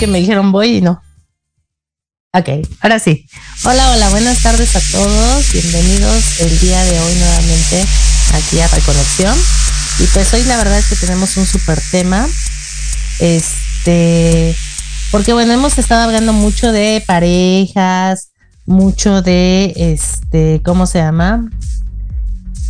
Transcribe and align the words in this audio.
Que 0.00 0.06
me 0.06 0.18
dijeron 0.18 0.50
voy 0.50 0.78
y 0.78 0.80
no. 0.80 1.02
Ok, 2.32 2.48
ahora 2.80 2.98
sí. 2.98 3.26
Hola, 3.64 3.90
hola, 3.90 4.08
buenas 4.08 4.42
tardes 4.42 4.74
a 4.74 4.80
todos. 4.92 5.52
Bienvenidos 5.52 6.40
el 6.40 6.58
día 6.58 6.82
de 6.84 6.98
hoy 6.98 7.14
nuevamente 7.16 7.84
aquí 8.32 8.60
a 8.60 8.68
Reconexión. 8.68 9.36
Y 9.98 10.06
pues 10.06 10.32
hoy 10.32 10.42
la 10.44 10.56
verdad 10.56 10.78
es 10.78 10.88
que 10.88 10.96
tenemos 10.96 11.36
un 11.36 11.44
super 11.44 11.78
tema. 11.90 12.26
Este, 13.18 14.56
porque 15.10 15.34
bueno, 15.34 15.52
hemos 15.52 15.76
estado 15.76 16.04
hablando 16.04 16.32
mucho 16.32 16.72
de 16.72 17.04
parejas, 17.06 18.30
mucho 18.64 19.20
de, 19.20 19.74
este, 19.76 20.62
¿cómo 20.64 20.86
se 20.86 21.00
llama? 21.00 21.50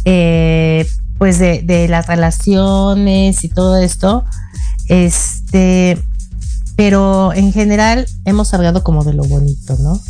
Eh, 0.05 0.85
pues 1.17 1.39
de, 1.39 1.63
de 1.63 1.87
las 1.87 2.09
relaciones 2.09 3.45
y 3.45 3.49
todo 3.51 3.79
esto. 3.79 4.25
Este, 4.89 5.97
pero 6.81 7.35
en 7.35 7.53
general 7.53 8.07
hemos 8.25 8.55
hablado 8.55 8.83
como 8.83 9.05
de 9.05 9.13
lo 9.13 9.23
bonito, 9.25 9.77
¿no? 9.81 10.01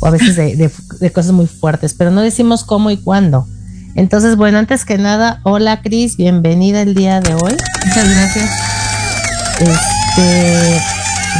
O 0.00 0.06
a 0.06 0.10
veces 0.10 0.36
de, 0.36 1.10
cosas 1.10 1.32
muy 1.32 1.46
fuertes, 1.46 1.94
pero 1.94 2.10
no 2.10 2.20
decimos 2.20 2.64
cómo 2.64 2.90
y 2.90 2.98
cuándo. 2.98 3.46
Entonces, 3.94 4.36
bueno, 4.36 4.58
antes 4.58 4.84
que 4.84 4.98
nada, 4.98 5.40
hola 5.44 5.80
Cris, 5.80 6.18
bienvenida 6.18 6.82
el 6.82 6.94
día 6.94 7.22
de 7.22 7.32
hoy. 7.32 7.56
Muchas 7.86 8.14
gracias. 8.14 8.50
Este, 9.58 10.82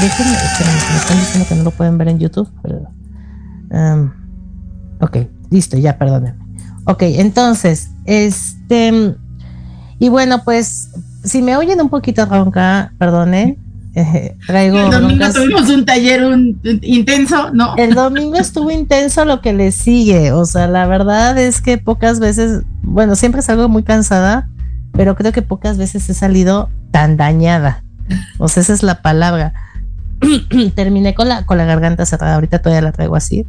déjenme, 0.00 0.32
me 0.32 0.96
están 0.96 1.19
diciendo 1.19 1.49
que 1.50 1.55
no 1.56 1.64
lo 1.64 1.70
pueden 1.70 1.99
ver 1.99 2.08
en 2.08 2.19
YouTube, 2.20 2.50
pero, 2.62 2.88
um, 3.70 4.11
ok, 5.02 5.19
listo, 5.50 5.76
ya, 5.76 5.99
perdónenme. 5.99 6.43
Ok, 6.87 7.02
entonces, 7.02 7.91
este, 8.06 9.14
y 9.99 10.08
bueno, 10.08 10.44
pues, 10.44 10.88
si 11.25 11.43
me 11.43 11.58
oyen 11.58 11.79
un 11.79 11.91
poquito 11.91 12.25
ronca, 12.25 12.94
perdonen, 12.96 13.68
el 13.98 14.90
domingo 14.90 15.32
tuvimos 15.32 15.68
un 15.68 15.84
taller 15.84 16.22
intenso, 16.82 17.50
¿no? 17.52 17.74
El 17.76 17.94
domingo 17.94 18.36
estuvo 18.38 18.70
intenso 18.70 19.24
lo 19.24 19.40
que 19.40 19.52
le 19.52 19.72
sigue. 19.72 20.32
O 20.32 20.44
sea, 20.44 20.66
la 20.68 20.86
verdad 20.86 21.38
es 21.38 21.60
que 21.60 21.78
pocas 21.78 22.20
veces, 22.20 22.62
bueno, 22.82 23.16
siempre 23.16 23.42
salgo 23.42 23.68
muy 23.68 23.82
cansada, 23.82 24.48
pero 24.92 25.16
creo 25.16 25.32
que 25.32 25.42
pocas 25.42 25.78
veces 25.78 26.08
he 26.08 26.14
salido 26.14 26.70
tan 26.90 27.16
dañada. 27.16 27.82
O 28.38 28.48
sea, 28.48 28.62
esa 28.62 28.72
es 28.72 28.82
la 28.82 29.02
palabra. 29.02 29.52
Terminé 30.74 31.14
con 31.14 31.28
la, 31.28 31.44
con 31.44 31.58
la 31.58 31.64
garganta 31.64 32.06
cerrada. 32.06 32.34
Ahorita 32.34 32.60
todavía 32.60 32.82
la 32.82 32.92
traigo 32.92 33.16
así. 33.16 33.46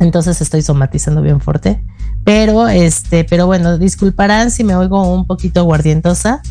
Entonces 0.00 0.40
estoy 0.40 0.62
somatizando 0.62 1.22
bien 1.22 1.40
fuerte. 1.40 1.82
Pero, 2.24 2.68
este, 2.68 3.24
pero 3.24 3.46
bueno, 3.46 3.78
disculparán 3.78 4.50
si 4.50 4.62
me 4.62 4.74
oigo 4.74 5.12
un 5.12 5.26
poquito 5.26 5.64
guardientosa 5.64 6.42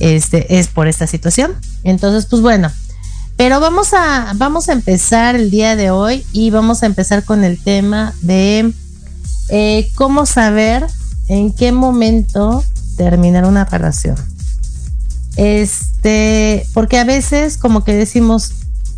este, 0.00 0.58
es 0.58 0.68
por 0.68 0.88
esta 0.88 1.06
situación. 1.06 1.52
Entonces, 1.84 2.26
pues 2.26 2.42
bueno, 2.42 2.70
pero 3.36 3.60
vamos 3.60 3.92
a, 3.94 4.32
vamos 4.36 4.68
a 4.68 4.72
empezar 4.72 5.34
el 5.34 5.50
día 5.50 5.76
de 5.76 5.90
hoy 5.90 6.24
y 6.32 6.50
vamos 6.50 6.82
a 6.82 6.86
empezar 6.86 7.24
con 7.24 7.44
el 7.44 7.62
tema 7.62 8.14
de 8.22 8.72
eh, 9.48 9.90
cómo 9.94 10.26
saber 10.26 10.86
en 11.28 11.52
qué 11.52 11.72
momento 11.72 12.62
terminar 12.96 13.44
una 13.44 13.64
relación. 13.64 14.16
Este, 15.36 16.66
porque 16.74 16.98
a 16.98 17.04
veces 17.04 17.56
como 17.56 17.84
que 17.84 17.94
decimos, 17.94 18.52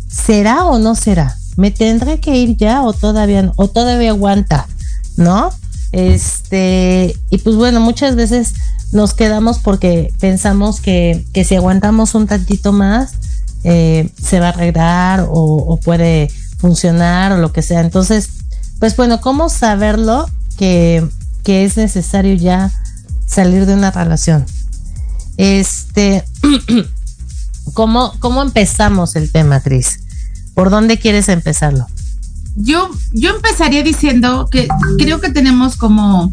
¿será 0.09 0.65
o 0.65 0.79
no 0.79 0.95
será? 0.95 1.37
¿Me 1.55 1.71
tendré 1.71 2.19
que 2.19 2.35
ir 2.35 2.57
ya 2.57 2.83
o 2.83 2.93
todavía 2.93 3.51
o 3.55 3.67
todavía 3.67 4.09
aguanta? 4.09 4.67
¿No? 5.15 5.51
Este, 5.91 7.17
y 7.29 7.37
pues 7.37 7.55
bueno, 7.55 7.79
muchas 7.79 8.15
veces 8.15 8.53
nos 8.91 9.13
quedamos 9.13 9.59
porque 9.59 10.13
pensamos 10.19 10.79
que, 10.79 11.25
si 11.45 11.55
aguantamos 11.55 12.15
un 12.15 12.27
tantito 12.27 12.71
más, 12.71 13.13
eh, 13.63 14.09
se 14.21 14.39
va 14.39 14.47
a 14.47 14.49
arreglar 14.49 15.25
o, 15.29 15.79
puede 15.83 16.29
funcionar 16.57 17.31
o 17.31 17.37
lo 17.37 17.51
que 17.51 17.61
sea. 17.61 17.81
Entonces, 17.81 18.29
pues 18.79 18.95
bueno, 18.95 19.21
¿cómo 19.21 19.49
saberlo 19.49 20.29
que, 20.57 21.07
es 21.45 21.77
necesario 21.77 22.33
ya 22.33 22.71
salir 23.25 23.65
de 23.65 23.73
una 23.73 23.91
relación? 23.91 24.45
Este, 25.37 26.23
¿cómo, 27.73 28.13
¿cómo 28.19 28.41
empezamos 28.41 29.15
el 29.15 29.31
tema, 29.31 29.59
Tris? 29.59 29.99
¿Por 30.53 30.69
dónde 30.69 30.97
quieres 30.97 31.27
empezarlo? 31.29 31.85
Yo, 32.55 32.89
yo 33.11 33.35
empezaría 33.35 33.83
diciendo 33.83 34.47
que 34.49 34.67
creo 34.97 35.19
que 35.19 35.29
tenemos 35.29 35.75
como 35.75 36.31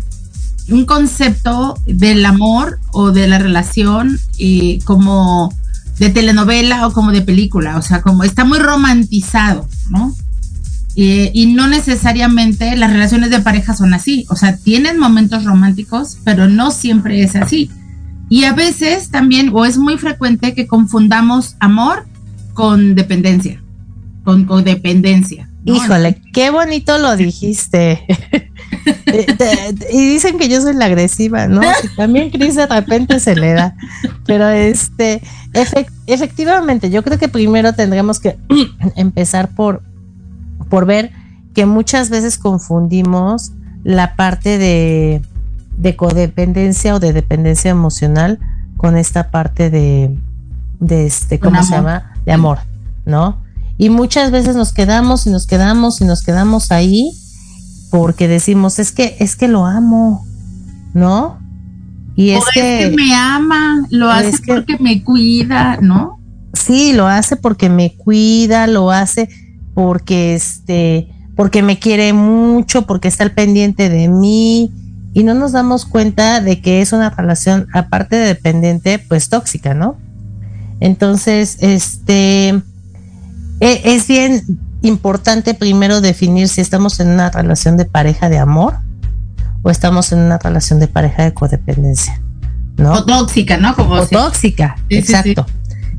un 0.71 0.85
concepto 0.85 1.75
del 1.87 2.25
amor 2.25 2.79
o 2.93 3.13
de 3.13 3.27
la 3.27 3.39
relación 3.39 4.19
eh, 4.39 4.79
como 4.85 5.53
de 5.99 6.11
telenovela 6.11 6.87
o 6.87 6.93
como 6.93 7.13
de 7.13 7.23
película, 7.23 7.77
o 7.77 7.83
sea, 7.83 8.03
como 8.03 8.25
está 8.25 8.45
muy 8.45 8.59
romantizado, 8.59 9.69
¿no? 9.91 10.15
Eh, 10.95 11.31
y 11.33 11.47
no 11.47 11.69
necesariamente 11.69 12.77
las 12.77 12.93
relaciones 12.93 13.31
de 13.31 13.41
pareja 13.41 13.75
son 13.75 13.95
así, 13.95 14.27
o 14.29 14.37
sea, 14.37 14.57
tienen 14.57 14.99
momentos 14.99 15.45
románticos, 15.45 16.19
pero 16.25 16.49
no 16.49 16.71
siempre 16.71 17.23
es 17.23 17.35
así. 17.37 17.71
Y 18.29 18.45
a 18.45 18.53
veces 18.53 19.11
también, 19.11 19.51
o 19.53 19.65
es 19.65 19.79
muy 19.79 19.99
frecuente 19.99 20.55
que 20.55 20.67
confundamos 20.67 21.57
amor 21.61 22.07
con 22.55 22.95
dependencia, 22.95 23.63
con 24.25 24.45
codependencia. 24.45 25.49
Híjole, 25.65 26.21
qué 26.33 26.51
bonito 26.51 26.99
lo 26.99 27.17
dijiste. 27.17 28.05
Eh, 29.15 29.75
y 29.93 30.09
dicen 30.09 30.39
que 30.39 30.49
yo 30.49 30.61
soy 30.61 30.75
la 30.75 30.87
agresiva, 30.87 31.47
¿no? 31.47 31.61
también 31.97 32.31
Cris 32.31 32.55
de 32.55 32.67
repente 32.67 33.21
se 33.21 33.37
le 33.37 33.53
da. 33.53 33.75
Pero 34.25 34.49
este, 34.49 35.23
efectivamente, 36.07 36.89
yo 36.89 37.03
creo 37.03 37.19
que 37.19 37.29
primero 37.29 37.75
tendremos 37.75 38.21
que 38.21 38.39
empezar 38.97 39.51
por, 39.51 39.83
por 40.71 40.87
ver 40.87 41.11
que 41.55 41.67
muchas 41.67 42.09
veces 42.09 42.39
confundimos 42.39 43.53
la 43.85 44.17
parte 44.17 44.59
de, 44.59 45.21
de 45.77 45.97
codependencia 45.97 46.95
o 46.95 47.01
de 47.01 47.13
dependencia 47.13 47.71
emocional 47.71 48.39
con 48.77 48.97
esta 48.97 49.31
parte 49.31 49.69
de, 49.69 50.17
de 50.81 51.07
este, 51.07 51.39
¿cómo 51.39 51.63
se 51.63 51.73
llama? 51.73 52.15
De 52.25 52.33
amor, 52.33 52.59
¿no? 53.05 53.43
Y 53.79 53.91
muchas 53.91 54.31
veces 54.31 54.57
nos 54.57 54.73
quedamos 54.73 55.27
y 55.27 55.31
nos 55.31 55.47
quedamos 55.47 56.01
y 56.01 56.05
nos 56.05 56.23
quedamos 56.23 56.71
ahí 56.73 57.13
porque 57.93 58.27
decimos, 58.27 58.79
es 58.79 58.91
que 58.91 59.17
es 59.21 59.37
que 59.37 59.49
lo 59.49 59.67
amo, 59.67 60.27
¿no? 60.95 61.39
Y 62.17 62.31
es, 62.31 62.43
que, 62.55 62.91
me 62.97 63.15
ama, 63.15 63.87
lo 63.91 64.11
hace 64.11 64.39
porque 64.47 64.79
me 64.81 65.05
cuida, 65.05 65.77
¿no? 65.83 66.19
Sí, 66.55 66.95
lo 66.95 67.07
hace 67.07 67.37
porque 67.37 67.69
me 67.69 67.95
cuida, 67.95 68.67
lo 68.67 68.91
hace 68.91 69.29
porque 69.75 70.35
este 70.35 71.11
porque 71.37 71.63
me 71.63 71.79
quiere 71.79 72.15
mucho, 72.15 72.87
porque 72.87 73.09
está 73.09 73.25
al 73.25 73.33
pendiente 73.33 73.91
de 73.91 74.09
mí 74.09 74.73
y 75.13 75.23
no 75.23 75.35
nos 75.35 75.53
damos 75.53 75.85
cuenta 75.85 76.41
de 76.41 76.63
que 76.63 76.81
es 76.81 76.95
una 76.95 77.11
relación 77.11 77.67
aparte 77.75 78.17
de 78.17 78.27
dependiente, 78.27 79.01
pues 79.01 79.29
tóxica, 79.29 79.75
¿no? 79.75 79.99
Entonces, 80.81 81.59
este 81.61 82.49
e, 83.61 83.83
es 83.85 84.09
bien 84.09 84.43
importante 84.83 85.55
primero 85.55 86.01
definir 86.01 86.49
si 86.49 86.61
estamos 86.61 87.01
en 87.01 87.09
una 87.09 87.31
relación 87.31 87.77
de 87.77 87.85
pareja 87.85 88.29
de 88.29 88.39
amor 88.39 88.79
o 89.63 89.71
estamos 89.71 90.13
en 90.13 90.19
una 90.19 90.39
relación 90.39 90.81
de 90.81 90.89
pareja 90.89 91.25
de 91.25 91.35
codependencia, 91.35 92.21
¿no? 92.77 92.93
O 92.93 93.05
tóxica, 93.05 93.57
¿no? 93.57 93.75
Como 93.75 93.95
o 93.95 94.07
tóxica, 94.07 94.77
exacto. 94.89 95.47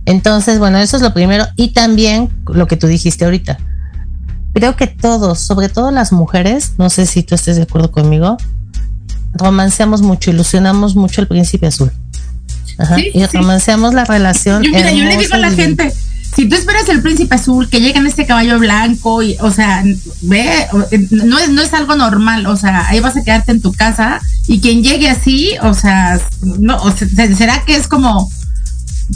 Entonces, 0.05 0.59
bueno, 0.59 0.79
eso 0.79 0.97
es 0.97 1.01
lo 1.01 1.13
primero. 1.13 1.45
Y 1.55 1.69
también 1.69 2.29
lo 2.47 2.67
que 2.67 2.75
tú 2.75 2.87
dijiste 2.87 3.25
ahorita. 3.25 3.57
Creo 4.53 4.75
que 4.75 4.87
todos, 4.87 5.39
sobre 5.39 5.69
todo 5.69 5.91
las 5.91 6.11
mujeres, 6.11 6.73
no 6.77 6.89
sé 6.89 7.05
si 7.05 7.23
tú 7.23 7.35
estés 7.35 7.55
de 7.55 7.63
acuerdo 7.63 7.91
conmigo, 7.91 8.37
romanceamos 9.33 10.01
mucho, 10.01 10.29
ilusionamos 10.29 10.95
mucho 10.95 11.21
el 11.21 11.27
príncipe 11.27 11.67
azul. 11.67 11.91
Ajá, 12.77 12.97
y 12.99 13.25
romanceamos 13.27 13.93
la 13.93 14.03
relación. 14.03 14.63
Yo, 14.63 14.71
mira, 14.71 14.91
yo 14.91 15.05
le 15.05 15.17
digo 15.17 15.33
a 15.33 15.37
la 15.37 15.51
gente, 15.51 15.93
si 16.35 16.47
tú 16.47 16.55
esperas 16.55 16.89
el 16.89 17.01
príncipe 17.01 17.35
azul 17.35 17.69
que 17.69 17.79
llegue 17.79 17.99
en 17.99 18.07
este 18.07 18.25
caballo 18.25 18.59
blanco 18.59 19.21
y 19.21 19.37
o 19.39 19.51
sea 19.51 19.83
ve 20.21 20.67
no 21.11 21.37
es 21.37 21.49
no 21.49 21.61
es 21.61 21.73
algo 21.73 21.95
normal 21.95 22.45
o 22.47 22.55
sea 22.55 22.87
ahí 22.87 22.99
vas 22.99 23.15
a 23.17 23.23
quedarte 23.23 23.51
en 23.51 23.61
tu 23.61 23.71
casa 23.73 24.21
y 24.47 24.59
quien 24.59 24.83
llegue 24.83 25.09
así 25.09 25.51
o 25.61 25.73
sea 25.73 26.19
no 26.41 26.77
o 26.77 26.91
sea, 26.91 27.07
será 27.35 27.63
que 27.65 27.75
es 27.75 27.87
como 27.87 28.31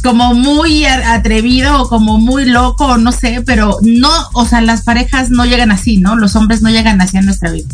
como 0.04 0.34
muy 0.34 0.86
atrevido 0.86 1.82
o 1.82 1.90
como 1.90 2.20
muy 2.20 2.46
loco 2.46 2.98
no 2.98 3.12
sé 3.12 3.42
pero 3.46 3.80
no 3.82 4.12
o 4.34 4.46
sea 4.46 4.62
las 4.62 4.84
parejas 4.84 5.30
no 5.30 5.46
llegan 5.46 5.72
así 5.72 5.98
no 5.98 6.16
los 6.16 6.36
hombres 6.36 6.62
no 6.62 6.70
llegan 6.70 7.02
así 7.02 7.18
a 7.18 7.22
nuestra 7.22 7.52
vida. 7.52 7.68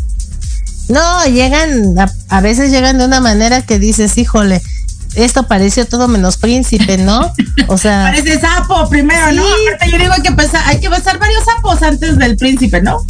No 0.90 1.26
llegan 1.26 1.96
a 2.30 2.42
veces 2.42 2.70
llegan 2.70 2.98
de 2.98 3.06
una 3.06 3.22
manera 3.22 3.62
que 3.62 3.80
dices 3.80 4.18
híjole 4.18 4.62
esto 5.16 5.44
pareció 5.44 5.86
todo 5.86 6.08
menos 6.08 6.38
príncipe, 6.38 6.98
¿no? 6.98 7.34
O 7.68 7.78
sea. 7.78 8.04
Parece 8.14 8.40
sapo 8.40 8.90
primero, 8.90 9.32
¿no? 9.32 9.44
yo 9.92 9.98
digo 9.98 10.14
que 10.24 10.30
hay 10.66 10.80
que 10.80 10.90
besar 10.90 11.20
varios 11.20 11.44
sapos 11.44 11.82
antes 11.84 12.18
del 12.18 12.38
príncipe, 12.38 12.82
¿no? 12.82 13.06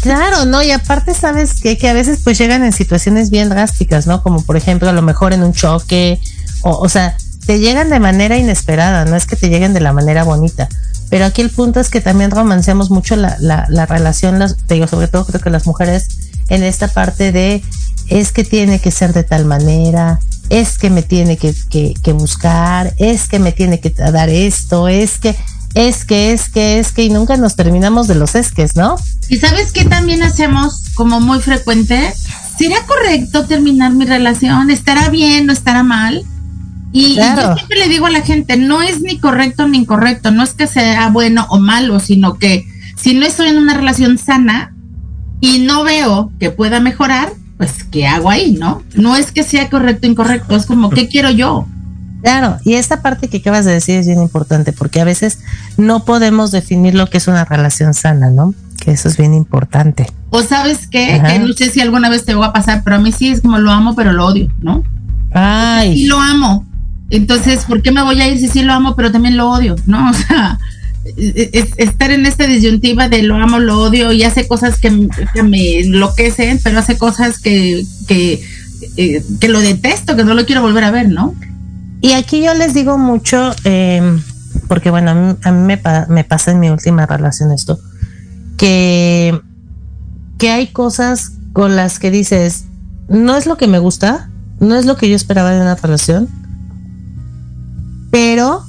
Claro, 0.00 0.44
no, 0.44 0.62
y 0.62 0.70
aparte 0.70 1.14
sabes 1.14 1.54
que, 1.54 1.76
que 1.76 1.88
a 1.88 1.92
veces 1.92 2.20
pues 2.24 2.38
llegan 2.38 2.64
en 2.64 2.72
situaciones 2.72 3.30
bien 3.30 3.48
drásticas, 3.48 4.06
¿no? 4.06 4.22
Como 4.22 4.42
por 4.42 4.56
ejemplo 4.56 4.88
a 4.88 4.92
lo 4.92 5.02
mejor 5.02 5.32
en 5.32 5.42
un 5.42 5.52
choque, 5.52 6.20
o, 6.62 6.70
o 6.78 6.88
sea, 6.88 7.16
te 7.46 7.58
llegan 7.58 7.90
de 7.90 8.00
manera 8.00 8.36
inesperada, 8.36 9.04
no 9.04 9.16
es 9.16 9.26
que 9.26 9.36
te 9.36 9.48
lleguen 9.48 9.74
de 9.74 9.80
la 9.80 9.92
manera 9.92 10.24
bonita. 10.24 10.68
Pero 11.10 11.24
aquí 11.24 11.42
el 11.42 11.50
punto 11.50 11.80
es 11.80 11.90
que 11.90 12.00
también 12.00 12.30
romanceamos 12.30 12.90
mucho 12.90 13.16
la, 13.16 13.36
la, 13.40 13.66
la 13.68 13.84
relación, 13.84 14.38
las, 14.38 14.56
te 14.56 14.74
digo, 14.74 14.86
sobre 14.86 15.08
todo 15.08 15.26
creo 15.26 15.40
que 15.40 15.50
las 15.50 15.66
mujeres 15.66 16.08
en 16.48 16.62
esta 16.62 16.88
parte 16.88 17.32
de 17.32 17.62
es 18.08 18.32
que 18.32 18.44
tiene 18.44 18.80
que 18.80 18.90
ser 18.90 19.12
de 19.12 19.24
tal 19.24 19.44
manera, 19.44 20.20
es 20.50 20.78
que 20.78 20.90
me 20.90 21.02
tiene 21.02 21.36
que, 21.36 21.54
que, 21.70 22.12
buscar, 22.12 22.92
es 22.98 23.28
que 23.28 23.38
me 23.38 23.52
tiene 23.52 23.80
que 23.80 23.90
dar 23.90 24.28
esto, 24.28 24.88
es 24.88 25.18
que, 25.18 25.36
es 25.74 26.04
que, 26.04 26.32
es 26.32 26.48
que, 26.50 26.80
es 26.80 26.90
que, 26.92 27.04
y 27.04 27.10
nunca 27.10 27.36
nos 27.36 27.54
terminamos 27.54 28.08
de 28.08 28.16
los 28.16 28.34
esques, 28.34 28.74
¿no? 28.74 28.96
Y 29.28 29.36
sabes 29.36 29.72
que 29.72 29.84
también 29.84 30.24
hacemos 30.24 30.90
como 30.94 31.20
muy 31.20 31.40
frecuente, 31.40 32.12
¿será 32.58 32.84
correcto 32.84 33.46
terminar 33.46 33.92
mi 33.92 34.04
relación? 34.04 34.70
¿Estará 34.70 35.08
bien 35.08 35.48
o 35.48 35.52
estará 35.52 35.84
mal? 35.84 36.24
Y, 36.92 37.14
yo 37.14 37.54
siempre 37.54 37.78
le 37.78 37.88
digo 37.88 38.06
a 38.06 38.10
la 38.10 38.22
gente, 38.22 38.56
no 38.56 38.82
es 38.82 39.00
ni 39.00 39.18
correcto 39.18 39.68
ni 39.68 39.78
incorrecto, 39.78 40.32
no 40.32 40.42
es 40.42 40.54
que 40.54 40.66
sea 40.66 41.08
bueno 41.10 41.46
o 41.50 41.60
malo, 41.60 42.00
sino 42.00 42.34
que 42.38 42.66
si 42.96 43.14
no 43.14 43.24
estoy 43.24 43.48
en 43.48 43.58
una 43.58 43.74
relación 43.74 44.18
sana 44.18 44.74
y 45.40 45.60
no 45.60 45.84
veo 45.84 46.32
que 46.40 46.50
pueda 46.50 46.80
mejorar, 46.80 47.32
pues, 47.60 47.84
¿qué 47.84 48.06
hago 48.06 48.30
ahí, 48.30 48.52
no? 48.58 48.82
No 48.94 49.16
es 49.16 49.32
que 49.32 49.42
sea 49.42 49.68
correcto 49.68 50.06
o 50.06 50.10
incorrecto, 50.10 50.56
es 50.56 50.64
como, 50.64 50.88
¿qué 50.88 51.08
quiero 51.08 51.28
yo? 51.28 51.66
Claro, 52.22 52.56
y 52.64 52.72
esta 52.72 53.02
parte 53.02 53.28
que 53.28 53.36
acabas 53.36 53.66
de 53.66 53.72
decir 53.72 53.96
es 53.96 54.06
bien 54.06 54.22
importante 54.22 54.72
porque 54.72 54.98
a 54.98 55.04
veces 55.04 55.40
no 55.76 56.06
podemos 56.06 56.52
definir 56.52 56.94
lo 56.94 57.10
que 57.10 57.18
es 57.18 57.28
una 57.28 57.44
relación 57.44 57.92
sana, 57.92 58.30
¿no? 58.30 58.54
Que 58.82 58.92
eso 58.92 59.08
es 59.08 59.18
bien 59.18 59.34
importante. 59.34 60.10
O 60.30 60.42
sabes 60.42 60.86
qué, 60.86 61.20
que 61.22 61.38
no 61.38 61.52
sé 61.52 61.68
si 61.68 61.82
alguna 61.82 62.08
vez 62.08 62.24
te 62.24 62.34
va 62.34 62.46
a 62.46 62.52
pasar, 62.54 62.80
pero 62.82 62.96
a 62.96 62.98
mí 62.98 63.12
sí 63.12 63.28
es 63.28 63.42
como 63.42 63.58
lo 63.58 63.70
amo, 63.70 63.94
pero 63.94 64.14
lo 64.14 64.24
odio, 64.24 64.50
¿no? 64.62 64.82
Ay. 65.34 66.04
Y 66.04 66.06
lo 66.06 66.18
amo. 66.18 66.64
Entonces, 67.10 67.66
¿por 67.66 67.82
qué 67.82 67.92
me 67.92 68.02
voy 68.02 68.22
a 68.22 68.28
ir 68.28 68.38
si 68.38 68.48
sí 68.48 68.62
lo 68.62 68.72
amo, 68.72 68.96
pero 68.96 69.12
también 69.12 69.36
lo 69.36 69.50
odio, 69.50 69.76
¿no? 69.84 70.08
O 70.10 70.14
sea, 70.14 70.58
estar 71.16 72.10
en 72.10 72.26
esta 72.26 72.46
disyuntiva 72.46 73.08
de 73.08 73.22
lo 73.22 73.36
amo, 73.36 73.58
lo 73.58 73.80
odio 73.80 74.12
y 74.12 74.22
hace 74.22 74.46
cosas 74.46 74.78
que, 74.78 74.90
me 74.90 75.80
enloquecen, 75.80 76.60
pero 76.62 76.78
hace 76.78 76.98
cosas 76.98 77.38
que, 77.38 77.84
que, 78.06 78.42
eh, 78.96 79.22
que, 79.40 79.48
lo 79.48 79.60
detesto, 79.60 80.16
que 80.16 80.24
no 80.24 80.34
lo 80.34 80.46
quiero 80.46 80.62
volver 80.62 80.84
a 80.84 80.90
ver, 80.90 81.08
¿no? 81.08 81.34
Y 82.00 82.12
aquí 82.12 82.42
yo 82.42 82.54
les 82.54 82.74
digo 82.74 82.98
mucho, 82.98 83.54
em, 83.64 84.22
porque 84.68 84.90
bueno, 84.90 85.10
a 85.42 85.52
mí, 85.52 85.66
me, 85.66 85.80
me, 86.08 86.24
pasa 86.24 86.52
en 86.52 86.60
mi 86.60 86.70
última 86.70 87.06
relación 87.06 87.52
esto, 87.52 87.78
que, 88.56 89.40
que 90.38 90.50
hay 90.50 90.68
cosas 90.68 91.32
con 91.52 91.76
las 91.76 91.98
que 91.98 92.10
dices, 92.10 92.64
no 93.08 93.36
es 93.36 93.46
lo 93.46 93.56
que 93.56 93.66
me 93.66 93.78
gusta, 93.78 94.30
no 94.60 94.76
es 94.76 94.86
lo 94.86 94.96
que 94.96 95.08
yo 95.08 95.16
esperaba 95.16 95.50
de 95.50 95.60
una 95.60 95.74
relación, 95.74 96.28
pero 98.10 98.64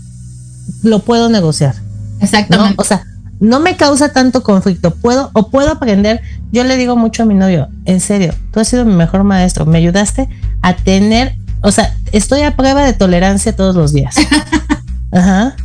lo 0.84 1.00
puedo 1.00 1.30
negociar. 1.30 1.76
Exactamente. 2.22 2.76
O 2.78 2.84
sea, 2.84 3.04
no 3.42 3.60
me 3.60 3.76
causa 3.76 4.14
tanto 4.14 4.44
conflicto. 4.44 4.94
Puedo 4.96 5.32
o 5.34 5.50
puedo 5.50 5.72
aprender. 5.72 6.22
Yo 6.52 6.64
le 6.64 6.78
digo 6.78 6.96
mucho 6.96 7.24
a 7.24 7.26
mi 7.26 7.34
novio, 7.34 7.70
en 7.86 8.00
serio, 8.00 8.34
tú 8.52 8.60
has 8.60 8.68
sido 8.68 8.86
mi 8.86 8.94
mejor 8.94 9.24
maestro. 9.24 9.66
Me 9.66 9.80
ayudaste 9.80 10.30
a 10.62 10.76
tener, 10.76 11.36
o 11.62 11.72
sea, 11.72 11.96
estoy 12.12 12.42
a 12.42 12.56
prueba 12.56 12.86
de 12.86 12.94
tolerancia 12.94 13.56
todos 13.56 13.76
los 13.76 13.94
días. 13.94 14.16
Ajá. 15.12 15.56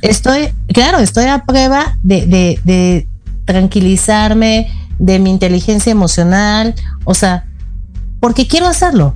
Estoy, 0.00 0.54
claro, 0.72 0.98
estoy 0.98 1.24
a 1.24 1.44
prueba 1.44 1.98
de, 2.02 2.26
de, 2.26 2.60
de 2.64 3.08
tranquilizarme, 3.44 4.70
de 4.98 5.18
mi 5.18 5.30
inteligencia 5.30 5.90
emocional, 5.90 6.74
o 7.04 7.14
sea, 7.14 7.44
porque 8.20 8.46
quiero 8.46 8.66
hacerlo. 8.66 9.14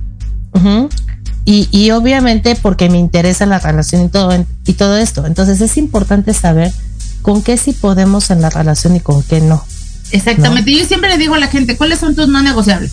y, 1.45 1.69
y, 1.71 1.91
obviamente 1.91 2.55
porque 2.61 2.89
me 2.89 2.97
interesa 2.97 3.45
la 3.45 3.59
relación 3.59 4.03
y 4.03 4.09
todo, 4.09 4.45
y 4.65 4.73
todo 4.73 4.97
esto. 4.97 5.25
Entonces 5.25 5.61
es 5.61 5.77
importante 5.77 6.33
saber 6.33 6.71
con 7.21 7.41
qué 7.41 7.57
sí 7.57 7.73
podemos 7.73 8.29
en 8.29 8.41
la 8.41 8.49
relación 8.49 8.95
y 8.95 8.99
con 8.99 9.23
qué 9.23 9.41
no. 9.41 9.63
Exactamente. 10.11 10.75
Yo 10.75 10.85
siempre 10.85 11.09
le 11.09 11.17
digo 11.17 11.35
a 11.35 11.39
la 11.39 11.47
gente, 11.47 11.77
¿cuáles 11.77 11.99
son 11.99 12.15
tus 12.15 12.27
no 12.27 12.41
negociables? 12.41 12.91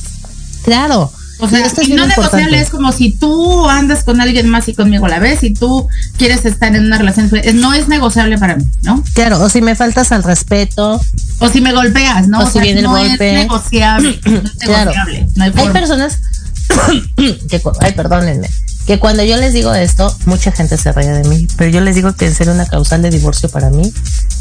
Claro. 0.63 1.13
O 1.39 1.49
sea, 1.49 1.67
esto 1.67 1.83
no 1.95 2.07
negociable 2.07 2.59
es 2.59 2.71
como 2.71 2.93
si 2.93 3.13
tú 3.13 3.69
andas 3.69 4.05
con 4.05 4.23
alguien 4.23 4.49
más 4.49 4.69
y 4.69 4.75
conmigo 4.75 5.05
a 5.05 5.11
la 5.11 5.19
vez 5.19 5.43
y 5.43 5.53
tú 5.53 5.87
quieres 6.17 6.47
estar 6.47 6.75
en 6.75 6.87
una 6.87 6.97
relación, 6.97 7.31
no 7.55 7.75
es 7.75 7.89
negociable 7.89 8.39
para 8.39 8.57
mí, 8.57 8.65
¿no? 8.83 9.05
Claro, 9.13 9.43
o 9.43 9.49
si 9.51 9.61
me 9.61 9.75
faltas 9.75 10.13
al 10.13 10.23
respeto. 10.23 10.99
O 11.41 11.49
si 11.51 11.61
me 11.61 11.75
golpeas, 11.75 12.29
¿no? 12.29 12.41
O, 12.41 12.51
si 12.51 12.59
viene 12.59 12.81
el 12.81 12.89
golpe. 12.89 13.35
Es 13.35 13.43
negociable, 13.43 14.19
no 14.25 14.37
es 14.39 14.67
negociable. 14.67 15.29
No 15.35 15.45
hay, 15.45 15.53
hay, 15.55 15.69
personas 15.69 16.21
que, 17.17 17.61
ay, 17.81 17.93
perdónenme, 17.93 18.49
que 18.87 19.01
cuando 19.01 19.25
yo 19.25 19.37
les 19.37 19.53
digo 19.53 19.75
esto, 19.75 20.15
mucha 20.27 20.53
gente 20.53 20.77
se 20.77 20.93
ríe 20.93 21.11
de 21.11 21.29
mí, 21.29 21.49
pero 21.57 21.71
yo 21.71 21.81
les 21.81 21.97
digo 21.97 22.15
que 22.15 22.27
en 22.27 22.35
ser 22.35 22.49
una 22.49 22.67
causal 22.67 23.03
de 23.03 23.11
divorcio 23.11 23.49
para 23.49 23.69
mí 23.71 23.93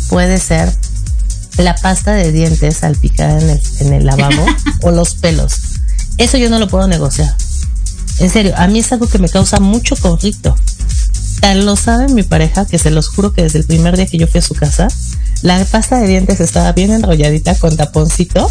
puede 0.10 0.38
ser 0.38 0.72
la 1.58 1.76
pasta 1.76 2.14
de 2.14 2.32
dientes 2.32 2.78
salpicada 2.78 3.40
en 3.40 3.50
el, 3.50 3.62
en 3.80 3.94
el 3.94 4.06
lavabo 4.06 4.46
o 4.84 4.92
los 4.92 5.16
pelos. 5.16 5.56
Eso 6.18 6.38
yo 6.38 6.50
no 6.50 6.60
lo 6.60 6.68
puedo 6.68 6.88
negociar. 6.88 7.36
En 8.20 8.30
serio, 8.30 8.54
a 8.56 8.68
mí 8.68 8.80
es 8.80 8.92
algo 8.92 9.08
que 9.08 9.18
me 9.18 9.30
causa 9.30 9.60
mucho 9.60 9.96
conflicto. 9.96 10.56
Tal 11.42 11.66
lo 11.66 11.76
sabe 11.76 12.08
mi 12.10 12.24
pareja 12.24 12.66
que 12.66 12.78
se 12.78 12.92
los 12.92 13.10
juro 13.10 13.34
que 13.34 13.42
desde 13.42 13.60
el 13.60 13.66
primer 13.66 13.98
día 13.98 14.06
que 14.06 14.18
yo 14.18 14.28
fui 14.28 14.40
a 14.40 14.44
su 14.44 14.54
casa, 14.54 14.88
la 15.42 15.64
pasta 15.66 16.00
de 16.00 16.08
dientes 16.08 16.40
estaba 16.40 16.72
bien 16.72 16.92
enrolladita 16.92 17.56
con 17.56 17.76
taponcito 17.76 18.50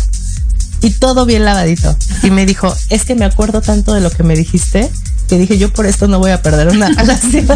y 0.82 0.90
todo 0.90 1.24
bien 1.24 1.44
lavadito. 1.44 1.96
Y 2.22 2.30
me 2.30 2.46
dijo, 2.46 2.74
es 2.90 3.04
que 3.04 3.14
me 3.14 3.24
acuerdo 3.24 3.62
tanto 3.62 3.94
de 3.94 4.00
lo 4.00 4.10
que 4.10 4.22
me 4.22 4.34
dijiste 4.34 4.90
que 5.28 5.38
dije, 5.38 5.58
yo 5.58 5.72
por 5.72 5.86
esto 5.86 6.08
no 6.08 6.18
voy 6.18 6.30
a 6.30 6.42
perder 6.42 6.68
una 6.68 6.88
relación. 6.96 7.46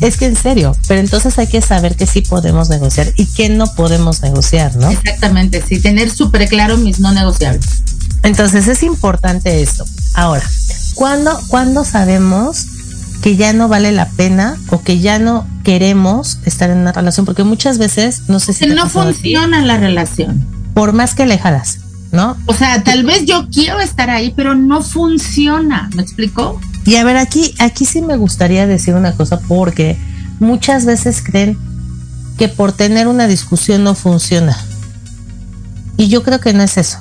es 0.00 0.16
que 0.16 0.26
en 0.26 0.36
serio, 0.36 0.76
pero 0.88 1.00
entonces 1.00 1.38
hay 1.38 1.46
que 1.46 1.60
saber 1.60 1.96
que 1.96 2.06
sí 2.06 2.22
podemos 2.22 2.68
negociar 2.68 3.12
y 3.16 3.26
que 3.26 3.48
no 3.48 3.66
podemos 3.74 4.22
negociar, 4.22 4.76
¿no? 4.76 4.90
Exactamente, 4.90 5.62
sí, 5.66 5.80
tener 5.80 6.10
súper 6.10 6.48
claro 6.48 6.76
mis 6.76 7.00
no 7.00 7.12
negociables. 7.12 7.66
Entonces 8.22 8.68
es 8.68 8.82
importante 8.82 9.62
esto. 9.62 9.84
Ahora, 10.14 10.44
¿cuándo, 10.94 11.38
¿cuándo 11.48 11.84
sabemos 11.84 12.66
que 13.22 13.36
ya 13.36 13.52
no 13.52 13.68
vale 13.68 13.92
la 13.92 14.08
pena 14.10 14.56
o 14.70 14.82
que 14.82 15.00
ya 15.00 15.18
no 15.18 15.46
queremos 15.62 16.38
estar 16.44 16.70
en 16.70 16.78
una 16.78 16.92
relación? 16.92 17.26
Porque 17.26 17.44
muchas 17.44 17.78
veces, 17.78 18.22
no 18.28 18.40
sé 18.40 18.54
si... 18.54 18.66
Que 18.66 18.74
no 18.74 18.88
funciona 18.88 19.62
la 19.62 19.76
relación. 19.76 20.46
Por 20.72 20.92
más 20.94 21.14
que 21.14 21.24
alejadas. 21.24 21.78
¿no? 22.14 22.36
O 22.46 22.54
sea, 22.54 22.82
tal 22.84 23.04
vez 23.04 23.26
yo 23.26 23.48
quiero 23.52 23.80
estar 23.80 24.08
ahí, 24.08 24.32
pero 24.34 24.54
no 24.54 24.82
funciona, 24.82 25.90
¿me 25.94 26.02
explico? 26.02 26.60
Y 26.86 26.96
a 26.96 27.04
ver, 27.04 27.16
aquí, 27.16 27.54
aquí 27.58 27.84
sí 27.84 28.02
me 28.02 28.16
gustaría 28.16 28.66
decir 28.66 28.94
una 28.94 29.12
cosa, 29.12 29.40
porque 29.40 29.96
muchas 30.38 30.84
veces 30.84 31.22
creen 31.22 31.56
que 32.38 32.48
por 32.48 32.72
tener 32.72 33.08
una 33.08 33.26
discusión 33.26 33.84
no 33.84 33.94
funciona. 33.94 34.56
Y 35.96 36.08
yo 36.08 36.22
creo 36.22 36.40
que 36.40 36.52
no 36.52 36.62
es 36.62 36.76
eso. 36.76 36.98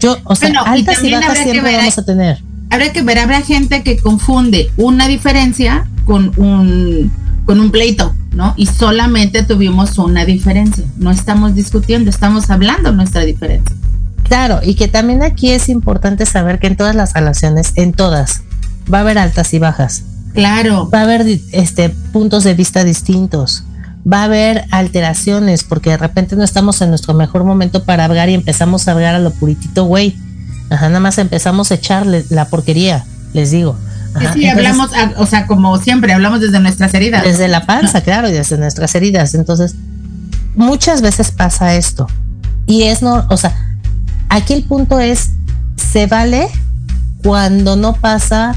Yo, 0.00 0.18
o 0.24 0.34
sea, 0.34 0.50
altas 0.66 1.02
y, 1.02 1.10
bajas 1.10 1.38
siempre 1.38 1.76
vamos 1.76 1.98
a 1.98 2.04
tener. 2.04 2.42
Habrá 2.70 2.92
que 2.92 3.02
ver, 3.02 3.18
habrá 3.18 3.40
gente 3.42 3.82
que 3.82 3.98
confunde 3.98 4.70
una 4.76 5.08
diferencia 5.08 5.88
con 6.04 6.32
un, 6.36 7.10
con 7.44 7.60
un 7.60 7.70
pleito, 7.70 8.14
¿no? 8.32 8.54
Y 8.56 8.66
solamente 8.66 9.42
tuvimos 9.42 9.96
una 9.98 10.24
diferencia. 10.24 10.84
No 10.98 11.10
estamos 11.10 11.54
discutiendo, 11.54 12.10
estamos 12.10 12.50
hablando 12.50 12.92
nuestra 12.92 13.22
diferencia. 13.22 13.74
Claro, 14.24 14.60
y 14.62 14.74
que 14.74 14.88
también 14.88 15.22
aquí 15.22 15.50
es 15.50 15.68
importante 15.68 16.26
saber 16.26 16.58
que 16.58 16.66
en 16.66 16.76
todas 16.76 16.94
las 16.94 17.14
relaciones, 17.14 17.72
en 17.76 17.92
todas, 17.92 18.42
va 18.92 18.98
a 18.98 19.00
haber 19.02 19.18
altas 19.18 19.52
y 19.54 19.58
bajas. 19.58 20.02
Claro. 20.34 20.88
Va 20.90 21.00
a 21.00 21.02
haber 21.02 21.26
este 21.52 21.90
puntos 21.90 22.44
de 22.44 22.54
vista 22.54 22.84
distintos. 22.84 23.64
va 24.10 24.22
a 24.22 24.24
haber 24.24 24.64
alteraciones 24.70 25.64
porque 25.64 25.90
de 25.90 25.98
repente 25.98 26.36
no 26.36 26.44
estamos 26.44 26.80
en 26.80 26.90
nuestro 26.90 27.14
mejor 27.14 27.44
momento 27.44 27.84
para 27.84 28.04
hablar 28.04 28.28
y 28.28 28.34
empezamos 28.34 28.88
a 28.88 28.92
hablar 28.92 29.14
a 29.14 29.18
lo 29.18 29.30
puritito, 29.32 29.84
güey. 29.84 30.16
Ajá, 30.70 30.88
nada 30.88 31.00
más 31.00 31.18
empezamos 31.18 31.70
a 31.70 31.74
echarle 31.74 32.24
la 32.30 32.46
porquería, 32.46 33.04
les 33.32 33.50
digo. 33.50 33.76
sí, 34.34 34.46
hablamos, 34.46 34.90
o 35.16 35.26
sea, 35.26 35.46
como 35.46 35.78
siempre, 35.78 36.12
hablamos 36.12 36.40
desde 36.40 36.60
nuestras 36.60 36.92
heridas. 36.94 37.24
Desde 37.24 37.48
la 37.48 37.66
panza, 37.66 38.00
claro, 38.02 38.28
y 38.28 38.32
desde 38.32 38.58
nuestras 38.58 38.94
heridas. 38.94 39.34
Entonces, 39.34 39.74
muchas 40.54 41.02
veces 41.02 41.30
pasa 41.30 41.74
esto. 41.74 42.06
Y 42.66 42.84
es, 42.84 43.02
no, 43.02 43.26
o 43.30 43.36
sea, 43.36 43.54
aquí 44.28 44.52
el 44.54 44.64
punto 44.64 45.00
es, 45.00 45.30
se 45.76 46.06
vale 46.06 46.48
cuando 47.22 47.76
no 47.76 47.94
pasa, 47.94 48.54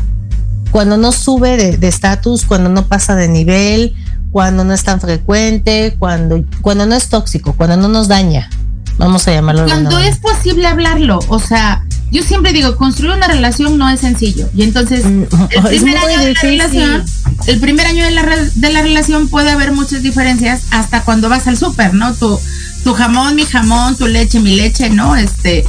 cuando 0.71 0.97
no 0.97 1.11
sube 1.11 1.77
de 1.77 1.87
estatus, 1.87 2.45
cuando 2.45 2.69
no 2.69 2.87
pasa 2.87 3.15
de 3.15 3.27
nivel, 3.27 3.95
cuando 4.31 4.63
no 4.63 4.73
es 4.73 4.83
tan 4.83 4.99
frecuente, 5.01 5.95
cuando, 5.99 6.43
cuando 6.61 6.85
no 6.85 6.95
es 6.95 7.09
tóxico, 7.09 7.53
cuando 7.53 7.77
no 7.77 7.89
nos 7.89 8.07
daña. 8.07 8.49
Vamos 8.97 9.27
a 9.27 9.33
llamarlo. 9.33 9.65
Cuando 9.65 9.99
es 9.99 10.17
posible 10.17 10.67
hablarlo, 10.67 11.19
o 11.27 11.39
sea, 11.39 11.83
yo 12.11 12.23
siempre 12.23 12.53
digo, 12.53 12.75
construir 12.75 13.13
una 13.15 13.27
relación 13.27 13.77
no 13.77 13.89
es 13.89 14.01
sencillo. 14.01 14.49
Y 14.55 14.63
entonces, 14.63 15.05
mm, 15.05 15.23
el 15.49 15.63
primer 15.63 15.97
año 15.97 16.19
de 16.19 16.33
la 16.33 16.41
relación, 16.41 17.05
el 17.47 17.59
primer 17.59 17.87
año 17.87 18.05
de 18.05 18.11
la, 18.11 18.23
de 18.55 18.69
la 18.71 18.81
relación 18.81 19.27
puede 19.27 19.49
haber 19.49 19.71
muchas 19.71 20.03
diferencias 20.03 20.63
hasta 20.71 21.03
cuando 21.03 21.29
vas 21.29 21.47
al 21.47 21.57
súper, 21.57 21.93
¿no? 21.93 22.13
Tu, 22.13 22.39
tu 22.83 22.93
jamón, 22.93 23.35
mi 23.35 23.45
jamón, 23.45 23.95
tu 23.95 24.07
leche, 24.07 24.39
mi 24.39 24.55
leche, 24.55 24.89
¿no? 24.89 25.15
Este, 25.15 25.65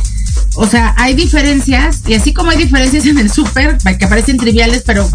o 0.55 0.67
sea, 0.67 0.95
hay 0.99 1.15
diferencias, 1.15 2.03
y 2.07 2.15
así 2.15 2.33
como 2.33 2.51
hay 2.51 2.59
diferencias 2.59 3.07
en 3.07 3.19
el 3.19 3.31
súper, 3.31 3.79
que 3.99 4.07
parecen 4.07 4.37
triviales, 4.37 4.83
pero 4.85 5.09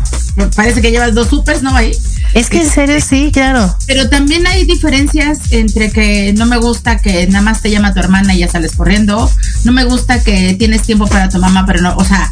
parece 0.55 0.81
que 0.81 0.91
llevas 0.91 1.13
dos 1.13 1.27
supers, 1.27 1.61
¿no? 1.61 1.75
Ahí. 1.75 1.91
Es 2.33 2.49
que 2.49 2.61
en 2.61 2.69
serio 2.69 2.99
sí, 2.99 3.29
claro. 3.31 3.75
Pero 3.85 4.09
también 4.09 4.47
hay 4.47 4.65
diferencias 4.65 5.39
entre 5.51 5.91
que 5.91 6.33
no 6.33 6.45
me 6.45 6.57
gusta 6.57 6.97
que 6.97 7.27
nada 7.27 7.41
más 7.41 7.61
te 7.61 7.69
llama 7.69 7.93
tu 7.93 7.99
hermana 7.99 8.33
y 8.33 8.39
ya 8.39 8.47
sales 8.47 8.75
corriendo, 8.75 9.29
no 9.63 9.71
me 9.71 9.85
gusta 9.85 10.23
que 10.23 10.55
tienes 10.55 10.81
tiempo 10.83 11.07
para 11.07 11.29
tu 11.29 11.39
mamá, 11.39 11.65
pero 11.65 11.81
no, 11.81 11.95
o 11.95 12.03
sea, 12.03 12.31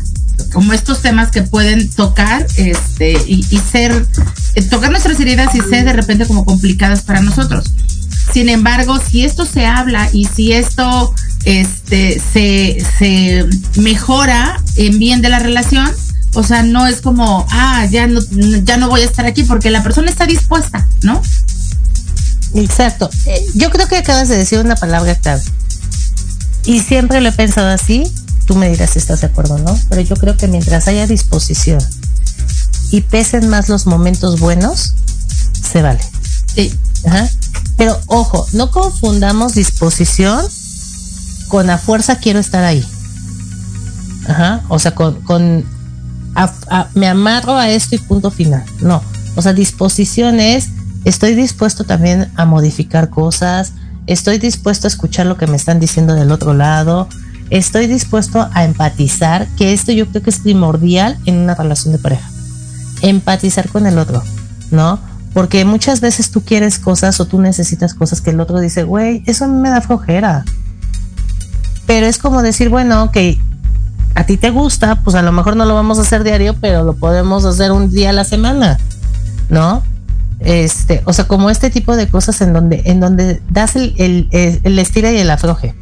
como 0.52 0.74
estos 0.74 1.02
temas 1.02 1.32
que 1.32 1.44
pueden 1.44 1.90
tocar 1.92 2.46
este 2.58 3.14
y, 3.28 3.44
ser, 3.72 4.06
eh, 4.56 4.62
tocar 4.64 4.90
nuestras 4.90 5.20
heridas 5.20 5.54
y 5.56 5.62
ser 5.62 5.86
de 5.86 5.94
repente 5.94 6.26
como 6.26 6.46
complicadas 6.46 7.02
para 7.02 7.22
nosotros. 7.22 7.66
Sin 8.34 8.50
embargo, 8.50 9.00
si 9.00 9.24
esto 9.24 9.46
se 9.46 9.66
habla 9.66 10.10
y 10.12 10.26
si 10.26 10.52
esto 10.54 11.14
este, 11.46 12.22
se, 12.34 12.84
se 12.98 13.46
mejora 13.80 14.62
en 14.76 15.00
bien 15.00 15.22
de 15.22 15.30
la 15.30 15.40
relación, 15.40 15.90
o 16.34 16.44
sea, 16.44 16.64
no 16.64 16.86
es 16.88 17.02
como, 17.02 17.46
ah, 17.52 17.86
ya 17.90 18.08
no, 18.08 18.20
ya 18.64 18.78
no 18.78 18.90
voy 18.90 19.02
a 19.02 19.06
estar 19.06 19.26
aquí 19.26 19.44
porque 19.44 19.70
la 19.70 19.84
persona 19.84 20.10
está 20.10 20.26
dispuesta, 20.26 20.88
¿no? 21.04 21.22
Exacto. 22.56 23.10
Yo 23.54 23.70
creo 23.70 23.88
que 23.88 23.98
acabas 23.98 24.28
de 24.28 24.38
decir 24.38 24.60
una 24.60 24.76
palabra 24.76 25.16
clave. 25.16 25.42
Y 26.66 26.80
siempre 26.80 27.22
lo 27.22 27.30
he 27.30 27.32
pensado 27.32 27.68
así. 27.70 28.04
Tú 28.48 28.56
me 28.56 28.70
dirás 28.70 28.92
si 28.92 29.00
estás 29.00 29.22
de 29.22 29.28
acuerdo, 29.28 29.58
¿no? 29.60 29.78
Pero 29.90 30.02
yo 30.02 30.16
creo 30.16 30.38
que 30.38 30.48
mientras 30.48 30.88
haya 30.88 31.08
disposición 31.08 31.80
y 32.92 33.02
pesen 33.02 33.50
más 33.50 33.70
los 33.70 33.88
momentos 33.88 34.40
buenos, 34.40 34.94
se 35.70 35.82
vale. 35.82 36.02
Sí. 36.56 36.74
Ajá. 37.06 37.30
Pero 37.78 38.00
ojo, 38.08 38.48
no 38.54 38.72
confundamos 38.72 39.56
disposición 39.56 40.46
con 41.48 41.70
a 41.70 41.78
fuerza 41.78 42.18
quiero 42.18 42.40
estar 42.40 42.64
ahí. 42.64 42.86
Ajá. 44.28 44.62
O 44.70 44.80
sea, 44.80 44.96
con, 44.96 45.22
con 45.22 45.66
me 46.94 47.08
amarro 47.08 47.56
a 47.56 47.70
esto 47.70 47.96
y 47.96 48.00
punto 48.00 48.32
final. 48.32 48.64
No. 48.82 49.02
O 49.36 49.42
sea, 49.42 49.54
disposición 49.54 50.40
es, 50.40 50.70
estoy 51.04 51.36
dispuesto 51.36 51.84
también 51.84 52.32
a 52.36 52.46
modificar 52.46 53.10
cosas, 53.10 53.74
estoy 54.08 54.38
dispuesto 54.38 54.88
a 54.88 54.90
escuchar 54.90 55.26
lo 55.26 55.38
que 55.38 55.48
me 55.48 55.58
están 55.58 55.80
diciendo 55.80 56.14
del 56.14 56.32
otro 56.32 56.54
lado, 56.54 57.08
estoy 57.50 57.88
dispuesto 57.88 58.50
a 58.54 58.64
empatizar, 58.64 59.48
que 59.58 59.74
esto 59.74 59.92
yo 59.92 60.08
creo 60.08 60.24
que 60.24 60.30
es 60.30 60.40
primordial 60.40 61.18
en 61.26 61.38
una 61.38 61.56
relación 61.56 61.94
de 61.94 62.00
pareja. 62.00 62.30
Empatizar 63.02 63.70
con 63.70 63.86
el 63.86 63.98
otro, 63.98 64.24
¿no? 64.72 65.00
Porque 65.34 65.66
muchas 65.66 66.00
veces 66.00 66.32
tú 66.32 66.42
quieres 66.42 66.80
cosas 66.80 67.20
o 67.20 67.26
tú 67.26 67.42
necesitas 67.42 67.94
cosas 67.94 68.22
que 68.22 68.30
el 68.30 68.40
otro 68.40 68.60
dice, 68.60 68.84
güey, 68.84 69.22
eso 69.26 69.46
a 69.46 69.48
me 69.50 69.70
da 69.70 69.82
flojera. 69.82 70.46
Pero 71.86 72.06
es 72.06 72.18
como 72.18 72.42
decir, 72.42 72.70
bueno, 72.70 73.04
ok, 73.04 73.18
a 74.16 74.26
ti 74.26 74.38
te 74.38 74.50
gusta, 74.50 75.02
pues 75.04 75.16
a 75.16 75.22
lo 75.22 75.32
mejor 75.32 75.56
no 75.56 75.66
lo 75.66 75.76
vamos 75.76 76.00
a 76.00 76.02
hacer 76.02 76.24
diario, 76.24 76.56
pero 76.60 76.84
lo 76.84 76.94
podemos 76.94 77.46
hacer 77.46 77.72
un 77.72 77.92
día 77.92 78.10
a 78.10 78.14
la 78.14 78.24
semana, 78.24 78.80
¿no? 79.50 79.84
Este, 80.40 81.02
o 81.06 81.14
sea, 81.14 81.28
como 81.28 81.50
este 81.50 81.70
tipo 81.70 81.96
de 81.96 82.08
cosas 82.08 82.42
en 82.42 82.54
donde, 82.54 82.82
en 82.86 83.00
donde 83.00 83.42
das 83.50 83.76
el, 83.76 83.96
el, 83.98 84.28
el 84.32 84.80
estira 84.80 85.12
y 85.12 85.18
el 85.18 85.30
afloje. 85.30 85.76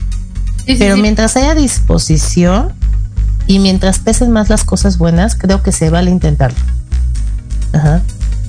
pero 0.65 0.97
mientras 0.97 1.35
haya 1.37 1.55
disposición 1.55 2.73
y 3.47 3.59
mientras 3.59 3.99
pesen 3.99 4.31
más 4.31 4.49
las 4.49 4.63
cosas 4.63 4.97
buenas, 4.97 5.35
creo 5.35 5.63
que 5.63 5.71
se 5.71 5.89
vale 5.89 6.11
intentarlo. 6.11 6.59
Ajá 7.73 8.01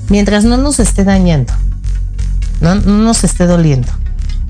mientras 0.09 0.43
no 0.43 0.57
nos 0.57 0.79
esté 0.79 1.03
dañando, 1.03 1.53
no, 2.61 2.75
nos 2.75 3.23
esté 3.23 3.45
doliendo. 3.45 3.91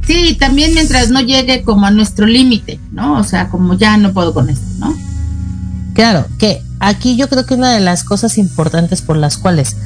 Sí, 0.07 0.35
también 0.39 0.73
mientras 0.73 1.09
no 1.09 1.19
llegue 1.21 1.63
como 1.63 1.85
a 1.85 1.91
nuestro 1.91 2.25
límite, 2.25 2.79
¿no? 2.91 3.19
O 3.19 3.23
sea, 3.23 3.49
como 3.49 3.73
ya 3.73 3.97
no 3.97 4.13
puedo 4.13 4.33
con 4.33 4.49
esto, 4.49 4.65
¿no? 4.79 4.93
Claro, 5.93 6.25
que 6.37 6.61
aquí 6.79 7.15
yo 7.15 7.27
creo 7.29 7.45
que 7.45 7.55
una 7.55 7.73
de 7.73 7.79
las 7.79 8.03
cosas 8.03 8.37
importantes 8.37 9.01
por 9.01 9.17
las 9.17 9.37
cuales 9.37 9.77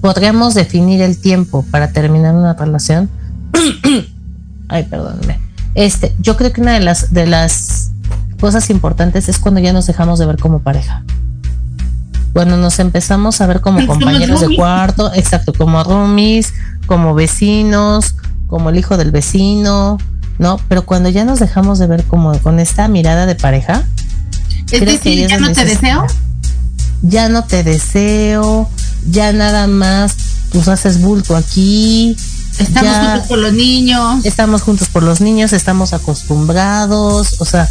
podríamos 0.00 0.54
definir 0.54 1.00
el 1.00 1.18
tiempo 1.18 1.64
para 1.70 1.92
terminar 1.92 2.34
una 2.34 2.54
relación, 2.54 3.08
ay, 4.68 4.84
perdóname, 4.84 5.38
este, 5.74 6.14
yo 6.20 6.36
creo 6.36 6.52
que 6.52 6.60
una 6.60 6.72
de 6.72 6.80
las 6.80 7.12
de 7.12 7.26
las 7.26 7.90
cosas 8.40 8.68
importantes 8.70 9.28
es 9.28 9.38
cuando 9.38 9.60
ya 9.60 9.72
nos 9.72 9.86
dejamos 9.86 10.18
de 10.18 10.26
ver 10.26 10.38
como 10.38 10.60
pareja 10.60 11.04
cuando 12.34 12.56
nos 12.56 12.80
empezamos 12.80 13.40
a 13.40 13.46
ver 13.46 13.60
como 13.60 13.86
compañeros 13.86 14.40
de 14.40 14.56
cuarto, 14.56 15.12
exacto, 15.14 15.52
como 15.56 15.82
roomies, 15.84 16.52
como 16.86 17.14
vecinos, 17.14 18.16
como 18.54 18.70
el 18.70 18.78
hijo 18.78 18.96
del 18.96 19.10
vecino, 19.10 19.98
¿no? 20.38 20.60
Pero 20.68 20.86
cuando 20.86 21.08
ya 21.08 21.24
nos 21.24 21.40
dejamos 21.40 21.80
de 21.80 21.88
ver 21.88 22.04
como 22.04 22.38
con 22.38 22.60
esta 22.60 22.86
mirada 22.86 23.26
de 23.26 23.34
pareja, 23.34 23.82
es 24.70 24.86
decir, 24.86 25.26
ya 25.26 25.40
no 25.40 25.50
te 25.50 25.64
deseo. 25.64 26.06
Ya 27.02 27.28
no 27.28 27.42
te 27.42 27.64
deseo, 27.64 28.70
ya 29.10 29.32
nada 29.32 29.66
más, 29.66 30.14
pues 30.52 30.68
haces 30.68 31.00
bulto 31.00 31.34
aquí. 31.34 32.16
Estamos 32.60 32.96
juntos 32.96 33.26
por 33.26 33.38
los 33.38 33.52
niños. 33.54 34.24
Estamos 34.24 34.62
juntos 34.62 34.86
por 34.86 35.02
los 35.02 35.20
niños, 35.20 35.52
estamos 35.52 35.92
acostumbrados, 35.92 37.40
o 37.40 37.44
sea, 37.44 37.68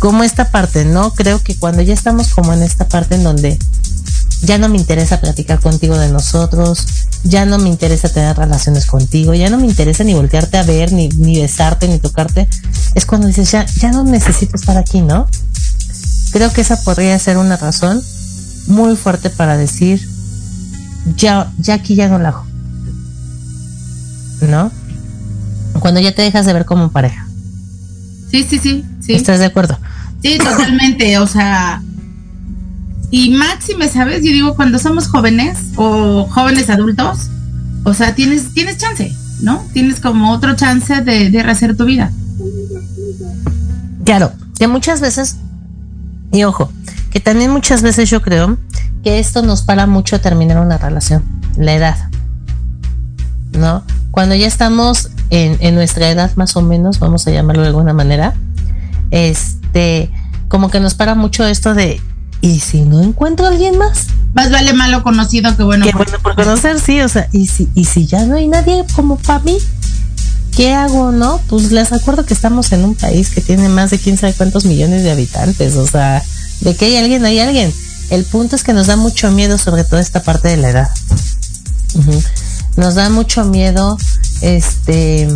como 0.00 0.22
esta 0.22 0.50
parte, 0.50 0.84
¿no? 0.84 1.14
Creo 1.14 1.42
que 1.42 1.56
cuando 1.56 1.80
ya 1.80 1.94
estamos 1.94 2.28
como 2.34 2.52
en 2.52 2.62
esta 2.62 2.86
parte 2.86 3.14
en 3.14 3.24
donde 3.24 3.58
ya 4.42 4.58
no 4.58 4.68
me 4.68 4.78
interesa 4.78 5.20
platicar 5.20 5.60
contigo 5.60 5.98
de 5.98 6.10
nosotros, 6.10 6.86
ya 7.24 7.44
no 7.46 7.58
me 7.58 7.68
interesa 7.68 8.08
tener 8.08 8.36
relaciones 8.36 8.86
contigo, 8.86 9.34
ya 9.34 9.50
no 9.50 9.58
me 9.58 9.66
interesa 9.66 10.04
ni 10.04 10.14
voltearte 10.14 10.58
a 10.58 10.62
ver, 10.62 10.92
ni, 10.92 11.08
ni 11.08 11.40
besarte, 11.40 11.88
ni 11.88 11.98
tocarte, 11.98 12.48
es 12.94 13.06
cuando 13.06 13.26
dices, 13.26 13.50
ya, 13.50 13.66
ya 13.66 13.90
no 13.90 14.04
necesito 14.04 14.56
estar 14.56 14.76
aquí, 14.76 15.00
¿no? 15.00 15.26
Creo 16.32 16.52
que 16.52 16.60
esa 16.60 16.82
podría 16.82 17.18
ser 17.18 17.38
una 17.38 17.56
razón 17.56 18.02
muy 18.66 18.96
fuerte 18.96 19.30
para 19.30 19.56
decir, 19.56 20.06
ya, 21.16 21.52
ya 21.58 21.74
aquí 21.74 21.94
ya 21.94 22.08
no 22.08 22.18
la 22.18 22.30
hago. 22.30 22.46
¿No? 24.42 24.70
Cuando 25.80 26.00
ya 26.00 26.14
te 26.14 26.22
dejas 26.22 26.46
de 26.46 26.52
ver 26.52 26.64
como 26.64 26.90
pareja. 26.90 27.26
Sí, 28.30 28.42
sí, 28.42 28.58
sí, 28.58 28.84
sí. 29.00 29.14
¿Estás 29.14 29.38
de 29.38 29.46
acuerdo? 29.46 29.78
Sí, 30.22 30.38
totalmente. 30.38 31.18
o 31.18 31.26
sea, 31.26 31.82
y 33.10 33.30
máxime, 33.30 33.88
¿sabes? 33.88 34.22
Yo 34.24 34.32
digo, 34.32 34.56
cuando 34.56 34.78
somos 34.78 35.08
jóvenes 35.08 35.58
o 35.76 36.26
jóvenes 36.28 36.70
adultos, 36.70 37.28
o 37.84 37.94
sea, 37.94 38.14
tienes, 38.14 38.52
tienes 38.52 38.78
chance, 38.78 39.12
¿no? 39.42 39.64
Tienes 39.72 40.00
como 40.00 40.32
otro 40.32 40.56
chance 40.56 41.02
de, 41.02 41.30
de 41.30 41.42
rehacer 41.42 41.76
tu 41.76 41.84
vida. 41.84 42.10
Claro, 44.04 44.32
que 44.58 44.66
muchas 44.68 45.00
veces, 45.00 45.36
y 46.32 46.44
ojo, 46.44 46.70
que 47.10 47.20
también 47.20 47.50
muchas 47.50 47.82
veces 47.82 48.10
yo 48.10 48.20
creo 48.22 48.58
que 49.02 49.18
esto 49.18 49.42
nos 49.42 49.62
para 49.62 49.86
mucho 49.86 50.20
terminar 50.20 50.58
una 50.58 50.78
relación, 50.78 51.22
la 51.56 51.74
edad. 51.74 51.96
¿No? 53.52 53.84
Cuando 54.10 54.34
ya 54.34 54.46
estamos 54.46 55.10
en, 55.30 55.56
en 55.60 55.74
nuestra 55.74 56.10
edad 56.10 56.34
más 56.36 56.56
o 56.56 56.62
menos, 56.62 56.98
vamos 56.98 57.26
a 57.26 57.30
llamarlo 57.30 57.62
de 57.62 57.68
alguna 57.68 57.92
manera, 57.92 58.34
este, 59.10 60.10
como 60.48 60.70
que 60.70 60.80
nos 60.80 60.94
para 60.94 61.14
mucho 61.14 61.46
esto 61.46 61.74
de 61.74 62.00
¿y 62.40 62.60
si 62.60 62.82
no 62.82 63.00
encuentro 63.02 63.46
a 63.46 63.50
alguien 63.50 63.78
más? 63.78 64.06
Más 64.34 64.50
vale 64.50 64.72
malo 64.72 65.02
conocido 65.02 65.56
que 65.56 65.62
bueno. 65.62 65.86
Que 65.86 65.92
bueno 65.92 66.18
por 66.22 66.34
conocer, 66.34 66.80
sí, 66.80 67.00
o 67.00 67.08
sea, 67.08 67.28
y 67.32 67.46
si, 67.46 67.68
y 67.74 67.84
si 67.84 68.06
ya 68.06 68.24
no 68.26 68.36
hay 68.36 68.48
nadie 68.48 68.84
como 68.94 69.16
para 69.16 69.40
mí, 69.40 69.56
¿qué 70.56 70.72
hago, 70.74 71.12
no? 71.12 71.40
Pues 71.48 71.72
les 71.72 71.92
acuerdo 71.92 72.24
que 72.24 72.34
estamos 72.34 72.72
en 72.72 72.84
un 72.84 72.94
país 72.94 73.30
que 73.30 73.40
tiene 73.40 73.68
más 73.68 73.90
de 73.90 73.98
quién 73.98 74.16
sabe 74.16 74.34
cuántos 74.34 74.64
millones 74.64 75.02
de 75.02 75.10
habitantes, 75.10 75.76
o 75.76 75.86
sea, 75.86 76.22
de 76.60 76.74
que 76.74 76.86
hay 76.86 76.96
alguien, 76.96 77.24
hay 77.24 77.38
alguien. 77.40 77.72
El 78.10 78.24
punto 78.24 78.56
es 78.56 78.62
que 78.62 78.72
nos 78.72 78.86
da 78.86 78.96
mucho 78.96 79.30
miedo 79.30 79.58
sobre 79.58 79.84
todo 79.84 80.00
esta 80.00 80.22
parte 80.22 80.48
de 80.48 80.56
la 80.56 80.70
edad. 80.70 80.90
Nos 82.76 82.94
da 82.94 83.08
mucho 83.08 83.44
miedo 83.44 83.98
este, 84.42 85.28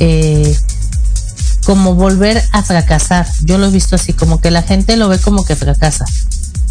eh, 0.00 0.56
como 1.64 1.94
volver 1.94 2.42
a 2.52 2.62
fracasar. 2.62 3.26
Yo 3.42 3.58
lo 3.58 3.66
he 3.66 3.70
visto 3.70 3.96
así, 3.96 4.12
como 4.12 4.40
que 4.40 4.50
la 4.50 4.62
gente 4.62 4.96
lo 4.96 5.08
ve 5.08 5.18
como 5.18 5.44
que 5.44 5.56
fracasa. 5.56 6.04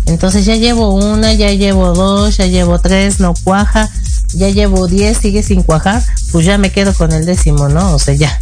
Entonces 0.06 0.46
ya 0.46 0.56
llevo 0.56 0.94
una, 0.94 1.34
ya 1.34 1.52
llevo 1.52 1.94
dos, 1.94 2.38
ya 2.38 2.48
llevo 2.48 2.80
tres, 2.80 3.20
no 3.20 3.34
cuaja, 3.44 3.90
ya 4.34 4.50
llevo 4.50 4.88
diez, 4.88 5.18
sigue 5.18 5.44
sin 5.44 5.62
cuajar, 5.62 6.04
pues 6.32 6.46
ya 6.46 6.58
me 6.58 6.72
quedo 6.72 6.94
con 6.94 7.12
el 7.12 7.26
décimo, 7.26 7.70
¿no? 7.70 7.94
O 7.94 8.00
sea, 8.00 8.16
ya. 8.16 8.40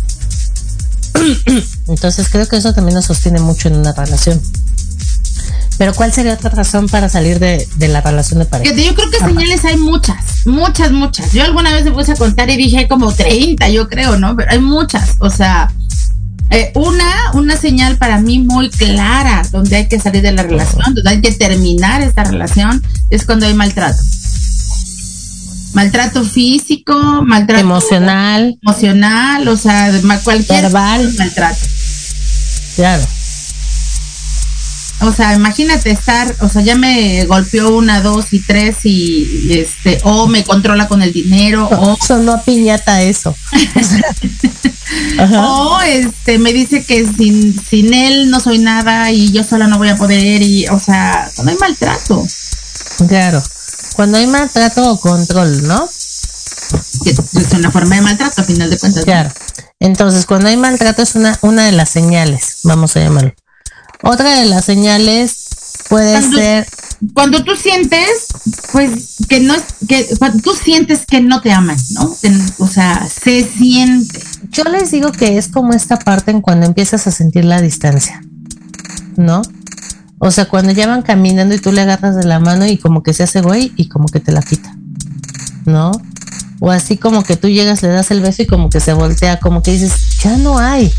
Entonces 1.87 2.29
creo 2.29 2.47
que 2.47 2.57
eso 2.57 2.73
también 2.73 2.95
nos 2.95 3.05
sostiene 3.05 3.39
mucho 3.39 3.67
en 3.67 3.75
una 3.75 3.91
relación. 3.91 4.41
Pero 5.77 5.93
¿cuál 5.93 6.11
sería 6.11 6.33
otra 6.33 6.49
razón 6.49 6.87
para 6.87 7.07
salir 7.07 7.37
de, 7.39 7.67
la 7.79 8.01
relación 8.01 8.39
de 8.39 8.45
pareja? 8.45 8.73
Yo 8.73 8.95
creo 8.95 9.11
que 9.11 9.19
señales 9.19 9.63
hay 9.63 9.77
muchas, 9.77 10.45
muchas, 10.45 10.91
muchas. 10.91 11.33
Yo 11.33 11.43
alguna 11.43 11.71
vez 11.71 11.85
me 11.85 11.91
puse 11.91 12.13
a 12.13 12.15
contar 12.15 12.49
y 12.49 12.57
dije 12.57 12.87
como 12.87 13.13
30, 13.13 13.69
yo 13.69 13.87
creo, 13.87 14.17
¿no? 14.17 14.35
Pero 14.35 14.51
hay 14.51 14.59
muchas. 14.59 15.11
O 15.19 15.29
sea, 15.29 15.71
eh, 16.49 16.71
una, 16.75 17.31
una 17.33 17.57
señal 17.57 17.97
para 17.97 18.19
mí 18.19 18.39
muy 18.39 18.69
clara 18.69 19.41
donde 19.51 19.75
hay 19.75 19.87
que 19.87 19.99
salir 19.99 20.21
de 20.21 20.31
la 20.31 20.43
relación, 20.43 20.93
donde 20.93 21.09
hay 21.09 21.21
que 21.21 21.31
terminar 21.31 22.01
esta 22.01 22.23
relación, 22.23 22.81
es 23.09 23.25
cuando 23.25 23.45
hay 23.45 23.53
maltrato. 23.53 24.01
Maltrato 25.73 26.23
físico, 26.23 27.21
maltrato 27.23 27.61
emocional, 27.61 28.57
emocional, 28.61 29.47
o 29.47 29.57
sea, 29.57 29.91
cualquier 30.23 30.63
verbal 30.63 31.13
maltrato. 31.17 31.59
Claro. 32.75 33.03
O 35.01 35.11
sea, 35.11 35.35
imagínate 35.35 35.91
estar, 35.91 36.35
o 36.39 36.49
sea, 36.49 36.63
ya 36.63 36.75
me 36.75 37.25
golpeó 37.25 37.75
una, 37.75 38.01
dos 38.01 38.33
y 38.33 38.39
tres 38.39 38.77
y 38.83 39.49
este, 39.51 39.99
o 40.03 40.27
me 40.27 40.43
controla 40.43 40.87
con 40.87 41.03
el 41.03 41.13
dinero, 41.13 41.69
o 41.69 41.97
sonó 42.05 42.41
piñata 42.45 43.01
eso. 43.01 43.35
O 45.35 45.81
este 45.81 46.39
me 46.39 46.53
dice 46.53 46.85
que 46.85 47.05
sin, 47.05 47.61
sin 47.61 47.93
él 47.93 48.29
no 48.29 48.39
soy 48.39 48.59
nada 48.59 49.11
y 49.11 49.33
yo 49.33 49.43
sola 49.43 49.67
no 49.67 49.77
voy 49.77 49.89
a 49.89 49.97
poder 49.97 50.41
y 50.41 50.65
o 50.67 50.79
sea, 50.79 51.29
cuando 51.35 51.51
hay 51.51 51.57
maltrato. 51.57 52.25
Claro. 53.07 53.43
Cuando 53.97 54.17
hay 54.17 54.27
maltrato 54.27 54.89
o 54.89 54.99
control, 54.99 55.67
¿no? 55.67 55.89
es 57.05 57.53
una 57.53 57.71
forma 57.71 57.95
de 57.95 58.01
maltrato, 58.01 58.41
a 58.41 58.43
final 58.45 58.69
de 58.69 58.77
cuentas. 58.77 59.03
Claro. 59.03 59.31
Entonces, 59.79 60.25
cuando 60.25 60.47
hay 60.47 60.57
maltrato 60.57 61.01
es 61.01 61.15
una, 61.15 61.37
una 61.41 61.65
de 61.65 61.71
las 61.71 61.89
señales, 61.89 62.59
vamos 62.63 62.95
a 62.95 63.01
llamarlo. 63.01 63.33
Otra 64.03 64.39
de 64.39 64.45
las 64.45 64.65
señales 64.65 65.47
puede 65.89 66.21
ser 66.21 66.67
cuando 67.13 67.43
tú 67.43 67.55
sientes, 67.55 68.27
pues, 68.71 69.17
que 69.29 69.39
no 69.39 69.53
que 69.87 70.07
cuando 70.17 70.39
tú 70.39 70.51
sientes 70.53 71.05
que 71.05 71.21
no 71.21 71.41
te 71.41 71.51
aman, 71.51 71.77
¿no? 71.91 72.15
o 72.57 72.67
sea, 72.67 73.07
se 73.07 73.43
siente. 73.43 74.19
Yo 74.49 74.63
les 74.63 74.91
digo 74.91 75.11
que 75.11 75.37
es 75.37 75.47
como 75.47 75.73
esta 75.73 75.99
parte 75.99 76.31
en 76.31 76.41
cuando 76.41 76.65
empiezas 76.65 77.05
a 77.05 77.11
sentir 77.11 77.45
la 77.45 77.61
distancia, 77.61 78.21
¿no? 79.15 79.41
O 80.19 80.31
sea, 80.31 80.45
cuando 80.45 80.71
ya 80.71 80.87
van 80.87 81.03
caminando 81.03 81.53
y 81.53 81.59
tú 81.59 81.71
le 81.71 81.81
agarras 81.81 82.15
de 82.15 82.23
la 82.23 82.39
mano 82.39 82.65
y 82.65 82.77
como 82.77 83.03
que 83.03 83.13
se 83.13 83.23
hace 83.23 83.41
güey 83.41 83.71
y 83.75 83.87
como 83.87 84.07
que 84.07 84.19
te 84.19 84.31
la 84.31 84.41
quita, 84.41 84.75
¿no? 85.65 85.91
O 86.59 86.71
así 86.71 86.97
como 86.97 87.23
que 87.23 87.35
tú 87.35 87.47
llegas, 87.47 87.83
le 87.83 87.89
das 87.89 88.09
el 88.09 88.21
beso 88.21 88.41
y 88.41 88.47
como 88.47 88.71
que 88.71 88.79
se 88.79 88.93
voltea, 88.93 89.39
como 89.39 89.61
que 89.61 89.73
dices, 89.73 89.93
ya 90.23 90.35
no 90.37 90.57
hay. 90.57 90.91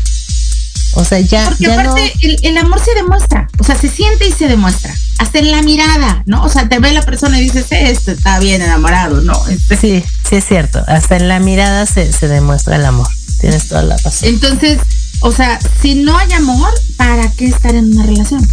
O 0.93 1.03
sea, 1.03 1.19
ya. 1.19 1.45
Porque 1.45 1.71
aparte, 1.71 2.13
el, 2.21 2.57
amor 2.57 2.79
se 2.79 2.93
demuestra, 2.95 3.47
o 3.59 3.63
sea, 3.63 3.75
se 3.75 3.89
siente 3.89 4.27
y 4.27 4.31
se 4.31 4.47
demuestra. 4.47 4.93
Hasta 5.19 5.39
en 5.39 5.51
la 5.51 5.61
mirada, 5.61 6.23
¿no? 6.25 6.43
O 6.43 6.49
sea, 6.49 6.67
te 6.69 6.79
ve 6.79 6.93
la 6.93 7.01
persona 7.01 7.39
y 7.39 7.43
dices, 7.43 7.67
este 7.71 8.13
está 8.13 8.39
bien 8.39 8.61
enamorado, 8.61 9.21
¿no? 9.21 9.33
Este 9.47 9.77
sí, 9.77 10.03
sí 10.27 10.37
es 10.37 10.45
cierto. 10.45 10.83
Hasta 10.87 11.17
en 11.17 11.27
la 11.27 11.39
mirada 11.39 11.85
se, 11.85 12.11
se 12.11 12.27
demuestra 12.27 12.77
el 12.77 12.85
amor. 12.85 13.07
Tienes 13.41 13.67
toda 13.67 13.83
la 13.83 13.97
razón. 13.97 14.29
Entonces, 14.29 14.79
o 15.21 15.31
sea, 15.31 15.59
si 15.81 15.95
no 15.95 16.17
hay 16.17 16.31
amor, 16.33 16.73
¿para 16.97 17.29
qué 17.31 17.47
estar 17.47 17.75
en 17.75 17.93
una 17.93 18.05
relación? 18.05 18.47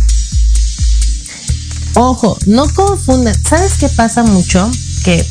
Ojo, 1.95 2.37
no 2.47 2.69
confundan. 2.75 3.35
¿Sabes 3.43 3.75
qué 3.79 3.89
pasa 3.89 4.23
mucho? 4.23 4.71
Que 5.05 5.27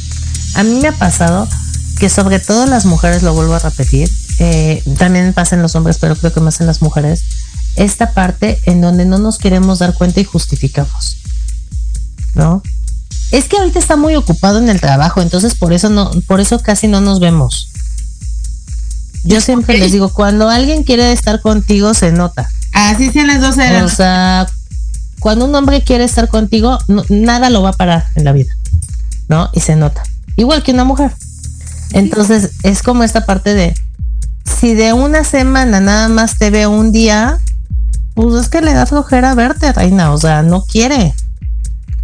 a 0.56 0.64
mí 0.64 0.80
me 0.82 0.88
ha 0.88 0.94
pasado 0.94 1.48
que 2.00 2.10
sobre 2.10 2.40
todo 2.40 2.66
las 2.66 2.86
mujeres, 2.86 3.24
lo 3.24 3.34
vuelvo 3.34 3.54
a 3.56 3.60
repetir, 3.60 4.10
eh, 4.40 4.84
también 4.98 5.34
pasa 5.34 5.56
en 5.56 5.62
los 5.62 5.76
hombres, 5.76 5.98
pero 6.00 6.16
creo 6.16 6.34
que 6.34 6.40
más 6.40 6.60
en 6.62 6.68
las 6.68 6.82
mujeres, 6.82 7.24
esta 7.76 8.14
parte 8.14 8.60
en 8.66 8.82
donde 8.82 9.06
no 9.06 9.18
nos 9.18 9.38
queremos 9.38 9.80
dar 9.80 9.94
cuenta 9.94 10.20
y 10.20 10.24
justificamos. 10.24 11.18
¿No? 12.34 12.62
Es 13.32 13.46
que 13.46 13.58
ahorita 13.58 13.80
está 13.80 13.96
muy 13.96 14.16
ocupado 14.16 14.60
en 14.60 14.70
el 14.70 14.80
trabajo, 14.80 15.22
entonces 15.22 15.56
por 15.56 15.74
eso 15.74 15.90
no, 15.90 16.12
por 16.28 16.40
eso 16.42 16.60
casi 16.60 16.88
no 16.88 17.02
nos 17.02 17.20
vemos. 17.20 17.70
Yo 19.24 19.42
siempre 19.42 19.78
les 19.78 19.92
digo, 19.92 20.10
cuando 20.10 20.50
alguien 20.50 20.84
quiere 20.84 21.12
estar 21.12 21.42
contigo, 21.42 21.94
se 21.96 22.12
nota. 22.12 22.48
Así 22.74 23.12
sean 23.12 23.28
las 23.28 23.42
12 23.42 23.62
de 23.62 23.74
la 23.74 23.86
O 23.86 23.90
sea, 23.90 24.48
cuando 25.20 25.46
un 25.46 25.56
hombre 25.56 25.82
quiere 25.82 26.04
estar 26.04 26.28
contigo, 26.28 26.78
nada 27.10 27.50
lo 27.50 27.64
va 27.64 27.70
a 27.70 27.74
parar 27.74 28.06
en 28.14 28.24
la 28.24 28.34
vida. 28.34 28.56
¿No? 29.28 29.50
Y 29.54 29.62
se 29.62 29.76
nota. 29.76 30.04
Igual 30.36 30.62
que 30.62 30.74
una 30.74 30.84
mujer. 30.84 31.12
Entonces, 31.94 32.52
es 32.62 32.84
como 32.84 33.04
esta 33.04 33.26
parte 33.26 33.56
de, 33.56 33.74
si 34.46 34.74
de 34.74 34.94
una 34.94 35.24
semana 35.24 35.80
nada 35.80 36.08
más 36.08 36.38
te 36.38 36.50
ve 36.50 36.68
un 36.68 36.92
día, 36.92 37.40
pues 38.14 38.36
es 38.36 38.50
que 38.50 38.62
le 38.62 38.74
da 38.74 38.86
flojera 38.86 39.36
verte, 39.36 39.74
reina, 39.74 40.12
o 40.14 40.18
sea, 40.18 40.44
no 40.44 40.64
quiere, 40.64 41.14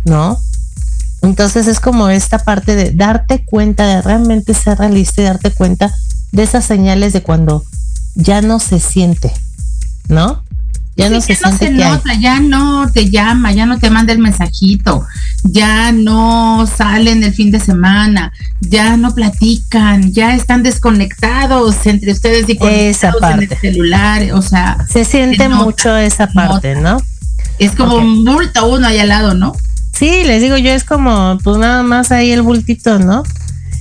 ¿no? 0.03 0.39
Entonces 1.21 1.67
es 1.67 1.79
como 1.79 2.09
esta 2.09 2.39
parte 2.39 2.75
de 2.75 2.91
darte 2.91 3.45
cuenta, 3.45 3.85
de 3.85 4.01
realmente 4.01 4.53
ser 4.53 4.79
realista 4.79 5.21
y 5.21 5.25
darte 5.25 5.51
cuenta 5.51 5.93
de 6.31 6.43
esas 6.43 6.65
señales 6.65 7.13
de 7.13 7.21
cuando 7.21 7.63
ya 8.15 8.41
no 8.41 8.59
se 8.59 8.79
siente, 8.79 9.31
¿no? 10.07 10.43
Ya 11.01 11.09
no 11.09 11.19
se, 11.19 11.71
nota, 11.71 12.13
ya 12.13 12.39
no 12.39 12.91
te 12.91 13.09
llama, 13.09 13.51
ya 13.51 13.65
no 13.65 13.79
te 13.79 13.89
manda 13.89 14.13
el 14.13 14.19
mensajito, 14.19 15.03
ya 15.43 15.91
no 15.91 16.67
salen 16.67 17.23
el 17.23 17.33
fin 17.33 17.49
de 17.49 17.59
semana, 17.59 18.31
ya 18.59 18.97
no 18.97 19.15
platican, 19.15 20.13
ya 20.13 20.35
están 20.35 20.61
desconectados 20.61 21.87
entre 21.87 22.11
ustedes 22.11 22.45
y 22.47 22.57
esa 22.61 23.13
parte. 23.13 23.45
en 23.45 23.51
el 23.51 23.57
celular, 23.57 24.21
o 24.33 24.43
sea, 24.43 24.77
se 24.87 25.03
siente 25.03 25.49
mucho 25.49 25.97
esa 25.97 26.27
parte, 26.27 26.75
¿no? 26.75 26.97
Es 27.57 27.71
como 27.71 27.95
un 27.95 28.23
bulto 28.23 28.67
uno 28.67 28.85
ahí 28.85 28.99
al 28.99 29.09
lado, 29.09 29.33
¿no? 29.33 29.53
Sí, 29.91 30.23
les 30.23 30.41
digo 30.41 30.57
yo, 30.57 30.71
es 30.71 30.83
como 30.83 31.39
pues 31.43 31.57
nada 31.57 31.81
más 31.81 32.11
ahí 32.11 32.31
el 32.31 32.43
bultito, 32.43 32.99
¿no? 32.99 33.23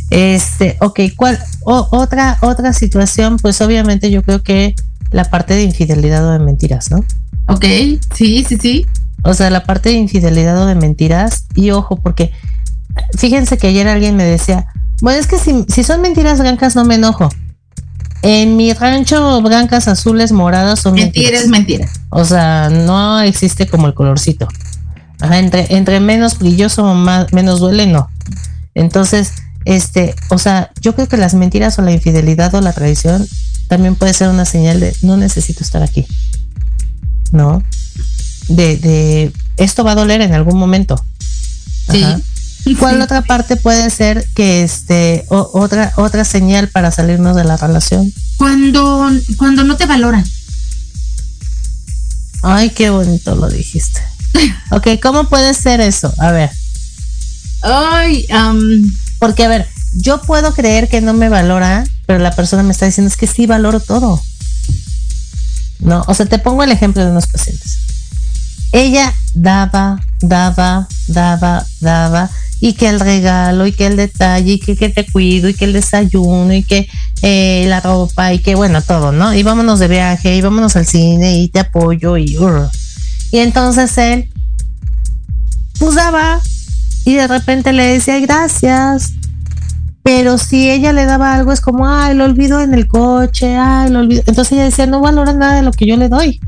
Este, 0.09 0.77
ok, 0.81 1.01
¿cuál? 1.17 1.39
otra, 1.63 2.39
otra 2.41 2.73
situación, 2.73 3.37
pues 3.37 3.61
obviamente 3.61 4.11
yo 4.11 4.23
creo 4.23 4.43
que 4.43 4.75
la 5.11 5.25
parte 5.25 5.55
de 5.55 5.65
infidelidad 5.65 6.27
o 6.27 6.33
de 6.33 6.39
mentiras, 6.39 6.91
¿no? 6.91 7.05
Ok, 7.49 7.65
sí, 8.15 8.45
sí, 8.49 8.59
sí. 8.61 8.87
O 9.23 9.35
sea, 9.35 9.51
la 9.51 9.65
parte 9.65 9.91
de 9.91 9.97
infidelidad 9.97 10.63
o 10.63 10.67
de 10.67 10.75
mentiras. 10.75 11.47
Y 11.55 11.71
ojo, 11.71 11.97
porque 11.97 12.33
fíjense 13.19 13.59
que 13.59 13.69
ayer 13.69 13.89
alguien 13.89 14.17
me 14.17 14.25
decía, 14.25 14.67
bueno, 15.01 15.21
es 15.21 15.27
que 15.27 15.39
si, 15.39 15.83
son 15.83 16.01
mentiras 16.01 16.41
blancas 16.41 16.77
no 16.77 16.85
me 16.85 16.95
enojo. 16.95 17.29
En 18.23 18.57
mi 18.57 18.73
rancho, 18.73 19.41
blancas, 19.41 19.89
azules, 19.89 20.31
moradas 20.33 20.81
son 20.81 20.95
mentiras. 20.95 21.49
Mentiras, 21.49 21.91
O 22.11 22.25
sea, 22.25 22.69
no 22.69 23.21
existe 23.21 23.67
como 23.67 23.87
el 23.87 23.95
colorcito. 23.95 24.47
entre, 25.23 25.75
entre 25.75 26.01
menos 26.01 26.39
brilloso, 26.39 26.95
más, 26.95 27.33
menos 27.33 27.61
duele, 27.61 27.87
no. 27.87 28.11
Entonces, 28.75 29.33
este, 29.65 30.15
o 30.29 30.39
sea, 30.39 30.71
yo 30.81 30.95
creo 30.95 31.09
que 31.09 31.17
las 31.17 31.35
mentiras 31.35 31.79
o 31.79 31.83
la 31.83 31.93
infidelidad 31.93 32.55
o 32.55 32.61
la 32.61 32.73
traición 32.73 33.27
también 33.71 33.95
puede 33.95 34.13
ser 34.13 34.29
una 34.29 34.45
señal 34.45 34.81
de 34.81 34.97
no 35.03 35.17
necesito 35.17 35.63
estar 35.63 35.81
aquí. 35.81 36.05
¿No? 37.31 37.63
De, 38.49 38.77
de 38.77 39.33
esto 39.57 39.85
va 39.85 39.93
a 39.93 39.95
doler 39.95 40.21
en 40.23 40.35
algún 40.35 40.59
momento. 40.59 41.03
Sí. 41.89 42.05
¿Cuál 42.81 43.01
otra 43.01 43.23
parte 43.23 43.55
puede 43.55 43.89
ser 43.91 44.27
que 44.35 44.65
este 44.65 45.25
otra 45.29 45.93
otra 45.97 46.25
señal 46.25 46.69
para 46.69 46.91
salirnos 46.91 47.37
de 47.37 47.45
la 47.45 47.57
relación? 47.57 48.13
Cuando 48.37 49.09
cuando 49.37 49.63
no 49.63 49.77
te 49.77 49.87
valoran. 49.87 50.25
Ay, 52.43 52.71
qué 52.71 52.91
bonito 52.91 53.37
lo 53.37 53.49
dijiste. 53.49 54.01
ok, 54.73 54.89
¿cómo 55.01 55.29
puede 55.29 55.55
ser 55.55 55.81
eso? 55.81 56.13
A 56.19 56.33
ver. 56.33 56.51
Ay, 57.63 58.27
porque 59.21 59.45
a 59.45 59.49
ver, 59.49 59.69
yo 59.93 60.21
puedo 60.23 60.55
creer 60.55 60.89
que 60.89 61.01
no 61.01 61.13
me 61.13 61.29
valora, 61.29 61.85
pero 62.07 62.19
la 62.19 62.33
persona 62.33 62.63
me 62.63 62.73
está 62.73 62.87
diciendo 62.87 63.09
es 63.09 63.17
que 63.17 63.27
sí 63.27 63.47
valoro 63.47 63.81
todo. 63.81 64.21
No, 65.81 66.05
o 66.07 66.15
sea, 66.15 66.27
te 66.27 66.39
pongo 66.39 66.63
el 66.63 66.73
ejemplo 66.73 67.05
de 67.05 67.11
unos 67.11 67.27
pacientes. 67.27 67.79
Ella 68.73 69.13
daba, 69.35 70.01
daba, 70.21 70.87
daba, 71.09 71.67
daba, 71.81 72.31
y 72.61 72.75
que 72.75 72.89
el 72.89 73.01
regalo, 73.01 73.67
y 73.67 73.73
que 73.73 73.87
el 73.87 73.97
detalle, 73.97 74.53
y 74.53 74.59
que, 74.61 74.77
te 74.77 75.07
cuido, 75.07 75.49
y 75.49 75.55
que 75.55 75.65
el 75.65 75.73
desayuno, 75.73 76.53
y 76.53 76.63
que 76.63 76.89
eh, 77.23 77.65
la 77.69 77.81
ropa, 77.81 78.33
y 78.33 78.39
que 78.39 78.55
bueno, 78.55 78.83
todo, 78.83 79.13
¿no? 79.13 79.35
Y 79.35 79.43
vámonos 79.43 79.79
de 79.79 79.89
viaje, 79.89 80.37
y 80.37 80.41
vámonos 80.41 80.77
al 80.77 80.87
cine, 80.87 81.39
y 81.41 81.49
te 81.49 81.61
apoyo, 81.61 82.17
y... 82.19 82.37
y 83.33 83.39
entonces 83.39 83.97
él, 83.99 84.29
pues 85.79 85.95
daba, 85.95 86.41
y 87.07 87.15
de 87.15 87.27
repente 87.27 87.73
le 87.73 87.87
decía, 87.87 88.21
gracias, 88.21 89.13
pero 90.03 90.39
si 90.39 90.71
ella 90.71 90.93
le 90.93 91.05
daba 91.05 91.35
algo 91.35 91.53
es 91.53 91.61
como, 91.61 91.89
ay, 91.89 92.15
lo 92.15 92.25
olvido 92.25 92.61
en 92.61 92.75
el 92.75 92.87
coche, 92.89 93.57
ay, 93.57 93.91
lo 93.91 94.01
olvido. 94.01 94.23
Entonces 94.27 94.53
ella 94.53 94.65
decía, 94.65 94.87
no 94.87 95.01
valora 95.01 95.33
nada 95.33 95.57
de 95.57 95.63
lo 95.63 95.73
que 95.73 95.87
yo 95.87 95.97
le 95.97 96.09
doy. 96.09 96.41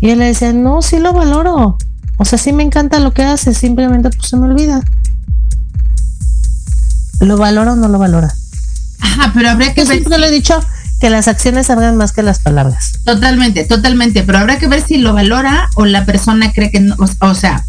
Y 0.00 0.10
él 0.10 0.18
le 0.18 0.26
decía, 0.26 0.52
no, 0.52 0.82
sí 0.82 0.98
lo 0.98 1.12
valoro. 1.12 1.78
O 2.18 2.24
sea, 2.24 2.38
sí 2.38 2.52
me 2.52 2.62
encanta 2.62 2.98
lo 2.98 3.12
que 3.12 3.22
hace, 3.22 3.54
simplemente 3.54 4.10
pues 4.10 4.28
se 4.28 4.36
me 4.36 4.46
olvida. 4.46 4.82
¿Lo 7.20 7.38
valora 7.38 7.72
o 7.72 7.76
no 7.76 7.88
lo 7.88 7.98
valora? 7.98 8.32
Ajá, 9.00 9.32
pero 9.34 9.50
habría 9.50 9.72
que 9.72 9.82
Yo 9.82 9.88
ver. 9.88 9.98
siempre 9.98 10.18
lo 10.18 10.26
he 10.26 10.30
dicho 10.30 10.60
que 11.00 11.10
las 11.10 11.28
acciones 11.28 11.70
hablan 11.70 11.96
más 11.96 12.12
que 12.12 12.22
las 12.22 12.40
palabras. 12.40 12.92
Totalmente, 13.04 13.64
totalmente, 13.64 14.22
pero 14.22 14.38
habrá 14.38 14.58
que 14.58 14.66
ver 14.66 14.82
si 14.82 14.98
lo 14.98 15.12
valora 15.14 15.68
o 15.74 15.84
la 15.86 16.04
persona 16.04 16.52
cree 16.52 16.70
que 16.70 16.80
no, 16.80 16.94
o, 16.98 17.26
o 17.26 17.34
sea, 17.34 17.64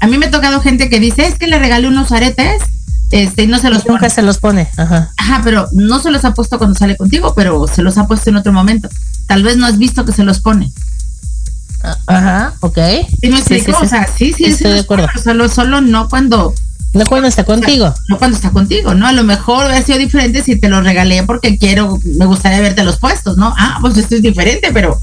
a 0.00 0.06
mí 0.06 0.18
me 0.18 0.26
ha 0.26 0.30
tocado 0.30 0.60
gente 0.60 0.88
que 0.88 1.00
dice, 1.00 1.26
es 1.26 1.34
que 1.34 1.46
le 1.48 1.58
regalé 1.58 1.88
unos 1.88 2.12
aretes, 2.12 2.62
este, 3.10 3.44
y 3.44 3.46
no 3.46 3.58
se 3.58 3.70
los 3.70 3.86
Nunca 3.86 4.00
pone. 4.00 4.10
se 4.10 4.22
los 4.22 4.38
pone. 4.38 4.68
Ajá. 4.76 5.10
Ajá, 5.16 5.40
pero 5.44 5.66
no 5.72 5.98
se 6.00 6.10
los 6.10 6.24
ha 6.24 6.34
puesto 6.34 6.58
cuando 6.58 6.78
sale 6.78 6.96
contigo, 6.96 7.32
pero 7.34 7.66
se 7.66 7.82
los 7.82 7.96
ha 7.98 8.06
puesto 8.06 8.30
en 8.30 8.36
otro 8.36 8.52
momento. 8.52 8.88
Tal 9.26 9.42
vez 9.42 9.56
no 9.56 9.66
has 9.66 9.78
visto 9.78 10.04
que 10.04 10.12
se 10.12 10.24
los 10.24 10.40
pone. 10.40 10.72
Ajá, 12.06 12.54
ok. 12.60 12.78
¿Sí 13.20 13.28
me 13.28 13.36
Sí, 13.42 13.54
explico? 13.54 13.72
sí, 13.72 13.72
sí. 13.80 13.84
O 13.84 13.88
sea, 13.88 14.06
sí, 14.16 14.32
sí, 14.32 14.44
Estoy 14.46 14.72
de 14.72 14.80
acuerdo. 14.80 15.06
pone, 15.06 15.22
solo, 15.22 15.48
solo 15.48 15.80
no 15.80 16.08
cuando, 16.08 16.52
No 16.92 17.04
cuando 17.06 17.28
está 17.28 17.44
contigo. 17.44 17.94
no 18.08 18.18
cuando 18.18 18.36
está 18.36 18.50
contigo, 18.50 18.94
¿no? 18.94 19.06
A 19.06 19.12
lo 19.12 19.22
mejor 19.24 19.66
hubiera 19.66 19.82
sido 19.82 19.98
diferente 19.98 20.42
si 20.42 20.56
te 20.58 20.68
los 20.68 20.82
regalé 20.84 21.22
porque 21.22 21.56
quiero, 21.56 21.98
me 22.04 22.26
gustaría 22.26 22.60
verte 22.60 22.82
los 22.84 22.98
puestos, 22.98 23.36
¿no? 23.36 23.54
Ah, 23.56 23.78
pues 23.80 23.96
esto 23.96 24.16
es 24.16 24.22
diferente, 24.22 24.70
pero 24.72 24.98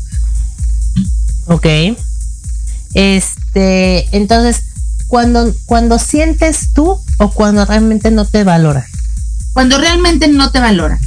Ok. 1.47 1.65
Este, 2.93 4.07
entonces, 4.15 4.63
cuando, 5.15 5.53
cuando 5.65 5.97
sientes 5.97 6.73
tú 6.73 6.99
o 7.19 7.31
cuando 7.31 7.63
realmente 7.63 8.11
no 8.11 8.25
te 8.25 8.43
valora. 8.43 8.85
cuando 9.53 9.77
realmente 9.77 10.27
no 10.27 10.51
te 10.51 10.59
valoran. 10.59 10.99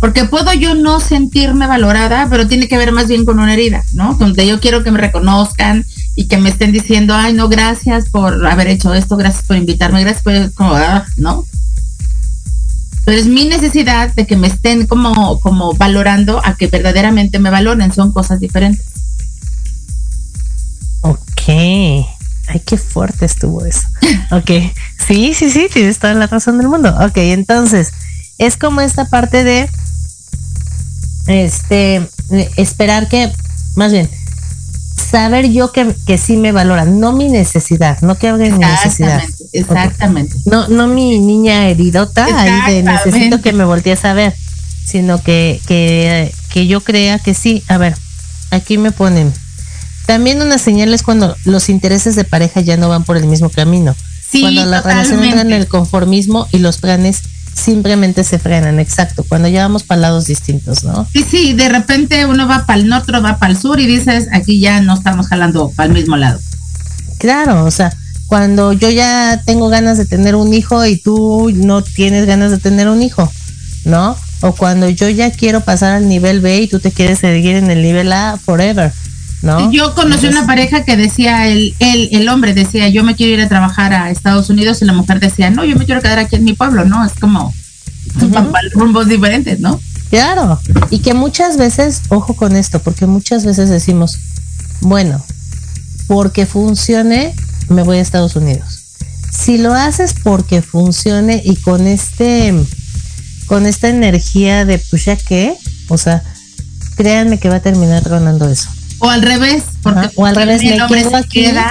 Porque 0.00 0.24
puedo 0.24 0.54
yo 0.54 0.74
no 0.74 1.00
sentirme 1.00 1.66
valorada, 1.66 2.28
pero 2.30 2.48
tiene 2.48 2.66
que 2.66 2.78
ver 2.78 2.92
más 2.92 3.08
bien 3.08 3.26
con 3.26 3.38
una 3.38 3.52
herida, 3.52 3.84
¿no? 3.92 4.14
Donde 4.14 4.46
yo 4.46 4.58
quiero 4.58 4.82
que 4.82 4.90
me 4.90 4.98
reconozcan 4.98 5.84
y 6.14 6.28
que 6.28 6.38
me 6.38 6.48
estén 6.48 6.72
diciendo, 6.72 7.14
ay, 7.14 7.34
no, 7.34 7.50
gracias 7.50 8.08
por 8.08 8.46
haber 8.46 8.68
hecho 8.68 8.94
esto, 8.94 9.18
gracias 9.18 9.44
por 9.44 9.58
invitarme, 9.58 10.00
gracias 10.00 10.22
por, 10.22 10.54
como, 10.54 10.72
ah, 10.72 11.04
¿no? 11.18 11.44
Pero 13.04 13.18
es 13.18 13.26
mi 13.26 13.44
necesidad 13.44 14.14
de 14.14 14.26
que 14.26 14.36
me 14.36 14.46
estén 14.46 14.86
como, 14.86 15.40
como 15.40 15.74
valorando 15.74 16.40
a 16.42 16.54
que 16.54 16.68
verdaderamente 16.68 17.38
me 17.38 17.50
valoren, 17.50 17.92
son 17.92 18.12
cosas 18.12 18.40
diferentes. 18.40 18.86
Ok. 21.02 22.15
Ay, 22.48 22.60
qué 22.60 22.76
fuerte 22.76 23.26
estuvo 23.26 23.64
eso. 23.64 23.86
Ok. 24.30 24.50
Sí, 25.06 25.34
sí, 25.34 25.50
sí, 25.50 25.68
tienes 25.72 25.98
toda 25.98 26.14
la 26.14 26.26
razón 26.26 26.58
del 26.58 26.68
mundo. 26.68 26.94
Ok, 27.00 27.16
entonces, 27.18 27.92
es 28.38 28.56
como 28.56 28.80
esta 28.80 29.04
parte 29.04 29.44
de 29.44 29.70
este 31.26 32.08
esperar 32.56 33.08
que, 33.08 33.32
más 33.76 33.92
bien, 33.92 34.08
saber 35.10 35.50
yo 35.50 35.72
que, 35.72 35.94
que 36.06 36.18
sí 36.18 36.36
me 36.36 36.52
valoran, 36.52 36.98
no 36.98 37.12
mi 37.12 37.28
necesidad, 37.28 38.00
no 38.00 38.16
que 38.16 38.32
de 38.32 38.50
mi 38.50 38.58
necesidad. 38.58 39.22
Exactamente, 39.22 39.44
exactamente. 39.52 40.36
No, 40.44 40.68
no 40.68 40.88
mi 40.88 41.18
niña 41.18 41.68
heridota 41.68 42.26
ahí 42.26 42.74
de 42.74 42.82
necesito 42.82 43.40
que 43.40 43.52
me 43.52 43.64
voltees 43.64 44.04
a 44.04 44.14
ver, 44.14 44.34
sino 44.84 45.22
que, 45.22 45.60
que, 45.66 46.32
que 46.52 46.66
yo 46.66 46.80
crea 46.80 47.18
que 47.18 47.34
sí. 47.34 47.62
A 47.68 47.78
ver, 47.78 47.96
aquí 48.50 48.78
me 48.78 48.92
ponen. 48.92 49.32
También 50.06 50.40
una 50.40 50.58
señal 50.58 50.94
es 50.94 51.02
cuando 51.02 51.36
los 51.44 51.68
intereses 51.68 52.14
de 52.16 52.24
pareja 52.24 52.60
ya 52.60 52.76
no 52.76 52.88
van 52.88 53.04
por 53.04 53.16
el 53.16 53.26
mismo 53.26 53.50
camino. 53.50 53.94
Sí, 54.28 54.40
cuando 54.40 54.64
la 54.64 54.82
relación 54.82 55.14
entra 55.14 55.26
en 55.26 55.32
totalmente. 55.32 55.56
el 55.56 55.68
conformismo 55.68 56.48
y 56.52 56.58
los 56.58 56.78
planes 56.78 57.22
simplemente 57.54 58.22
se 58.22 58.38
frenan, 58.38 58.78
exacto. 58.78 59.24
Cuando 59.28 59.48
ya 59.48 59.62
vamos 59.62 59.82
para 59.82 60.02
lados 60.02 60.26
distintos, 60.26 60.84
¿no? 60.84 61.06
Sí, 61.12 61.24
sí, 61.28 61.52
de 61.54 61.68
repente 61.68 62.26
uno 62.26 62.46
va 62.46 62.66
para 62.66 62.78
el 62.78 62.88
norte, 62.88 63.12
otro 63.12 63.22
va 63.22 63.38
para 63.38 63.52
el 63.52 63.58
sur 63.58 63.80
y 63.80 63.86
dices, 63.86 64.28
aquí 64.32 64.60
ya 64.60 64.80
no 64.80 64.94
estamos 64.94 65.28
jalando 65.28 65.70
para 65.74 65.88
el 65.88 65.94
mismo 65.94 66.16
lado. 66.16 66.38
Claro, 67.18 67.64
o 67.64 67.70
sea, 67.70 67.96
cuando 68.26 68.72
yo 68.72 68.90
ya 68.90 69.42
tengo 69.44 69.68
ganas 69.68 69.96
de 69.98 70.04
tener 70.04 70.34
un 70.34 70.52
hijo 70.52 70.84
y 70.84 70.96
tú 70.96 71.50
no 71.54 71.82
tienes 71.82 72.26
ganas 72.26 72.50
de 72.50 72.58
tener 72.58 72.88
un 72.88 73.02
hijo, 73.02 73.32
¿no? 73.84 74.16
O 74.42 74.52
cuando 74.52 74.88
yo 74.90 75.08
ya 75.08 75.30
quiero 75.30 75.62
pasar 75.62 75.94
al 75.94 76.08
nivel 76.08 76.40
B 76.40 76.60
y 76.60 76.68
tú 76.68 76.78
te 76.78 76.92
quieres 76.92 77.20
seguir 77.20 77.56
en 77.56 77.70
el 77.70 77.82
nivel 77.82 78.12
A 78.12 78.38
forever, 78.44 78.92
¿no? 79.42 79.70
Yo 79.70 79.94
conocí 79.94 80.26
Entonces, 80.26 80.30
una 80.30 80.46
pareja 80.46 80.84
que 80.84 80.96
decía, 80.96 81.48
el, 81.48 81.74
el, 81.78 82.08
el 82.12 82.28
hombre 82.28 82.54
decía, 82.54 82.88
yo 82.88 83.04
me 83.04 83.14
quiero 83.14 83.34
ir 83.34 83.40
a 83.40 83.48
trabajar 83.48 83.92
a 83.92 84.10
Estados 84.10 84.50
Unidos 84.50 84.82
y 84.82 84.84
la 84.84 84.92
mujer 84.92 85.20
decía, 85.20 85.50
no, 85.50 85.64
yo 85.64 85.76
me 85.76 85.84
quiero 85.84 86.00
quedar 86.00 86.18
aquí 86.18 86.36
en 86.36 86.44
mi 86.44 86.54
pueblo, 86.54 86.84
¿no? 86.84 87.04
Es 87.04 87.12
como 87.14 87.54
rumbos 88.74 89.08
diferentes, 89.08 89.60
¿no? 89.60 89.80
Claro, 90.10 90.60
y 90.90 91.00
que 91.00 91.14
muchas 91.14 91.56
veces, 91.56 92.02
ojo 92.08 92.34
con 92.34 92.56
esto, 92.56 92.78
porque 92.78 93.06
muchas 93.06 93.44
veces 93.44 93.68
decimos, 93.68 94.18
bueno, 94.80 95.22
porque 96.06 96.46
funcione, 96.46 97.34
me 97.68 97.82
voy 97.82 97.98
a 97.98 98.02
Estados 98.02 98.36
Unidos. 98.36 98.84
Si 99.30 99.58
lo 99.58 99.74
haces 99.74 100.14
porque 100.22 100.62
funcione 100.62 101.42
y 101.44 101.56
con 101.56 101.86
este, 101.86 102.54
con 103.46 103.66
esta 103.66 103.88
energía 103.88 104.64
de 104.64 104.78
pues 104.78 105.04
ya 105.04 105.16
qué, 105.16 105.56
o 105.88 105.98
sea, 105.98 106.22
créanme 106.96 107.38
que 107.38 107.48
va 107.48 107.56
a 107.56 107.60
terminar 107.60 108.02
tronando 108.02 108.48
eso. 108.48 108.70
O 108.98 109.10
al 109.10 109.22
revés, 109.22 109.62
porque 109.82 110.00
Ajá, 110.00 110.10
o 110.16 110.24
al 110.26 110.34
revés, 110.34 110.62
me 110.62 110.76
quedo 110.88 111.16
aquí. 111.16 111.42
queda. 111.44 111.70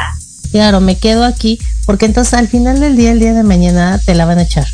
Claro, 0.52 0.80
me 0.80 0.98
quedo 0.98 1.26
aquí, 1.26 1.60
porque 1.86 2.06
entonces 2.06 2.34
al 2.36 2.48
final 2.48 2.80
del 2.80 2.96
día, 2.96 3.12
el 3.12 3.20
día 3.20 3.34
de 3.34 3.44
mañana, 3.44 4.00
te 4.06 4.16
la 4.16 4.26
van 4.26 4.38
a 4.40 4.44
echar. 4.44 4.66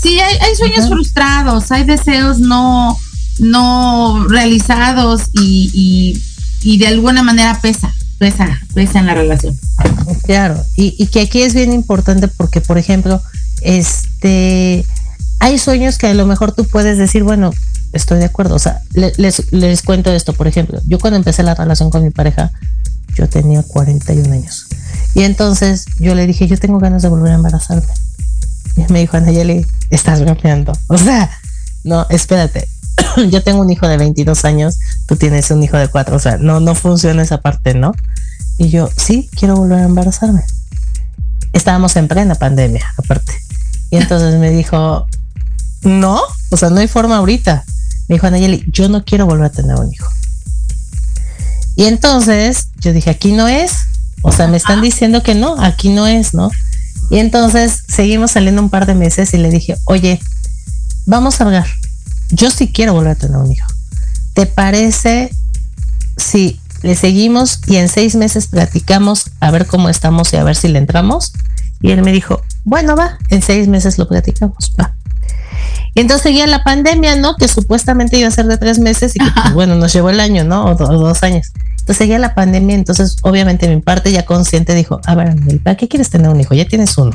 Sí, 0.00 0.18
hay, 0.20 0.36
hay 0.38 0.54
sueños 0.56 0.80
Ajá. 0.80 0.88
frustrados, 0.88 1.70
hay 1.70 1.84
deseos 1.84 2.38
no, 2.38 2.98
no 3.38 4.26
realizados 4.28 5.22
y, 5.34 5.70
y, 5.74 6.22
y 6.68 6.78
de 6.78 6.86
alguna 6.88 7.22
manera 7.22 7.60
pesa, 7.60 7.92
pesa, 8.18 8.60
pesa 8.74 9.00
en 9.00 9.06
la 9.06 9.14
relación. 9.14 9.58
Claro, 10.24 10.64
y, 10.76 10.94
y 10.98 11.06
que 11.08 11.20
aquí 11.20 11.42
es 11.42 11.54
bien 11.54 11.72
importante 11.72 12.28
porque, 12.28 12.60
por 12.60 12.78
ejemplo, 12.78 13.22
este, 13.60 14.84
hay 15.40 15.58
sueños 15.58 15.98
que 15.98 16.06
a 16.08 16.14
lo 16.14 16.26
mejor 16.26 16.52
tú 16.52 16.64
puedes 16.64 16.98
decir, 16.98 17.22
bueno, 17.22 17.52
estoy 17.92 18.18
de 18.18 18.24
acuerdo, 18.26 18.54
o 18.54 18.58
sea, 18.58 18.80
le- 18.94 19.12
les, 19.16 19.52
les 19.52 19.82
cuento 19.82 20.10
esto, 20.12 20.32
por 20.32 20.46
ejemplo, 20.46 20.80
yo 20.86 20.98
cuando 20.98 21.16
empecé 21.16 21.42
la 21.42 21.54
relación 21.54 21.90
con 21.90 22.02
mi 22.02 22.10
pareja, 22.10 22.50
yo 23.14 23.28
tenía 23.28 23.62
41 23.62 24.32
años. 24.32 24.66
Y 25.14 25.22
entonces 25.22 25.84
yo 25.98 26.14
le 26.14 26.26
dije, 26.26 26.46
yo 26.48 26.56
tengo 26.58 26.78
ganas 26.78 27.02
de 27.02 27.08
volver 27.08 27.32
a 27.32 27.34
embarazarme. 27.36 27.86
Y 28.76 28.90
me 28.92 29.00
dijo, 29.00 29.16
Anayeli, 29.18 29.66
estás 29.90 30.20
bromeando. 30.22 30.72
O 30.88 30.96
sea, 30.96 31.30
no, 31.84 32.06
espérate. 32.08 32.66
yo 33.30 33.42
tengo 33.42 33.60
un 33.60 33.70
hijo 33.70 33.86
de 33.88 33.98
22 33.98 34.44
años, 34.46 34.78
tú 35.06 35.16
tienes 35.16 35.50
un 35.50 35.62
hijo 35.62 35.76
de 35.76 35.88
4, 35.88 36.16
o 36.16 36.18
sea, 36.18 36.38
no, 36.38 36.60
no 36.60 36.74
funciona 36.74 37.22
esa 37.22 37.40
parte, 37.42 37.74
¿no? 37.74 37.92
Y 38.58 38.68
yo, 38.70 38.88
sí, 38.96 39.28
quiero 39.36 39.56
volver 39.56 39.80
a 39.80 39.84
embarazarme. 39.84 40.42
Estábamos 41.52 41.96
en 41.96 42.08
plena 42.08 42.34
pandemia, 42.34 42.84
aparte. 42.96 43.32
Y 43.90 43.96
entonces 43.96 44.38
me 44.40 44.50
dijo, 44.50 45.06
no, 45.82 46.20
o 46.50 46.56
sea, 46.56 46.70
no 46.70 46.80
hay 46.80 46.88
forma 46.88 47.18
ahorita. 47.18 47.64
Me 48.12 48.16
dijo 48.16 48.26
Anayeli, 48.26 48.62
yo 48.66 48.90
no 48.90 49.06
quiero 49.06 49.24
volver 49.24 49.46
a 49.46 49.48
tener 49.48 49.74
un 49.74 49.90
hijo. 49.90 50.06
Y 51.76 51.84
entonces 51.84 52.68
yo 52.78 52.92
dije, 52.92 53.08
aquí 53.08 53.32
no 53.32 53.48
es. 53.48 53.72
O 54.20 54.30
sea, 54.30 54.48
me 54.48 54.58
están 54.58 54.82
diciendo 54.82 55.22
que 55.22 55.34
no, 55.34 55.56
aquí 55.58 55.88
no 55.88 56.06
es, 56.06 56.34
¿no? 56.34 56.50
Y 57.10 57.20
entonces 57.20 57.84
seguimos 57.88 58.32
saliendo 58.32 58.60
un 58.60 58.68
par 58.68 58.84
de 58.84 58.94
meses 58.94 59.32
y 59.32 59.38
le 59.38 59.48
dije, 59.48 59.78
oye, 59.86 60.20
vamos 61.06 61.40
a 61.40 61.44
hablar. 61.44 61.66
Yo 62.28 62.50
sí 62.50 62.70
quiero 62.70 62.92
volver 62.92 63.12
a 63.12 63.14
tener 63.14 63.38
un 63.38 63.50
hijo. 63.50 63.66
¿Te 64.34 64.44
parece 64.44 65.30
si 66.18 66.60
le 66.82 66.96
seguimos 66.96 67.60
y 67.66 67.76
en 67.76 67.88
seis 67.88 68.14
meses 68.14 68.48
platicamos 68.48 69.30
a 69.40 69.50
ver 69.50 69.64
cómo 69.64 69.88
estamos 69.88 70.34
y 70.34 70.36
a 70.36 70.44
ver 70.44 70.54
si 70.56 70.68
le 70.68 70.78
entramos? 70.78 71.32
Y 71.80 71.92
él 71.92 72.02
me 72.02 72.12
dijo, 72.12 72.42
bueno, 72.64 72.94
va, 72.94 73.16
en 73.30 73.40
seis 73.40 73.68
meses 73.68 73.96
lo 73.96 74.06
platicamos, 74.06 74.74
va. 74.78 74.94
Y 75.94 76.00
entonces 76.00 76.22
seguía 76.22 76.46
la 76.46 76.62
pandemia, 76.64 77.16
¿no? 77.16 77.36
Que 77.36 77.48
supuestamente 77.48 78.18
iba 78.18 78.28
a 78.28 78.30
ser 78.30 78.46
de 78.46 78.56
tres 78.58 78.78
meses 78.78 79.14
y 79.16 79.18
que, 79.18 79.30
pues, 79.42 79.52
bueno, 79.54 79.74
nos 79.76 79.92
llevó 79.92 80.10
el 80.10 80.20
año, 80.20 80.44
¿no? 80.44 80.64
O, 80.66 80.74
do- 80.74 80.86
o 80.88 80.98
dos 80.98 81.22
años. 81.22 81.52
Entonces 81.72 81.96
seguía 81.96 82.18
la 82.18 82.34
pandemia, 82.34 82.76
entonces 82.76 83.16
obviamente 83.22 83.68
mi 83.68 83.80
parte 83.80 84.12
ya 84.12 84.24
consciente 84.24 84.74
dijo, 84.74 85.00
a 85.04 85.14
ver, 85.14 85.34
¿para 85.64 85.76
qué 85.76 85.88
quieres 85.88 86.10
tener 86.10 86.28
un 86.30 86.40
hijo? 86.40 86.54
Ya 86.54 86.64
tienes 86.66 86.96
uno. 86.96 87.12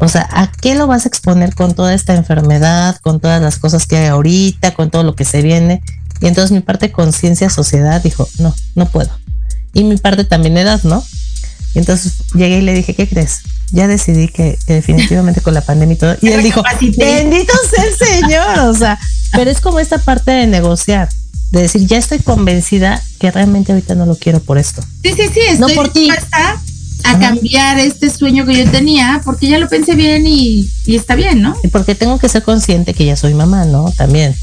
O 0.00 0.08
sea, 0.08 0.28
¿a 0.30 0.50
qué 0.60 0.74
lo 0.74 0.86
vas 0.86 1.04
a 1.04 1.08
exponer 1.08 1.54
con 1.54 1.74
toda 1.74 1.92
esta 1.94 2.14
enfermedad, 2.14 2.96
con 3.00 3.18
todas 3.20 3.40
las 3.42 3.58
cosas 3.58 3.86
que 3.86 3.96
hay 3.96 4.06
ahorita, 4.06 4.74
con 4.74 4.90
todo 4.90 5.02
lo 5.02 5.14
que 5.14 5.24
se 5.24 5.42
viene? 5.42 5.82
Y 6.20 6.26
entonces 6.26 6.50
mi 6.52 6.60
parte 6.60 6.90
conciencia, 6.92 7.48
sociedad, 7.50 8.02
dijo, 8.02 8.28
no, 8.38 8.54
no 8.74 8.86
puedo. 8.86 9.10
Y 9.72 9.84
mi 9.84 9.96
parte 9.96 10.24
también 10.24 10.56
edad, 10.56 10.82
¿no? 10.84 11.02
Y 11.78 11.80
entonces 11.80 12.14
llegué 12.34 12.58
y 12.58 12.62
le 12.62 12.74
dije, 12.74 12.92
¿qué 12.92 13.08
crees? 13.08 13.38
Ya 13.70 13.86
decidí 13.86 14.26
que, 14.26 14.58
que 14.66 14.74
definitivamente 14.74 15.40
con 15.42 15.54
la 15.54 15.60
pandemia 15.60 15.94
y 15.94 15.96
todo. 15.96 16.16
Y 16.20 16.26
él 16.26 16.42
dijo, 16.42 16.60
bendito 16.96 17.52
sea 17.70 17.84
el 17.84 17.94
Señor. 17.94 18.58
O 18.68 18.74
sea, 18.74 18.98
pero 19.30 19.48
es 19.48 19.60
como 19.60 19.78
esta 19.78 19.98
parte 19.98 20.32
de 20.32 20.48
negociar, 20.48 21.08
de 21.52 21.62
decir, 21.62 21.86
ya 21.86 21.96
estoy 21.96 22.18
convencida 22.18 23.00
que 23.20 23.30
realmente 23.30 23.70
ahorita 23.70 23.94
no 23.94 24.06
lo 24.06 24.16
quiero 24.16 24.40
por 24.40 24.58
esto. 24.58 24.82
Sí, 25.04 25.10
sí, 25.10 25.28
sí, 25.32 25.40
No 25.60 25.68
estoy 25.68 25.74
por 25.76 25.92
ti. 25.92 26.06
dispuesta 26.06 26.60
a 27.04 27.18
cambiar 27.20 27.78
este 27.78 28.10
sueño 28.10 28.44
que 28.44 28.56
yo 28.56 28.68
tenía, 28.68 29.20
porque 29.24 29.46
ya 29.46 29.60
lo 29.60 29.68
pensé 29.68 29.94
bien 29.94 30.26
y, 30.26 30.68
está 30.88 31.14
bien, 31.14 31.40
¿no? 31.40 31.56
Y 31.62 31.68
porque 31.68 31.94
tengo 31.94 32.18
que 32.18 32.28
ser 32.28 32.42
consciente 32.42 32.92
que 32.92 33.04
ya 33.04 33.14
soy 33.14 33.34
mamá, 33.34 33.66
¿no? 33.66 33.92
También. 33.96 34.34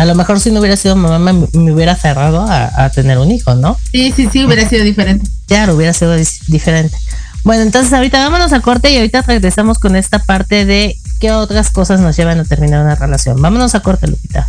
A 0.00 0.06
lo 0.06 0.14
mejor 0.14 0.40
si 0.40 0.50
no 0.50 0.60
hubiera 0.60 0.78
sido 0.78 0.96
mamá 0.96 1.18
me, 1.18 1.72
hubiera 1.72 1.94
cerrado 1.94 2.46
a, 2.48 2.88
tener 2.88 3.18
un 3.18 3.30
hijo, 3.30 3.54
¿no? 3.54 3.76
Sí, 3.92 4.10
sí, 4.16 4.30
sí, 4.32 4.42
hubiera 4.46 4.66
sido 4.66 4.82
diferente. 4.82 5.28
Claro, 5.46 5.74
hubiera 5.74 5.92
sido 5.92 6.16
diferente. 6.46 6.96
Bueno, 7.44 7.64
entonces 7.64 7.92
ahorita 7.92 8.18
vámonos 8.18 8.54
a 8.54 8.60
corte 8.60 8.90
y 8.90 8.96
ahorita 8.96 9.20
regresamos 9.20 9.78
con 9.78 9.96
esta 9.96 10.18
parte 10.18 10.64
de 10.64 10.96
qué 11.18 11.32
otras 11.32 11.68
cosas 11.68 12.00
nos 12.00 12.16
llevan 12.16 12.40
a 12.40 12.44
terminar 12.44 12.82
una 12.82 12.94
relación. 12.94 13.42
Vámonos 13.42 13.74
a 13.74 13.80
corte, 13.80 14.06
Lupita. 14.06 14.48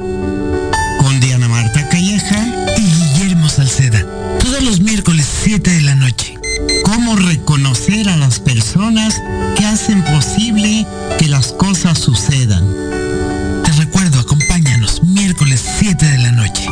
Reconocer 7.15 8.07
a 8.09 8.17
las 8.17 8.39
personas 8.39 9.21
que 9.57 9.65
hacen 9.65 10.03
posible 10.03 10.85
que 11.19 11.27
las 11.27 11.51
cosas 11.53 11.99
sucedan. 11.99 12.63
Te 13.63 13.71
recuerdo, 13.73 14.19
acompáñanos 14.19 15.03
miércoles 15.03 15.63
7 15.79 16.05
de 16.05 16.17
la 16.19 16.31
noche. 16.31 16.67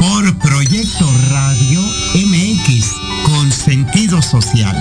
Por 0.00 0.38
Proyecto 0.38 1.10
Radio 1.30 1.82
MX 2.14 2.86
con 3.24 3.50
sentido 3.50 4.20
social. 4.22 4.76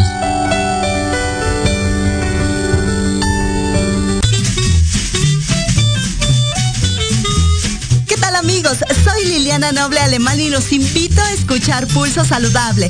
amigos, 8.39 8.77
soy 9.03 9.25
Liliana 9.25 9.73
Noble 9.73 9.99
Alemán 9.99 10.39
y 10.39 10.49
los 10.49 10.71
invito 10.71 11.21
a 11.21 11.31
escuchar 11.33 11.85
Pulso 11.87 12.23
Saludable, 12.23 12.89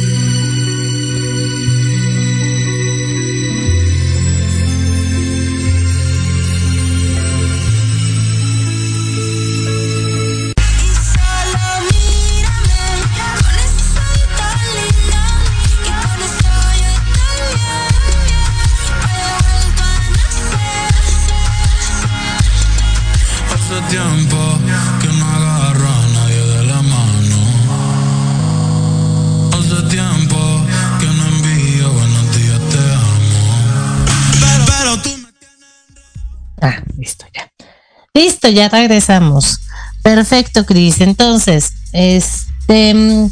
Ya 38.53 38.69
regresamos. 38.69 39.59
Perfecto, 40.01 40.65
Cris. 40.65 41.01
Entonces, 41.01 41.73
este, 41.93 42.93
mm, 42.93 43.31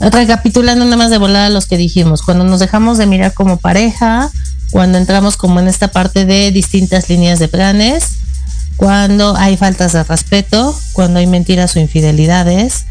recapitulando 0.00 0.84
nada 0.84 0.96
más 0.96 1.10
de 1.10 1.18
volada 1.18 1.50
los 1.50 1.66
que 1.66 1.76
dijimos, 1.76 2.22
cuando 2.22 2.44
nos 2.44 2.60
dejamos 2.60 2.98
de 2.98 3.06
mirar 3.06 3.34
como 3.34 3.58
pareja, 3.58 4.30
cuando 4.70 4.98
entramos 4.98 5.36
como 5.36 5.60
en 5.60 5.68
esta 5.68 5.88
parte 5.88 6.24
de 6.24 6.50
distintas 6.52 7.08
líneas 7.08 7.38
de 7.38 7.48
planes, 7.48 8.18
cuando 8.76 9.36
hay 9.36 9.56
faltas 9.56 9.92
de 9.92 10.04
respeto, 10.04 10.78
cuando 10.92 11.18
hay 11.18 11.26
mentiras 11.26 11.76
o 11.76 11.80
infidelidades, 11.80 12.86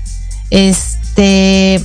este, 0.52 1.84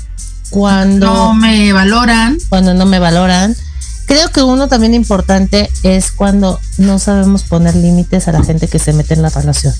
cuando 0.50 1.06
no 1.06 1.34
me 1.34 1.72
valoran, 1.72 2.36
cuando 2.48 2.74
no 2.74 2.84
me 2.86 2.98
valoran, 2.98 3.56
Creo 4.06 4.30
que 4.30 4.42
uno 4.42 4.68
también 4.68 4.94
importante 4.94 5.70
es 5.82 6.12
cuando 6.12 6.60
no 6.78 6.98
sabemos 6.98 7.42
poner 7.44 7.74
límites 7.74 8.28
a 8.28 8.32
la 8.32 8.42
gente 8.42 8.68
que 8.68 8.78
se 8.78 8.92
mete 8.92 9.14
en 9.14 9.22
la 9.22 9.30
relación. 9.30 9.74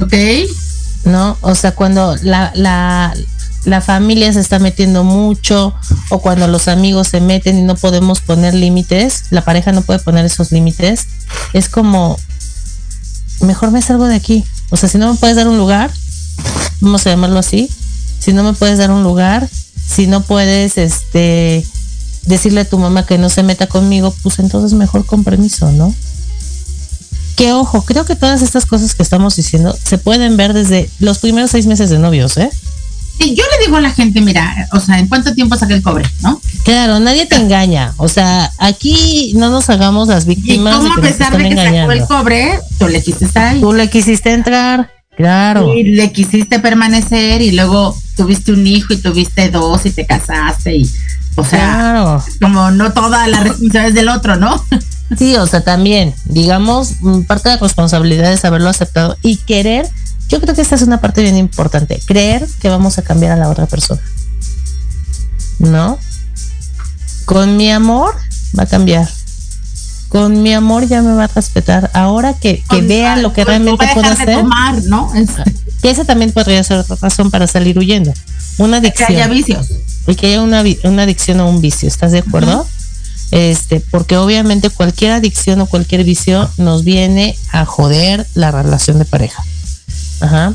Ok. 0.00 0.14
¿No? 1.04 1.36
O 1.40 1.54
sea, 1.54 1.72
cuando 1.72 2.16
la, 2.22 2.52
la, 2.54 3.14
la 3.64 3.80
familia 3.80 4.32
se 4.32 4.40
está 4.40 4.58
metiendo 4.58 5.04
mucho 5.04 5.74
o 6.10 6.20
cuando 6.20 6.46
los 6.46 6.68
amigos 6.68 7.08
se 7.08 7.20
meten 7.20 7.58
y 7.58 7.62
no 7.62 7.76
podemos 7.76 8.20
poner 8.20 8.54
límites, 8.54 9.24
la 9.30 9.44
pareja 9.44 9.72
no 9.72 9.82
puede 9.82 9.98
poner 9.98 10.24
esos 10.24 10.52
límites, 10.52 11.06
es 11.52 11.68
como, 11.68 12.18
mejor 13.40 13.70
me 13.70 13.82
salgo 13.82 14.06
de 14.06 14.16
aquí. 14.16 14.44
O 14.70 14.76
sea, 14.76 14.88
si 14.88 14.98
no 14.98 15.12
me 15.12 15.18
puedes 15.18 15.36
dar 15.36 15.48
un 15.48 15.58
lugar, 15.58 15.90
vamos 16.80 17.06
a 17.06 17.10
llamarlo 17.10 17.38
así, 17.38 17.70
si 18.18 18.32
no 18.32 18.42
me 18.42 18.52
puedes 18.52 18.78
dar 18.78 18.90
un 18.90 19.02
lugar, 19.02 19.48
si 19.86 20.06
no 20.06 20.22
puedes, 20.22 20.78
este, 20.78 21.64
decirle 22.28 22.60
a 22.60 22.64
tu 22.68 22.78
mamá 22.78 23.04
que 23.06 23.18
no 23.18 23.28
se 23.28 23.42
meta 23.42 23.66
conmigo, 23.66 24.14
pues 24.22 24.38
entonces 24.38 24.74
mejor 24.74 25.04
con 25.06 25.24
permiso, 25.24 25.72
¿no? 25.72 25.94
Que 27.36 27.52
ojo, 27.52 27.82
creo 27.82 28.04
que 28.04 28.16
todas 28.16 28.42
estas 28.42 28.66
cosas 28.66 28.94
que 28.94 29.02
estamos 29.02 29.36
diciendo 29.36 29.76
se 29.82 29.98
pueden 29.98 30.36
ver 30.36 30.52
desde 30.52 30.90
los 30.98 31.18
primeros 31.18 31.50
seis 31.50 31.66
meses 31.66 31.88
de 31.90 31.98
novios, 31.98 32.36
¿eh? 32.36 32.50
Sí, 33.20 33.34
yo 33.34 33.42
le 33.58 33.64
digo 33.64 33.76
a 33.76 33.80
la 33.80 33.90
gente, 33.90 34.20
mira, 34.20 34.68
o 34.72 34.78
sea, 34.78 34.98
¿en 34.98 35.08
cuánto 35.08 35.34
tiempo 35.34 35.56
saca 35.56 35.74
el 35.74 35.82
cobre, 35.82 36.04
no? 36.22 36.40
Claro, 36.64 37.00
nadie 37.00 37.26
te 37.26 37.34
engaña. 37.34 37.92
O 37.96 38.06
sea, 38.06 38.52
aquí 38.58 39.32
no 39.34 39.50
nos 39.50 39.68
hagamos 39.70 40.06
las 40.06 40.24
Y 40.24 40.28
víctimas. 40.28 40.76
como 40.76 40.88
de 40.88 40.92
a 40.92 40.94
que 40.96 41.00
pesar 41.00 41.36
de 41.36 41.38
que 41.48 41.56
sacó 41.56 41.62
el 41.62 41.68
engañando. 41.68 42.06
cobre, 42.06 42.60
tú 42.78 42.86
le 42.86 43.02
quisiste 43.02 43.24
estar 43.24 43.46
ahí. 43.54 43.60
Tú 43.60 43.72
le 43.72 43.90
quisiste 43.90 44.32
entrar, 44.32 44.92
claro. 45.16 45.74
Y 45.74 45.82
le 45.82 46.12
quisiste 46.12 46.60
permanecer 46.60 47.42
y 47.42 47.50
luego 47.52 47.96
tuviste 48.16 48.52
un 48.52 48.64
hijo 48.66 48.92
y 48.92 48.98
tuviste 48.98 49.48
dos 49.48 49.84
y 49.86 49.90
te 49.90 50.06
casaste 50.06 50.76
y, 50.76 50.90
o 51.40 51.44
sea, 51.44 51.58
Claro. 51.74 52.24
como 52.40 52.70
no 52.70 52.92
toda 52.92 53.26
la 53.28 53.40
responsabilidad 53.40 53.86
es 53.88 53.94
del 53.94 54.08
otro, 54.08 54.36
¿no? 54.36 54.64
Sí, 55.16 55.36
o 55.36 55.46
sea, 55.46 55.62
también, 55.62 56.14
digamos, 56.26 56.96
mm, 57.00 57.22
parte 57.22 57.48
de 57.48 57.54
la 57.56 57.60
responsabilidad 57.62 58.32
es 58.32 58.44
haberlo 58.44 58.68
aceptado 58.68 59.16
y 59.22 59.36
querer. 59.36 59.88
Yo 60.28 60.40
creo 60.40 60.54
que 60.54 60.60
esta 60.60 60.74
es 60.74 60.82
una 60.82 61.00
parte 61.00 61.22
bien 61.22 61.36
importante. 61.38 62.00
Creer 62.06 62.46
que 62.60 62.68
vamos 62.68 62.98
a 62.98 63.02
cambiar 63.02 63.32
a 63.32 63.36
la 63.36 63.48
otra 63.48 63.64
persona. 63.66 64.02
¿No? 65.58 65.98
Con 67.24 67.56
mi 67.56 67.70
amor 67.70 68.14
va 68.58 68.64
a 68.64 68.66
cambiar. 68.66 69.08
Con 70.08 70.42
mi 70.42 70.54
amor 70.54 70.86
ya 70.86 71.02
me 71.02 71.12
va 71.14 71.24
a 71.24 71.26
respetar. 71.28 71.90
Ahora 71.94 72.34
que, 72.34 72.62
que 72.70 72.80
vea 72.82 73.16
lo 73.16 73.32
que 73.32 73.44
realmente 73.44 73.86
puedo 73.94 74.08
hacer. 74.10 74.38
tomar, 74.40 74.82
¿no? 74.84 75.10
Que 75.82 75.90
esa 75.90 76.04
también 76.04 76.32
podría 76.32 76.62
ser 76.64 76.78
otra 76.78 76.96
razón 77.00 77.30
para 77.30 77.46
salir 77.46 77.78
huyendo. 77.78 78.12
Una 78.58 78.80
que 78.80 78.88
adicción. 78.88 79.10
haya 79.10 79.28
vicios. 79.28 79.68
Y 80.08 80.14
que 80.16 80.26
haya 80.28 80.42
una, 80.42 80.64
una 80.84 81.02
adicción 81.02 81.38
o 81.40 81.48
un 81.48 81.60
vicio, 81.60 81.86
¿estás 81.88 82.12
de 82.12 82.18
acuerdo? 82.18 82.66
Este, 83.30 83.80
porque 83.80 84.16
obviamente 84.16 84.70
cualquier 84.70 85.12
adicción 85.12 85.60
o 85.60 85.66
cualquier 85.66 86.02
vicio 86.02 86.48
nos 86.56 86.82
viene 86.82 87.36
a 87.52 87.64
joder 87.66 88.26
la 88.34 88.50
relación 88.50 88.98
de 88.98 89.04
pareja. 89.04 89.42
Ajá. 90.20 90.54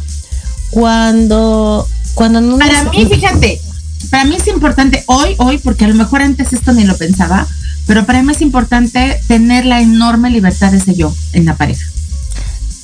Cuando, 0.71 1.87
cuando 2.15 2.41
no 2.41 2.57
Para 2.57 2.83
nos- 2.83 2.93
mí, 2.95 3.05
fíjate, 3.05 3.61
para 4.09 4.25
mí 4.25 4.35
es 4.35 4.47
importante 4.47 5.03
hoy, 5.05 5.35
hoy, 5.37 5.59
porque 5.59 5.85
a 5.85 5.87
lo 5.87 5.93
mejor 5.95 6.21
antes 6.23 6.51
esto 6.51 6.73
ni 6.73 6.83
lo 6.83 6.97
pensaba, 6.97 7.47
pero 7.85 8.05
para 8.05 8.23
mí 8.23 8.31
es 8.33 8.41
importante 8.41 9.21
tener 9.27 9.65
la 9.65 9.81
enorme 9.81 10.31
libertad 10.31 10.71
de 10.71 10.79
ser 10.79 10.95
yo 10.95 11.15
en 11.33 11.45
la 11.45 11.55
pareja. 11.55 11.85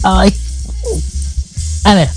Ay. 0.04 0.34
A 1.84 1.96
ver. 1.96 2.10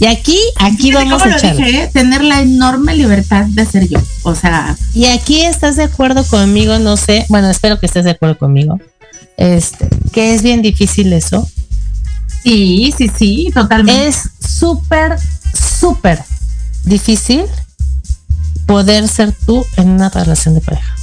Y 0.00 0.06
aquí, 0.06 0.38
aquí 0.56 0.92
vamos 0.92 1.22
a 1.22 1.36
echar. 1.36 1.60
¿eh? 1.60 1.90
tener 1.92 2.24
la 2.24 2.40
enorme 2.40 2.96
libertad 2.96 3.44
de 3.46 3.66
ser 3.66 3.86
yo. 3.88 3.98
O 4.22 4.34
sea, 4.34 4.74
Y 4.94 5.04
aquí 5.06 5.42
estás 5.42 5.76
de 5.76 5.84
acuerdo 5.84 6.24
conmigo, 6.24 6.78
no 6.78 6.96
sé, 6.96 7.26
bueno, 7.28 7.50
espero 7.50 7.78
que 7.78 7.84
estés 7.86 8.04
de 8.04 8.12
acuerdo 8.12 8.38
conmigo. 8.38 8.80
Este, 9.36 9.88
que 10.12 10.34
es 10.34 10.42
bien 10.42 10.62
difícil 10.62 11.12
eso. 11.12 11.46
sí, 12.42 12.94
sí, 12.96 13.10
sí, 13.16 13.50
totalmente. 13.54 14.08
es 14.08 14.16
súper, 14.40 15.16
súper 15.54 16.22
difícil 16.84 17.44
poder 18.66 19.06
ser 19.08 19.32
tú 19.46 19.64
en 19.76 19.90
una 19.90 20.08
relación 20.08 20.54
de 20.54 20.60
pareja. 20.62 20.94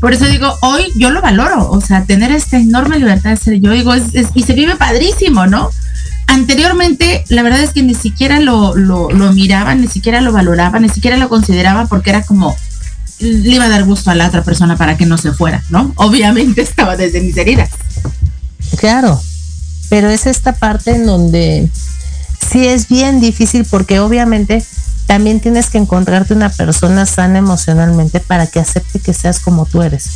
Por 0.00 0.14
eso 0.14 0.24
digo, 0.26 0.54
hoy 0.62 0.86
yo 0.96 1.10
lo 1.10 1.20
valoro, 1.20 1.70
o 1.70 1.80
sea, 1.82 2.04
tener 2.04 2.32
esta 2.32 2.56
enorme 2.58 2.98
libertad 2.98 3.30
de 3.30 3.36
ser 3.36 3.60
yo, 3.60 3.72
digo, 3.72 3.92
es, 3.92 4.14
es- 4.14 4.28
y 4.34 4.44
se 4.44 4.54
vive 4.54 4.76
padrísimo, 4.76 5.46
¿no? 5.46 5.68
Anteriormente, 6.30 7.24
la 7.28 7.42
verdad 7.42 7.60
es 7.60 7.72
que 7.72 7.82
ni 7.82 7.92
siquiera 7.92 8.38
lo, 8.38 8.76
lo, 8.76 9.10
miraba, 9.32 9.74
ni 9.74 9.88
siquiera 9.88 10.20
lo 10.20 10.30
valoraba, 10.30 10.78
ni 10.78 10.88
siquiera 10.88 11.16
lo 11.16 11.28
consideraba 11.28 11.86
porque 11.86 12.10
era 12.10 12.22
como, 12.22 12.56
le 13.18 13.56
iba 13.56 13.64
a 13.64 13.68
dar 13.68 13.82
gusto 13.82 14.12
a 14.12 14.14
la 14.14 14.28
otra 14.28 14.44
persona 14.44 14.76
para 14.76 14.96
que 14.96 15.06
no 15.06 15.18
se 15.18 15.32
fuera, 15.32 15.60
¿no? 15.70 15.92
Obviamente 15.96 16.62
estaba 16.62 16.96
desde 16.96 17.20
mis 17.20 17.36
heridas. 17.36 17.70
Claro, 18.76 19.20
pero 19.88 20.08
es 20.08 20.26
esta 20.26 20.54
parte 20.54 20.92
en 20.92 21.04
donde 21.04 21.68
sí 22.48 22.64
es 22.64 22.86
bien 22.86 23.18
difícil 23.18 23.66
porque 23.68 23.98
obviamente 23.98 24.64
también 25.06 25.40
tienes 25.40 25.68
que 25.68 25.78
encontrarte 25.78 26.32
una 26.32 26.50
persona 26.50 27.06
sana 27.06 27.38
emocionalmente 27.38 28.20
para 28.20 28.46
que 28.46 28.60
acepte 28.60 29.00
que 29.00 29.14
seas 29.14 29.40
como 29.40 29.66
tú 29.66 29.82
eres. 29.82 30.08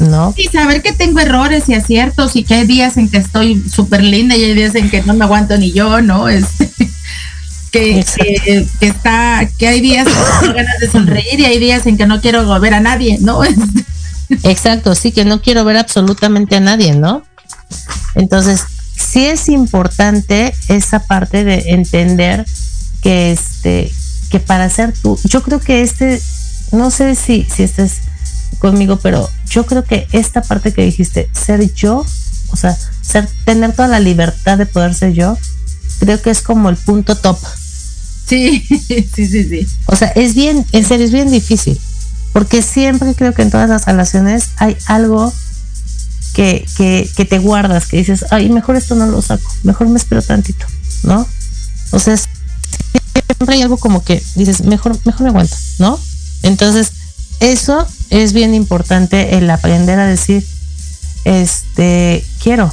¿No? 0.00 0.34
Y 0.36 0.48
saber 0.48 0.82
que 0.82 0.92
tengo 0.92 1.20
errores 1.20 1.68
y 1.68 1.74
aciertos 1.74 2.34
y 2.34 2.42
que 2.42 2.54
hay 2.54 2.66
días 2.66 2.96
en 2.96 3.08
que 3.08 3.18
estoy 3.18 3.62
súper 3.68 4.02
linda 4.02 4.34
y 4.36 4.44
hay 4.44 4.54
días 4.54 4.74
en 4.74 4.90
que 4.90 5.02
no 5.02 5.14
me 5.14 5.24
aguanto 5.24 5.56
ni 5.58 5.72
yo, 5.72 6.00
¿no? 6.00 6.26
Este, 6.40 6.70
que, 7.70 8.04
que, 8.44 8.66
que 8.80 8.86
está, 8.86 9.48
que 9.58 9.68
hay 9.68 9.80
días 9.80 10.08
que 10.08 10.14
tengo 10.40 10.54
ganas 10.54 10.80
de 10.80 10.90
sonreír 10.90 11.38
y 11.38 11.44
hay 11.44 11.58
días 11.60 11.86
en 11.86 11.96
que 11.96 12.06
no 12.06 12.20
quiero 12.20 12.58
ver 12.58 12.74
a 12.74 12.80
nadie, 12.80 13.18
¿no? 13.20 13.42
Exacto, 14.42 14.94
sí, 14.94 15.12
que 15.12 15.24
no 15.24 15.40
quiero 15.40 15.64
ver 15.64 15.76
absolutamente 15.76 16.56
a 16.56 16.60
nadie, 16.60 16.94
¿no? 16.94 17.22
Entonces, 18.14 18.64
sí 18.96 19.26
es 19.26 19.48
importante 19.48 20.54
esa 20.68 21.00
parte 21.00 21.44
de 21.44 21.70
entender 21.70 22.44
que 23.02 23.32
este, 23.32 23.92
que 24.30 24.40
para 24.40 24.68
ser 24.68 24.92
tú, 24.92 25.18
yo 25.24 25.42
creo 25.42 25.60
que 25.60 25.82
este, 25.82 26.20
no 26.72 26.90
sé 26.90 27.14
si, 27.14 27.46
si 27.50 27.62
estés 27.64 28.00
conmigo, 28.60 28.96
pero 29.02 29.28
yo 29.48 29.66
creo 29.66 29.82
que 29.82 30.06
esta 30.12 30.42
parte 30.42 30.72
que 30.72 30.84
dijiste, 30.84 31.28
ser 31.32 31.72
yo, 31.74 32.06
o 32.50 32.56
sea, 32.56 32.78
ser, 33.02 33.28
tener 33.44 33.72
toda 33.72 33.88
la 33.88 33.98
libertad 33.98 34.58
de 34.58 34.66
poder 34.66 34.94
ser 34.94 35.12
yo, 35.12 35.36
creo 35.98 36.22
que 36.22 36.30
es 36.30 36.42
como 36.42 36.68
el 36.68 36.76
punto 36.76 37.16
top. 37.16 37.38
Sí, 38.26 38.64
sí, 39.14 39.26
sí, 39.26 39.44
sí. 39.44 39.66
O 39.86 39.96
sea, 39.96 40.08
es 40.08 40.34
bien, 40.36 40.64
en 40.70 40.84
serio, 40.84 41.04
es 41.06 41.12
bien 41.12 41.30
difícil. 41.30 41.80
Porque 42.32 42.62
siempre 42.62 43.14
creo 43.14 43.34
que 43.34 43.42
en 43.42 43.50
todas 43.50 43.68
las 43.68 43.86
relaciones 43.86 44.50
hay 44.56 44.76
algo 44.86 45.32
que, 46.34 46.64
que, 46.76 47.10
que 47.16 47.24
te 47.24 47.38
guardas, 47.40 47.86
que 47.86 47.96
dices, 47.96 48.26
ay, 48.30 48.48
mejor 48.50 48.76
esto 48.76 48.94
no 48.94 49.06
lo 49.06 49.20
saco, 49.20 49.50
mejor 49.64 49.88
me 49.88 49.98
espero 49.98 50.22
tantito, 50.22 50.64
¿no? 51.02 51.26
O 51.90 51.98
sea, 51.98 52.16
siempre 52.16 53.54
hay 53.56 53.62
algo 53.62 53.78
como 53.78 54.04
que 54.04 54.22
dices, 54.36 54.62
mejor, 54.62 54.96
mejor 55.04 55.22
me 55.22 55.28
aguanto, 55.30 55.56
¿no? 55.80 55.98
Entonces, 56.42 56.92
eso 57.40 57.86
es 58.10 58.32
bien 58.32 58.54
importante 58.54 59.36
el 59.36 59.50
aprender 59.50 59.98
a 59.98 60.06
decir, 60.06 60.46
este, 61.24 62.24
quiero, 62.42 62.72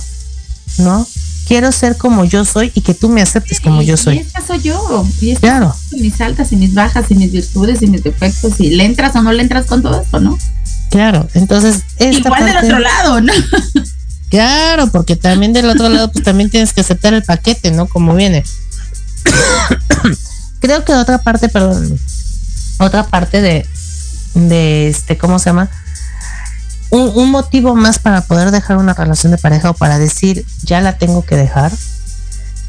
¿no? 0.78 1.08
Quiero 1.48 1.72
ser 1.72 1.96
como 1.96 2.26
yo 2.26 2.44
soy 2.44 2.72
y 2.76 2.82
que 2.82 2.94
tú 2.94 3.08
me 3.08 3.22
aceptes 3.22 3.62
como 3.62 3.82
yo 3.82 3.94
Y 3.94 3.98
soy. 3.98 4.18
esta 4.18 4.46
soy 4.46 4.62
yo. 4.62 5.08
Y 5.22 5.32
esta 5.32 5.48
Claro. 5.48 5.76
son 5.90 6.02
mis 6.02 6.20
altas 6.20 6.52
y 6.52 6.58
mis 6.58 6.74
bajas 6.74 7.06
y 7.10 7.16
mis 7.16 7.32
virtudes 7.32 7.82
y 7.82 7.88
mis 7.88 8.04
defectos. 8.04 8.60
Y 8.60 8.72
le 8.72 8.84
entras 8.84 9.16
o 9.16 9.22
no 9.22 9.32
le 9.32 9.44
entras 9.44 9.66
con 9.66 9.82
todo 9.82 10.02
esto, 10.02 10.20
¿no? 10.20 10.38
Claro, 10.90 11.28
entonces 11.36 11.84
esta 11.98 12.28
Igual 12.28 12.46
del 12.46 12.58
otro 12.58 12.80
lado, 12.80 13.22
¿no? 13.22 13.34
Claro, 14.30 14.88
porque 14.92 15.16
también 15.16 15.54
del 15.54 15.70
otro 15.70 15.88
lado, 15.88 16.12
pues 16.12 16.26
también 16.26 16.50
tienes 16.50 16.74
que 16.74 16.82
aceptar 16.82 17.14
el 17.14 17.24
paquete, 17.24 17.72
¿no? 17.72 17.88
Como 17.88 18.14
viene. 18.14 18.44
Creo 20.60 20.84
que 20.84 20.94
otra 20.94 21.20
parte, 21.20 21.48
perdón, 21.50 21.98
otra 22.80 23.08
parte 23.08 23.42
de, 23.42 23.66
de 24.34 24.88
este, 24.88 25.18
¿cómo 25.18 25.40
se 25.40 25.50
llama? 25.50 25.70
Un, 26.90 27.12
un 27.16 27.32
motivo 27.32 27.76
más 27.76 28.00
para 28.00 28.22
poder 28.22 28.52
dejar 28.52 28.78
una 28.78 28.94
relación 28.94 29.32
de 29.32 29.38
pareja 29.38 29.72
o 29.72 29.74
para 29.74 30.00
decir, 30.00 30.46
ya 30.64 30.80
la 30.82 30.98
tengo 30.98 31.26
que 31.26 31.36
dejar, 31.36 31.72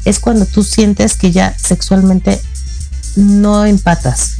es 0.05 0.19
cuando 0.19 0.45
tú 0.45 0.63
sientes 0.63 1.15
que 1.15 1.31
ya 1.31 1.55
sexualmente 1.57 2.41
no 3.15 3.65
empatas. 3.65 4.33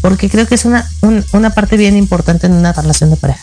Porque 0.00 0.30
creo 0.30 0.46
que 0.46 0.54
es 0.54 0.64
una, 0.64 0.88
un- 1.00 1.24
una 1.32 1.50
parte 1.50 1.76
bien 1.76 1.96
importante 1.96 2.46
en 2.46 2.52
una 2.52 2.72
relación 2.72 3.10
de 3.10 3.16
pareja. 3.16 3.42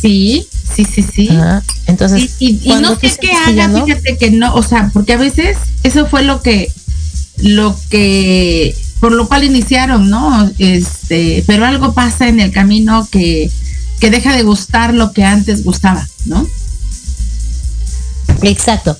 Sí, 0.00 0.46
sí, 0.74 0.84
sí, 0.84 1.02
sí. 1.02 1.28
Ajá. 1.30 1.62
Entonces, 1.86 2.32
y, 2.40 2.46
y- 2.46 2.60
y 2.62 2.66
cuando 2.66 2.90
no 2.90 2.94
sé 3.00 3.00
qué 3.20 3.28
que 3.28 3.32
haga, 3.32 3.68
no- 3.68 3.84
fíjate 3.86 4.18
que 4.18 4.30
no, 4.32 4.54
o 4.54 4.62
sea, 4.62 4.90
porque 4.92 5.12
a 5.12 5.18
veces 5.18 5.56
eso 5.84 6.06
fue 6.06 6.22
lo 6.24 6.42
que, 6.42 6.72
lo 7.38 7.78
que, 7.90 8.74
por 9.02 9.10
lo 9.10 9.26
cual 9.26 9.42
iniciaron, 9.42 10.08
¿no? 10.10 10.48
Este, 10.60 11.42
pero 11.48 11.66
algo 11.66 11.92
pasa 11.92 12.28
en 12.28 12.38
el 12.38 12.52
camino 12.52 13.08
que, 13.10 13.50
que 13.98 14.10
deja 14.10 14.32
de 14.36 14.44
gustar 14.44 14.94
lo 14.94 15.12
que 15.12 15.24
antes 15.24 15.64
gustaba, 15.64 16.06
¿no? 16.26 16.46
Exacto. 18.42 18.96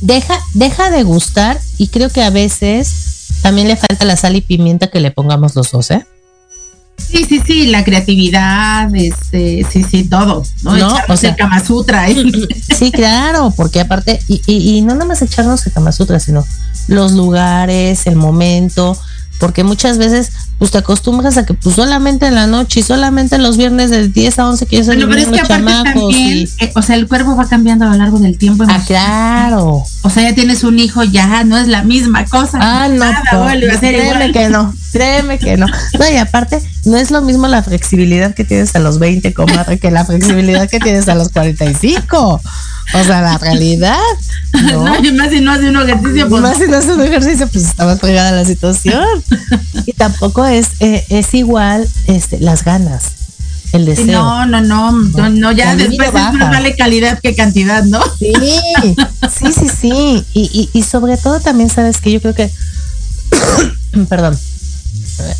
Deja, 0.00 0.40
deja 0.54 0.88
de 0.88 1.02
gustar 1.02 1.60
y 1.76 1.88
creo 1.88 2.08
que 2.08 2.22
a 2.22 2.30
veces 2.30 3.26
también 3.42 3.68
le 3.68 3.76
falta 3.76 4.06
la 4.06 4.16
sal 4.16 4.36
y 4.36 4.40
pimienta 4.40 4.86
que 4.86 5.00
le 5.00 5.10
pongamos 5.10 5.54
los 5.54 5.70
dos, 5.70 5.90
¿eh? 5.90 6.06
Sí, 6.96 7.26
sí, 7.28 7.42
sí, 7.46 7.66
la 7.66 7.84
creatividad, 7.84 8.88
este, 8.96 9.66
sí, 9.70 9.84
sí, 9.84 10.04
todo, 10.04 10.44
¿no? 10.62 10.70
No, 10.70 10.76
Echarnos 10.78 11.10
o 11.10 11.16
sea- 11.18 11.30
el 11.32 11.36
Kama 11.36 11.62
Sutra, 11.62 12.08
¿eh? 12.08 12.16
Sí, 12.78 12.90
claro, 12.90 13.52
porque 13.54 13.80
aparte, 13.80 14.18
y, 14.28 14.40
y, 14.46 14.78
y 14.78 14.80
no 14.80 14.94
nada 14.94 15.04
más 15.04 15.20
echarnos 15.20 15.66
el 15.66 15.74
Kama 15.74 15.92
Sutra, 15.92 16.20
sino 16.20 16.42
los 16.88 17.12
lugares, 17.12 18.06
el 18.06 18.16
momento, 18.16 18.98
porque 19.38 19.64
muchas 19.64 19.98
veces 19.98 20.32
pues 20.58 20.70
te 20.70 20.78
acostumbras 20.78 21.36
a 21.36 21.44
que 21.44 21.54
pues 21.54 21.76
solamente 21.76 22.26
en 22.26 22.34
la 22.34 22.46
noche 22.46 22.80
y 22.80 22.82
solamente 22.82 23.38
los 23.38 23.56
viernes 23.56 23.90
de 23.90 24.08
10 24.08 24.38
a 24.38 24.48
11 24.48 24.66
que 24.66 24.78
es 24.78 24.86
Bueno, 24.86 25.06
pero 25.08 25.20
es 25.20 25.28
que 25.28 25.40
aparte 25.40 25.90
también, 25.92 26.48
eh, 26.60 26.72
o 26.74 26.82
sea, 26.82 26.96
el 26.96 27.06
cuerpo 27.06 27.36
va 27.36 27.46
cambiando 27.48 27.84
a 27.84 27.88
lo 27.90 27.96
largo 27.96 28.18
del 28.18 28.38
tiempo. 28.38 28.64
Ah, 28.68 28.82
claro. 28.86 29.82
O 30.02 30.10
sea, 30.10 30.22
ya 30.22 30.34
tienes 30.34 30.64
un 30.64 30.78
hijo, 30.78 31.02
ya 31.04 31.44
no 31.44 31.58
es 31.58 31.68
la 31.68 31.82
misma 31.82 32.24
cosa. 32.24 32.58
Ah, 32.60 32.88
no, 32.88 32.96
Nada 32.96 33.50
a 33.50 33.52
ser 33.52 33.94
créeme 33.94 34.26
igual. 34.26 34.32
que 34.32 34.48
no, 34.48 34.74
créeme 34.92 35.38
que 35.38 35.56
no. 35.56 35.66
No, 35.98 36.10
y 36.10 36.16
aparte, 36.16 36.62
no 36.86 36.96
es 36.96 37.10
lo 37.10 37.20
mismo 37.20 37.48
la 37.48 37.62
flexibilidad 37.64 38.32
que 38.32 38.44
tienes 38.44 38.74
a 38.76 38.78
los 38.78 38.98
20, 39.00 39.34
comadre, 39.34 39.78
que 39.80 39.90
la 39.90 40.04
flexibilidad 40.04 40.70
que 40.70 40.78
tienes 40.78 41.08
a 41.08 41.14
los 41.14 41.28
45. 41.30 42.40
O 42.94 43.04
sea, 43.04 43.20
la 43.20 43.38
realidad. 43.38 43.98
No, 44.56 45.04
y 45.04 45.12
más 45.12 45.30
si 45.30 45.40
no 45.40 45.52
hace 45.52 45.68
un 45.68 45.76
ejercicio, 45.76 46.30
pues. 46.30 46.40
Más 46.40 46.56
si 46.56 46.66
no 46.66 46.78
hace 46.78 46.94
un 46.94 47.02
ejercicio, 47.02 47.46
pues 47.46 47.66
está 47.66 47.84
más 47.84 47.98
pegada 47.98 48.32
la 48.32 48.44
situación. 48.46 49.04
y 49.86 49.92
tampoco 49.92 50.46
es, 50.46 50.68
eh, 50.80 51.04
es 51.10 51.34
igual 51.34 51.86
este, 52.06 52.40
las 52.40 52.64
ganas. 52.64 53.12
El 53.72 53.84
deseo. 53.84 54.06
No, 54.06 54.46
no, 54.46 54.62
no, 54.62 54.92
no, 54.92 55.28
no 55.28 55.52
ya 55.52 55.76
después 55.76 56.08
es 56.08 56.14
más 56.14 56.38
vale 56.38 56.74
calidad 56.74 57.18
que 57.18 57.34
cantidad, 57.34 57.84
¿no? 57.84 58.00
Sí, 58.18 58.32
sí, 59.28 59.52
sí, 59.52 59.68
sí. 59.68 60.24
Y, 60.32 60.40
y, 60.42 60.70
y 60.72 60.82
sobre 60.82 61.18
todo 61.18 61.40
también 61.40 61.68
sabes 61.68 62.00
que 62.00 62.12
yo 62.12 62.22
creo 62.22 62.34
que, 62.34 62.50
perdón, 64.08 64.38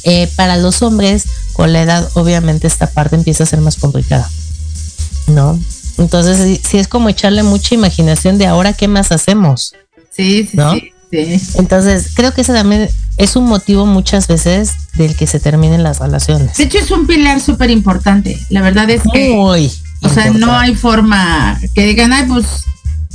eh, 0.05 0.31
para 0.37 0.57
los 0.57 0.83
hombres 0.83 1.25
con 1.53 1.73
la 1.73 1.83
edad 1.83 2.09
obviamente 2.15 2.67
esta 2.67 2.89
parte 2.89 3.17
empieza 3.17 3.45
a 3.45 3.47
ser 3.47 3.61
más 3.61 3.77
complicada, 3.77 4.29
¿no? 5.29 5.59
Entonces 5.99 6.61
si, 6.67 6.79
es 6.79 6.89
como 6.89 7.09
echarle 7.09 7.43
mucha 7.43 7.75
imaginación 7.75 8.39
de 8.39 8.47
ahora 8.47 8.73
qué 8.73 8.89
más 8.89 9.13
hacemos. 9.13 9.73
Sí, 10.15 10.49
sí, 10.51 10.59
sí, 11.11 11.39
Entonces 11.59 12.11
creo 12.15 12.33
que 12.33 12.43
ese 12.43 12.53
también 12.53 12.89
es 13.17 13.37
un 13.37 13.45
motivo 13.45 13.87
muchas 13.87 14.29
veces 14.29 14.73
del 14.95 15.17
que 15.17 15.27
se 15.27 15.41
terminen 15.41 15.83
las 15.83 16.01
relaciones. 16.01 16.57
De 16.57 16.65
hecho 16.65 16.79
es 16.79 16.91
un 16.91 17.07
pilar 17.07 17.41
súper 17.41 17.71
importante. 17.71 18.39
La 18.51 18.63
verdad 18.63 18.89
es 18.91 19.03
que... 19.13 19.31
Muy 19.31 19.71
o 20.03 20.09
sea, 20.09 20.31
no 20.31 20.57
hay 20.57 20.75
forma 20.75 21.59
que 21.75 21.87
digan, 21.87 22.13
ay, 22.13 22.27
pues 22.29 22.65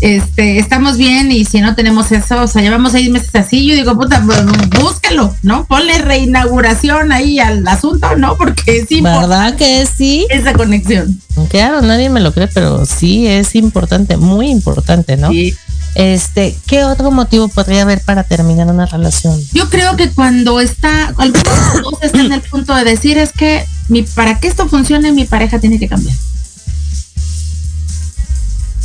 este, 0.02 0.58
estamos 0.58 0.98
bien 0.98 1.32
y 1.32 1.46
si 1.46 1.62
no 1.62 1.76
tenemos 1.76 2.12
eso, 2.12 2.42
o 2.42 2.48
sea, 2.48 2.62
llevamos 2.62 2.92
seis 2.92 3.10
meses 3.10 3.30
así, 3.36 3.68
yo 3.68 3.76
digo, 3.76 3.96
puta, 3.96 4.22
pues, 4.26 4.44
búscalo, 4.82 5.36
¿no? 5.44 5.66
Ponle 5.66 6.00
reinauguración 6.00 7.12
ahí 7.12 7.40
al 7.40 7.66
asunto, 7.68 8.16
¿no? 8.18 8.36
Porque 8.36 8.86
sí. 8.90 9.02
¿Verdad 9.02 9.56
que 9.56 9.86
sí? 9.86 10.26
Esa 10.30 10.54
conexión. 10.54 11.22
Claro, 11.50 11.82
nadie 11.82 12.10
me 12.10 12.20
lo 12.20 12.34
cree, 12.34 12.48
pero 12.48 12.86
sí 12.86 13.28
es 13.28 13.56
importante, 13.56 14.18
muy 14.18 14.50
importante, 14.50 15.18
¿no? 15.18 15.30
Sí. 15.30 15.56
Este, 15.94 16.56
¿qué 16.68 16.84
otro 16.84 17.12
motivo 17.12 17.48
podría 17.50 17.82
haber 17.84 18.02
para 18.02 18.24
terminar 18.24 18.68
una 18.68 18.86
relación? 18.86 19.40
Yo 19.54 19.70
creo 19.70 19.96
que 19.98 20.10
cuando 20.10 20.60
está, 20.60 21.08
algunos 21.18 22.02
están 22.02 22.28
en 22.28 22.34
el 22.34 22.42
punto 22.42 22.74
de 22.74 22.86
decir 22.86 23.18
es 23.18 23.34
que 23.34 23.66
mi, 23.90 24.04
para 24.04 24.40
que 24.40 24.48
esto 24.48 24.68
funcione, 24.68 25.12
mi 25.12 25.26
pareja 25.26 25.60
tiene 25.60 25.80
que 25.80 25.88
cambiar. 25.88 26.16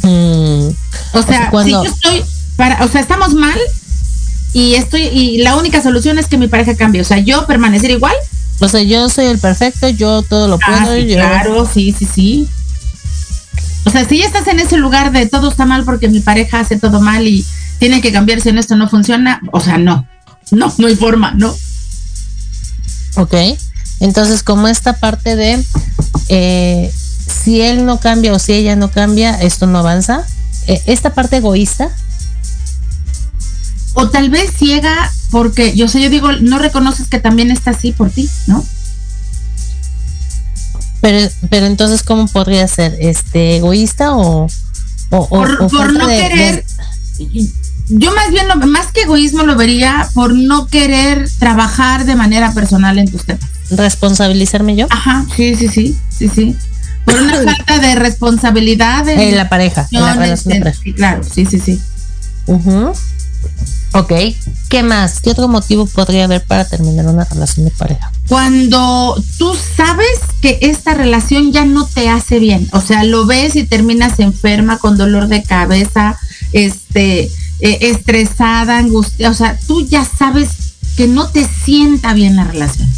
Mm. 0.06 0.68
O 1.12 1.22
sea, 1.22 1.50
si 1.62 1.70
yo 1.70 1.82
estoy 1.82 2.24
para, 2.56 2.84
o 2.84 2.88
sea, 2.88 3.00
estamos 3.00 3.34
mal 3.34 3.58
y 4.52 4.74
estoy 4.74 5.02
y 5.02 5.38
la 5.38 5.56
única 5.56 5.82
solución 5.82 6.18
es 6.18 6.28
que 6.28 6.38
mi 6.38 6.48
pareja 6.48 6.76
cambie, 6.76 7.00
o 7.00 7.04
sea, 7.04 7.18
yo 7.18 7.46
permanecer 7.46 7.90
igual. 7.90 8.14
O 8.60 8.68
sea, 8.68 8.82
yo 8.82 9.08
soy 9.10 9.26
el 9.26 9.38
perfecto, 9.38 9.88
yo 9.88 10.22
todo 10.22 10.48
lo 10.48 10.58
puedo. 10.58 10.92
Ah, 10.92 10.96
claro, 11.06 11.68
sí, 11.70 11.94
sí, 11.96 12.06
sí. 12.06 12.48
O 13.84 13.90
sea, 13.90 14.08
si 14.08 14.18
ya 14.18 14.26
estás 14.26 14.46
en 14.46 14.60
ese 14.60 14.78
lugar 14.78 15.12
de 15.12 15.26
todo 15.26 15.50
está 15.50 15.66
mal 15.66 15.84
porque 15.84 16.08
mi 16.08 16.20
pareja 16.20 16.60
hace 16.60 16.78
todo 16.78 17.00
mal 17.00 17.26
y 17.26 17.44
tiene 17.78 18.00
que 18.00 18.12
cambiarse 18.12 18.48
en 18.48 18.58
esto 18.58 18.76
no 18.76 18.88
funciona, 18.88 19.40
o 19.52 19.60
sea, 19.60 19.76
no. 19.78 20.06
No, 20.52 20.72
no 20.78 20.86
hay 20.86 20.96
forma, 20.96 21.32
¿no? 21.32 21.54
Ok. 23.16 23.34
Entonces, 24.00 24.42
como 24.42 24.68
esta 24.68 24.94
parte 24.94 25.36
de 25.36 25.64
eh, 26.28 26.92
si 27.26 27.60
él 27.60 27.84
no 27.84 27.98
cambia 28.00 28.32
o 28.32 28.38
si 28.38 28.52
ella 28.52 28.76
no 28.76 28.90
cambia, 28.90 29.40
esto 29.40 29.66
no 29.66 29.78
avanza. 29.78 30.24
Eh, 30.66 30.80
esta 30.86 31.14
parte 31.14 31.36
egoísta. 31.36 31.90
O 33.94 34.08
tal 34.08 34.30
vez 34.30 34.50
ciega 34.56 35.12
porque, 35.30 35.74
yo 35.74 35.88
sé, 35.88 36.00
yo 36.00 36.10
digo, 36.10 36.30
no 36.32 36.58
reconoces 36.58 37.08
que 37.08 37.18
también 37.18 37.50
está 37.50 37.70
así 37.70 37.92
por 37.92 38.10
ti, 38.10 38.28
¿no? 38.46 38.64
Pero, 41.00 41.28
pero 41.50 41.66
entonces, 41.66 42.02
¿cómo 42.02 42.26
podría 42.26 42.66
ser? 42.68 42.96
¿Este 43.00 43.56
egoísta 43.56 44.16
o, 44.16 44.48
por, 45.08 45.92
no 45.92 46.06
querer? 46.06 46.64
Yo 47.88 48.14
más 48.14 48.30
bien, 48.30 48.46
más 48.70 48.88
que 48.92 49.02
egoísmo, 49.02 49.44
lo 49.44 49.56
vería 49.56 50.08
por 50.14 50.34
no 50.34 50.66
querer 50.66 51.28
trabajar 51.38 52.04
de 52.04 52.16
manera 52.16 52.52
personal 52.52 52.98
en 52.98 53.10
tus 53.10 53.24
temas. 53.24 53.48
¿Responsabilizarme 53.70 54.76
yo? 54.76 54.86
Ajá, 54.90 55.24
sí, 55.36 55.54
sí, 55.54 55.68
sí, 55.68 55.96
sí, 56.10 56.28
sí 56.28 56.56
por 57.06 57.14
una 57.14 57.42
falta 57.44 57.78
de 57.78 57.94
responsabilidad 57.94 59.08
en, 59.08 59.36
la 59.36 59.48
pareja, 59.48 59.88
en 59.90 60.02
la 60.02 60.14
relación 60.14 60.60
de 60.60 60.74
Sí, 60.74 60.92
claro, 60.92 61.22
sí, 61.22 61.46
sí, 61.46 61.58
sí. 61.58 61.80
Ok, 63.92 64.12
¿qué 64.68 64.82
más? 64.82 65.20
¿Qué 65.20 65.30
otro 65.30 65.48
motivo 65.48 65.86
podría 65.86 66.24
haber 66.24 66.44
para 66.44 66.68
terminar 66.68 67.06
una 67.06 67.24
relación 67.24 67.64
de 67.64 67.70
pareja? 67.70 68.12
Cuando 68.28 69.16
tú 69.38 69.56
sabes 69.76 70.18
que 70.42 70.58
esta 70.60 70.92
relación 70.92 71.52
ya 71.52 71.64
no 71.64 71.86
te 71.86 72.10
hace 72.10 72.38
bien, 72.38 72.68
o 72.72 72.80
sea, 72.82 73.04
lo 73.04 73.24
ves 73.24 73.56
y 73.56 73.64
terminas 73.64 74.18
enferma 74.18 74.78
con 74.78 74.98
dolor 74.98 75.28
de 75.28 75.42
cabeza, 75.44 76.18
este, 76.52 77.30
eh, 77.60 77.78
estresada, 77.82 78.78
angustia, 78.78 79.30
o 79.30 79.34
sea, 79.34 79.58
tú 79.66 79.86
ya 79.86 80.04
sabes 80.04 80.50
que 80.96 81.06
no 81.06 81.28
te 81.28 81.46
sienta 81.64 82.12
bien 82.12 82.36
la 82.36 82.44
relación. 82.44 82.88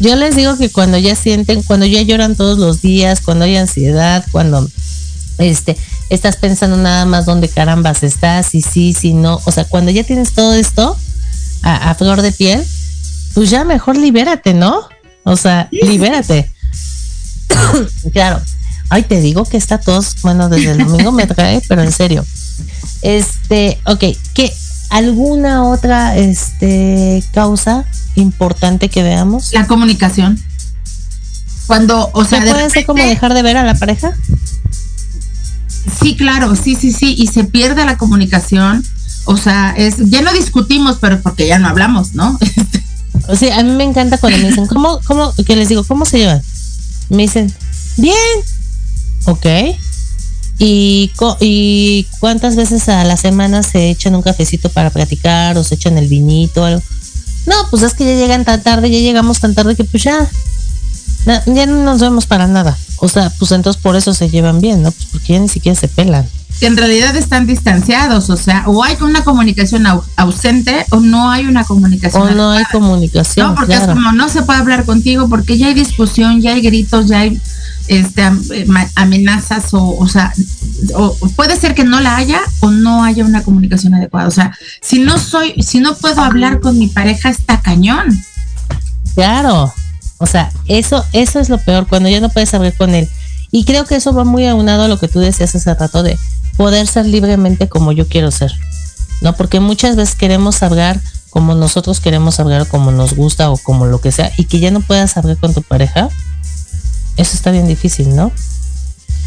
Yo 0.00 0.14
les 0.16 0.36
digo 0.36 0.56
que 0.56 0.70
cuando 0.70 0.98
ya 0.98 1.14
sienten, 1.16 1.62
cuando 1.62 1.86
ya 1.86 2.02
lloran 2.02 2.36
todos 2.36 2.58
los 2.58 2.80
días, 2.80 3.20
cuando 3.20 3.44
hay 3.44 3.56
ansiedad, 3.56 4.24
cuando 4.30 4.68
este 5.38 5.76
estás 6.08 6.36
pensando 6.36 6.76
nada 6.76 7.04
más 7.04 7.26
dónde 7.26 7.48
carambas 7.48 8.02
estás, 8.02 8.54
y 8.54 8.62
sí, 8.62 8.94
si 8.94 9.12
no, 9.12 9.40
o 9.44 9.52
sea, 9.52 9.64
cuando 9.64 9.90
ya 9.90 10.04
tienes 10.04 10.32
todo 10.32 10.54
esto 10.54 10.96
a, 11.62 11.94
flor 11.94 12.22
de 12.22 12.32
piel, 12.32 12.64
pues 13.34 13.50
ya 13.50 13.64
mejor 13.64 13.96
libérate, 13.96 14.54
¿no? 14.54 14.88
O 15.24 15.36
sea, 15.36 15.68
libérate. 15.70 16.50
claro. 18.12 18.40
Ay, 18.90 19.02
te 19.02 19.20
digo 19.20 19.44
que 19.44 19.58
está 19.58 19.78
todos, 19.78 20.14
bueno, 20.22 20.48
desde 20.48 20.70
el 20.70 20.78
domingo 20.78 21.12
me 21.12 21.26
trae, 21.26 21.60
pero 21.68 21.82
en 21.82 21.92
serio. 21.92 22.24
Este, 23.02 23.78
ok, 23.84 24.04
¿qué, 24.32 24.52
alguna 24.90 25.64
otra 25.64 26.16
este 26.16 27.22
causa 27.32 27.84
importante 28.14 28.88
que 28.88 29.02
veamos? 29.02 29.52
La 29.52 29.66
comunicación. 29.66 30.42
Cuando, 31.66 32.10
o 32.14 32.24
sea, 32.24 32.40
puede 32.40 32.70
ser 32.70 32.86
como 32.86 33.04
dejar 33.04 33.34
de 33.34 33.42
ver 33.42 33.58
a 33.58 33.64
la 33.64 33.74
pareja? 33.74 34.14
Sí, 36.00 36.16
claro, 36.16 36.56
sí, 36.56 36.74
sí, 36.74 36.92
sí, 36.92 37.14
y 37.18 37.26
se 37.26 37.44
pierde 37.44 37.84
la 37.84 37.98
comunicación. 37.98 38.84
O 39.26 39.36
sea, 39.36 39.74
es 39.76 39.96
ya 39.98 40.22
no 40.22 40.32
discutimos, 40.32 40.96
pero 41.00 41.20
porque 41.20 41.46
ya 41.46 41.58
no 41.58 41.68
hablamos, 41.68 42.14
¿no? 42.14 42.38
o 43.28 43.36
sea, 43.36 43.58
a 43.58 43.62
mí 43.62 43.72
me 43.72 43.84
encanta 43.84 44.16
cuando 44.16 44.38
me 44.38 44.48
dicen, 44.48 44.66
¿cómo, 44.66 45.00
cómo, 45.04 45.34
que 45.46 45.56
les 45.56 45.68
digo, 45.68 45.84
¿cómo 45.84 46.06
se 46.06 46.18
llevan? 46.18 46.42
Me 47.10 47.22
dicen, 47.22 47.52
bien, 47.98 48.16
ok. 49.26 49.46
¿Y, 50.58 51.12
¿Y 51.40 52.06
cuántas 52.18 52.56
veces 52.56 52.88
a 52.88 53.04
la 53.04 53.16
semana 53.16 53.62
se 53.62 53.90
echan 53.90 54.16
un 54.16 54.22
cafecito 54.22 54.68
para 54.68 54.90
platicar 54.90 55.56
o 55.56 55.62
se 55.62 55.76
echan 55.76 55.98
el 55.98 56.08
vinito 56.08 56.62
o 56.62 56.64
algo? 56.64 56.82
No, 57.46 57.54
pues 57.70 57.82
es 57.82 57.94
que 57.94 58.04
ya 58.04 58.14
llegan 58.14 58.44
tan 58.44 58.62
tarde, 58.62 58.90
ya 58.90 58.98
llegamos 58.98 59.40
tan 59.40 59.54
tarde 59.54 59.76
que 59.76 59.84
pues 59.84 60.02
ya, 60.02 60.28
ya 61.46 61.66
no 61.66 61.84
nos 61.84 62.00
vemos 62.00 62.26
para 62.26 62.46
nada. 62.46 62.76
O 62.98 63.08
sea, 63.08 63.30
pues 63.38 63.52
entonces 63.52 63.80
por 63.80 63.94
eso 63.94 64.12
se 64.12 64.28
llevan 64.28 64.60
bien, 64.60 64.82
¿no? 64.82 64.90
Pues 64.90 65.06
porque 65.12 65.34
ya 65.34 65.38
ni 65.38 65.48
siquiera 65.48 65.78
se 65.78 65.86
pelan. 65.86 66.26
Que 66.58 66.66
en 66.66 66.76
realidad 66.76 67.14
están 67.14 67.46
distanciados, 67.46 68.28
o 68.30 68.36
sea, 68.36 68.64
o 68.66 68.82
hay 68.82 68.96
una 69.00 69.22
comunicación 69.22 69.86
ausente 70.16 70.84
o 70.90 70.98
no 70.98 71.30
hay 71.30 71.46
una 71.46 71.62
comunicación. 71.64 72.22
O 72.22 72.30
no 72.32 72.50
hay 72.50 72.64
comunicación. 72.72 73.50
No, 73.50 73.54
porque 73.54 73.74
es 73.74 73.86
como 73.86 74.10
no 74.10 74.28
se 74.28 74.42
puede 74.42 74.58
hablar 74.58 74.84
contigo 74.84 75.28
porque 75.28 75.56
ya 75.56 75.68
hay 75.68 75.74
discusión, 75.74 76.40
ya 76.40 76.54
hay 76.54 76.60
gritos, 76.60 77.06
ya 77.06 77.20
hay 77.20 77.40
este, 77.88 78.22
amenazas 78.94 79.74
o, 79.74 79.96
o 79.96 80.08
sea, 80.08 80.32
o 80.94 81.14
puede 81.36 81.56
ser 81.56 81.74
que 81.74 81.84
no 81.84 82.00
la 82.00 82.16
haya 82.16 82.40
o 82.60 82.70
no 82.70 83.04
haya 83.04 83.24
una 83.24 83.42
comunicación 83.42 83.94
adecuada. 83.94 84.28
O 84.28 84.32
sea, 84.32 84.56
si 84.80 85.00
no 85.00 85.18
soy, 85.18 85.54
si 85.62 85.80
no 85.80 85.96
puedo 85.96 86.20
hablar 86.20 86.60
con 86.60 86.78
mi 86.78 86.88
pareja, 86.88 87.28
está 87.30 87.60
cañón. 87.60 88.06
Claro. 89.14 89.72
O 90.18 90.26
sea, 90.26 90.50
eso, 90.66 91.04
eso 91.12 91.40
es 91.40 91.48
lo 91.48 91.58
peor, 91.58 91.86
cuando 91.86 92.08
ya 92.08 92.20
no 92.20 92.28
puedes 92.28 92.52
hablar 92.54 92.74
con 92.76 92.94
él. 92.94 93.08
Y 93.50 93.64
creo 93.64 93.84
que 93.86 93.96
eso 93.96 94.12
va 94.12 94.24
muy 94.24 94.46
aunado 94.46 94.84
a 94.84 94.88
lo 94.88 94.98
que 94.98 95.08
tú 95.08 95.20
decías 95.20 95.54
hace 95.54 95.74
rato 95.74 96.02
de 96.02 96.18
poder 96.56 96.86
ser 96.86 97.06
libremente 97.06 97.68
como 97.68 97.92
yo 97.92 98.06
quiero 98.08 98.30
ser. 98.30 98.52
¿No? 99.20 99.34
Porque 99.34 99.58
muchas 99.58 99.96
veces 99.96 100.14
queremos 100.14 100.62
hablar 100.62 101.00
como 101.30 101.54
nosotros 101.54 102.00
queremos 102.00 102.40
hablar, 102.40 102.66
como 102.66 102.90
nos 102.90 103.14
gusta 103.14 103.50
o 103.50 103.56
como 103.58 103.86
lo 103.86 104.00
que 104.00 104.12
sea, 104.12 104.32
y 104.36 104.44
que 104.44 104.60
ya 104.60 104.70
no 104.70 104.80
puedas 104.80 105.16
hablar 105.16 105.36
con 105.36 105.54
tu 105.54 105.62
pareja, 105.62 106.08
eso 107.18 107.34
está 107.34 107.50
bien 107.50 107.66
difícil, 107.66 108.14
¿no? 108.16 108.32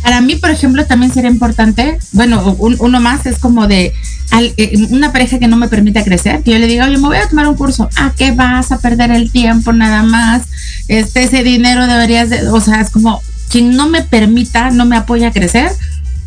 Para 0.01 0.19
mí, 0.21 0.35
por 0.35 0.49
ejemplo, 0.49 0.85
también 0.85 1.13
sería 1.13 1.29
importante, 1.29 1.99
bueno, 2.13 2.55
uno 2.57 2.99
más 2.99 3.27
es 3.27 3.37
como 3.37 3.67
de 3.67 3.93
eh, 4.39 4.87
una 4.89 5.11
pareja 5.11 5.37
que 5.37 5.47
no 5.47 5.57
me 5.57 5.67
permita 5.67 6.03
crecer, 6.03 6.41
que 6.41 6.51
yo 6.51 6.57
le 6.57 6.65
diga, 6.65 6.85
oye, 6.85 6.97
me 6.97 7.07
voy 7.07 7.17
a 7.17 7.29
tomar 7.29 7.47
un 7.47 7.55
curso, 7.55 7.87
¿a 7.97 8.11
qué 8.17 8.31
vas 8.31 8.71
a 8.71 8.79
perder 8.79 9.11
el 9.11 9.31
tiempo 9.31 9.73
nada 9.73 10.01
más? 10.01 10.43
Este, 10.87 11.23
ese 11.23 11.43
dinero 11.43 11.85
deberías 11.85 12.31
de, 12.31 12.49
o 12.49 12.59
sea, 12.59 12.81
es 12.81 12.89
como 12.89 13.21
quien 13.49 13.75
no 13.75 13.89
me 13.89 14.01
permita, 14.01 14.71
no 14.71 14.85
me 14.85 14.97
apoya 14.97 15.27
a 15.27 15.31
crecer, 15.31 15.71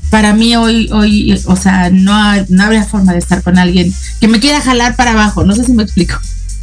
para 0.09 0.35
mí 0.35 0.55
hoy, 0.55 0.89
hoy, 0.93 1.43
o 1.47 1.57
sea, 1.57 1.91
no, 1.91 2.15
no 2.49 2.63
habría 2.63 2.85
forma 2.85 3.13
de 3.13 3.19
estar 3.19 3.43
con 3.43 3.59
alguien 3.59 3.93
que 4.21 4.29
me 4.29 4.39
quiera 4.39 4.61
jalar 4.61 4.95
para 4.95 5.13
abajo, 5.13 5.43
no 5.45 5.57
sé 5.57 5.65
si 5.65 5.73
me 5.73 5.83
explico. 5.83 6.15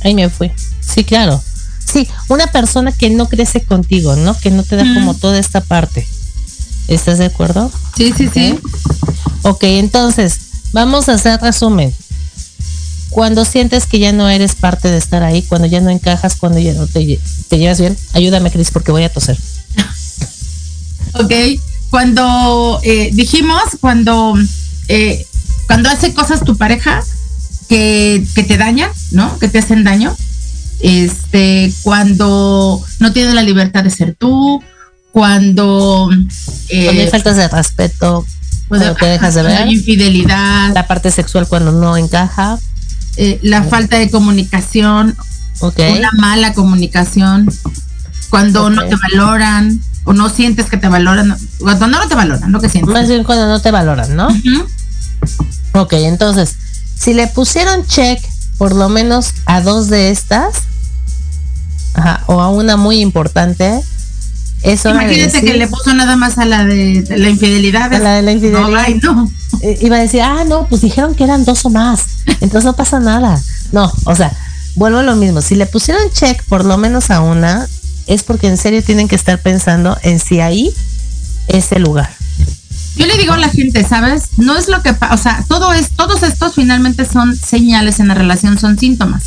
Ahí 0.04 0.16
me 0.16 0.30
fui. 0.30 0.50
Sí, 0.80 1.04
claro. 1.04 1.44
Sí, 1.92 2.08
una 2.28 2.48
persona 2.48 2.92
que 2.92 3.10
no 3.10 3.28
crece 3.28 3.62
contigo, 3.62 4.16
¿no? 4.16 4.38
Que 4.38 4.52
no 4.52 4.64
te 4.64 4.76
da 4.76 4.84
como 4.94 5.14
toda 5.14 5.40
esta 5.40 5.62
parte. 5.62 6.08
¿Estás 6.88 7.20
de 7.20 7.26
acuerdo? 7.26 7.72
Sí, 7.96 8.14
sí, 8.16 8.30
sí. 8.34 8.60
Ok, 9.44 9.64
entonces, 9.64 10.40
vamos 10.74 11.10
a 11.10 11.14
hacer 11.14 11.40
resumen. 11.42 11.94
Cuando 13.10 13.44
sientes 13.46 13.88
que 13.88 14.00
ya 14.00 14.14
no 14.14 14.30
eres 14.30 14.56
parte 14.56 14.90
de 14.90 14.98
estar 14.98 15.24
ahí, 15.24 15.42
cuando 15.42 15.68
ya 15.68 15.82
no 15.82 15.90
encajas, 15.90 16.36
cuando 16.36 16.60
ya 16.60 16.74
no 16.74 16.88
te, 16.88 17.20
te 17.50 17.58
llevas 17.58 17.80
bien, 17.80 17.98
ayúdame, 18.14 18.52
Cris, 18.52 18.72
porque 18.72 18.92
voy 18.92 19.04
a 19.04 19.12
toser. 19.12 19.38
ok, 21.14 21.34
cuando 21.90 22.80
eh, 22.84 23.10
dijimos, 23.14 23.62
cuando, 23.82 24.34
eh, 24.88 25.26
cuando 25.68 25.90
hace 25.90 26.14
cosas 26.14 26.44
tu 26.44 26.58
pareja 26.58 27.04
que, 27.68 28.26
que 28.34 28.44
te 28.44 28.58
dañan, 28.58 28.92
¿no? 29.12 29.38
Que 29.40 29.50
te 29.50 29.60
hacen 29.60 29.84
daño. 29.84 30.16
Este, 30.84 31.72
cuando 31.84 32.84
no 33.00 33.14
tienes 33.14 33.34
la 33.34 33.44
libertad 33.44 33.84
de 33.84 33.90
ser 33.90 34.16
tú, 34.16 34.62
cuando, 35.12 36.10
eh, 36.70 36.86
cuando 36.86 37.02
hay 37.02 37.10
faltas 37.10 37.36
de 37.36 37.48
respeto, 37.48 38.26
cuando 38.68 38.96
te 38.96 39.06
dejas 39.06 39.36
de 39.36 39.44
ver, 39.44 39.68
infidelidad, 39.68 40.74
la 40.74 40.88
parte 40.88 41.12
sexual 41.12 41.48
cuando 41.48 41.72
no 41.72 41.98
encaja, 41.98 42.58
eh, 43.18 43.40
la 43.44 43.64
falta 43.64 43.98
de 43.98 44.10
comunicación, 44.10 45.16
okay. 45.60 45.98
una 45.98 46.12
mala 46.14 46.54
comunicación, 46.54 47.52
cuando 48.30 48.70
no 48.70 48.86
te 48.86 48.96
valoran 48.96 49.82
o 50.06 50.14
no 50.14 50.30
sientes 50.30 50.68
que 50.68 50.78
te 50.78 50.88
valoran, 50.88 51.38
cuando 51.60 51.88
no 51.88 52.08
te 52.08 52.16
valoran, 52.16 52.52
lo 52.52 52.62
que 52.62 52.70
sientes. 52.70 52.94
Más 52.94 53.10
bien 53.10 53.24
cuando 53.24 53.48
no 53.48 53.60
te 53.60 53.72
valoran, 53.72 54.16
¿no? 54.16 54.30
Ok, 55.74 55.94
entonces, 55.94 56.56
si 56.98 57.14
le 57.14 57.28
pusieron 57.28 57.86
check 57.86 58.20
por 58.62 58.76
lo 58.76 58.90
menos 58.90 59.34
a 59.48 59.60
dos 59.62 59.88
de 59.88 60.12
estas, 60.12 60.54
ajá, 61.96 62.24
o 62.28 62.42
a 62.42 62.50
una 62.50 62.78
muy 62.78 63.00
importante, 63.00 63.82
eso 64.62 64.92
Imagínate 64.92 65.42
que 65.42 65.56
le 65.56 65.68
puso 65.68 65.96
nada 65.96 66.16
más 66.16 66.38
a 66.38 66.46
la 66.46 66.64
de, 66.64 67.04
la 67.10 67.30
infidelidad. 67.30 67.92
A 67.92 67.98
la 67.98 68.14
de 68.18 68.22
la 68.22 68.34
infidelidad. 68.34 68.88
No, 69.02 69.32
eh, 69.64 69.80
Iba 69.82 69.96
a 69.96 70.02
decir, 70.02 70.22
ah, 70.22 70.44
no, 70.46 70.68
pues 70.68 70.82
dijeron 70.82 71.16
que 71.16 71.24
eran 71.24 71.44
dos 71.44 71.66
o 71.66 71.72
más. 71.72 72.04
Entonces 72.40 72.66
no 72.66 72.76
pasa 72.76 73.00
nada. 73.00 73.42
No, 73.72 73.92
o 74.06 74.16
sea, 74.16 74.32
vuelvo 74.76 75.00
a 75.00 75.04
lo 75.04 75.16
mismo. 75.16 75.42
Si 75.42 75.56
le 75.56 75.66
pusieron 75.66 76.04
check 76.14 76.44
por 76.44 76.64
lo 76.64 76.78
menos 76.78 77.10
a 77.10 77.22
una, 77.22 77.68
es 78.06 78.22
porque 78.22 78.46
en 78.46 78.58
serio 78.58 78.84
tienen 78.84 79.08
que 79.08 79.16
estar 79.16 79.40
pensando 79.40 79.98
en 80.04 80.20
si 80.20 80.40
ahí 80.40 80.72
es 81.48 81.72
el 81.72 81.82
lugar. 81.82 82.12
Yo 82.96 83.06
le 83.06 83.18
digo 83.18 83.34
a 83.34 83.38
la 83.38 83.50
gente, 83.50 83.84
¿sabes? 83.88 84.30
No 84.38 84.58
es 84.58 84.68
lo 84.68 84.82
que, 84.82 84.94
o 85.12 85.18
sea, 85.18 85.44
todo 85.48 85.74
es, 85.74 85.92
todos 85.92 86.24
estos 86.24 86.56
finalmente 86.56 87.06
son 87.06 87.36
señales 87.36 88.00
en 88.00 88.10
la 88.10 88.14
relación, 88.14 88.60
son 88.60 88.78
síntomas 88.78 89.24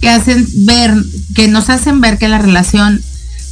que 0.00 0.10
hacen 0.10 0.46
ver, 0.66 0.94
que 1.34 1.48
nos 1.48 1.70
hacen 1.70 2.00
ver 2.00 2.18
que 2.18 2.28
la 2.28 2.38
relación 2.38 3.02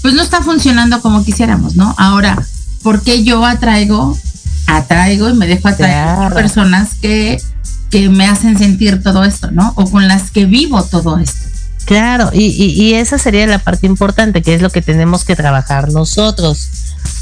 pues 0.03 0.15
no 0.15 0.23
está 0.23 0.43
funcionando 0.43 1.01
como 1.01 1.25
quisiéramos, 1.25 1.77
¿no? 1.77 1.95
Ahora, 1.97 2.45
¿por 2.83 3.03
qué 3.03 3.25
yo 3.25 3.45
atraigo, 3.45 4.19
atraigo 4.67 5.31
y 5.31 5.35
me 5.35 5.47
dejo 5.47 5.69
atraer 5.69 6.33
personas 6.35 6.91
que, 7.01 7.41
que 7.91 8.11
me 8.11 8.27
hacen 8.27 8.59
sentir 8.59 9.03
todo 9.03 9.25
esto, 9.25 9.51
¿no? 9.51 9.73
O 9.77 9.91
con 9.91 10.07
las 10.07 10.31
que 10.31 10.45
vivo 10.45 10.83
todo 10.83 11.19
esto. 11.19 11.49
Claro, 11.87 12.31
y, 12.33 12.45
y, 12.47 12.95
esa 12.95 13.19
sería 13.19 13.47
la 13.47 13.59
parte 13.59 13.87
importante, 13.87 14.43
que 14.43 14.55
es 14.55 14.62
lo 14.62 14.71
que 14.71 14.81
tenemos 14.81 15.25
que 15.25 15.37
trabajar 15.37 15.93
nosotros. 15.93 16.69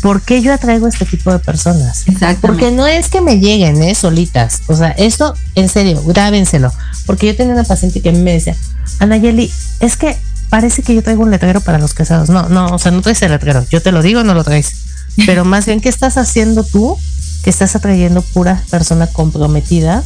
¿Por 0.02 0.20
qué 0.20 0.42
yo 0.42 0.52
atraigo 0.52 0.88
este 0.88 1.06
tipo 1.06 1.30
de 1.30 1.38
personas? 1.38 2.02
Exacto. 2.08 2.48
Porque 2.48 2.72
no 2.72 2.88
es 2.88 3.08
que 3.08 3.20
me 3.20 3.38
lleguen, 3.38 3.80
¿eh? 3.80 3.94
Solitas. 3.94 4.62
O 4.66 4.74
sea, 4.74 4.90
esto, 4.90 5.32
en 5.54 5.68
serio, 5.68 6.02
grábenselo. 6.04 6.72
Porque 7.06 7.28
yo 7.28 7.36
tenía 7.36 7.54
una 7.54 7.62
paciente 7.62 8.02
que 8.02 8.10
me 8.10 8.32
decía, 8.32 8.56
Anayeli, 8.98 9.50
es 9.78 9.96
que 9.96 10.18
parece 10.48 10.82
que 10.82 10.96
yo 10.96 11.04
traigo 11.04 11.22
un 11.22 11.30
letrero 11.30 11.60
para 11.60 11.78
los 11.78 11.94
casados. 11.94 12.30
No, 12.30 12.48
no, 12.48 12.66
o 12.66 12.78
sea, 12.80 12.90
no 12.90 13.00
traes 13.00 13.22
el 13.22 13.30
letrero. 13.30 13.64
Yo 13.70 13.80
te 13.80 13.92
lo 13.92 14.02
digo, 14.02 14.24
no 14.24 14.34
lo 14.34 14.42
traes. 14.42 14.72
Pero 15.26 15.44
más 15.44 15.66
bien, 15.66 15.80
¿qué 15.80 15.88
estás 15.88 16.18
haciendo 16.18 16.64
tú? 16.64 16.98
Que 17.44 17.50
estás 17.50 17.76
atrayendo 17.76 18.22
pura 18.22 18.60
persona 18.70 19.06
comprometida 19.06 20.02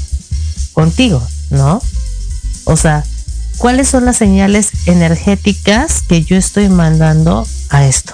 contigo, 0.74 1.26
¿no? 1.48 1.80
O 2.64 2.76
sea, 2.76 3.02
¿cuáles 3.56 3.88
son 3.88 4.04
las 4.04 4.18
señales 4.18 4.72
energéticas 4.84 6.02
que 6.02 6.22
yo 6.22 6.36
estoy 6.36 6.68
mandando 6.68 7.46
a 7.70 7.86
esto? 7.86 8.12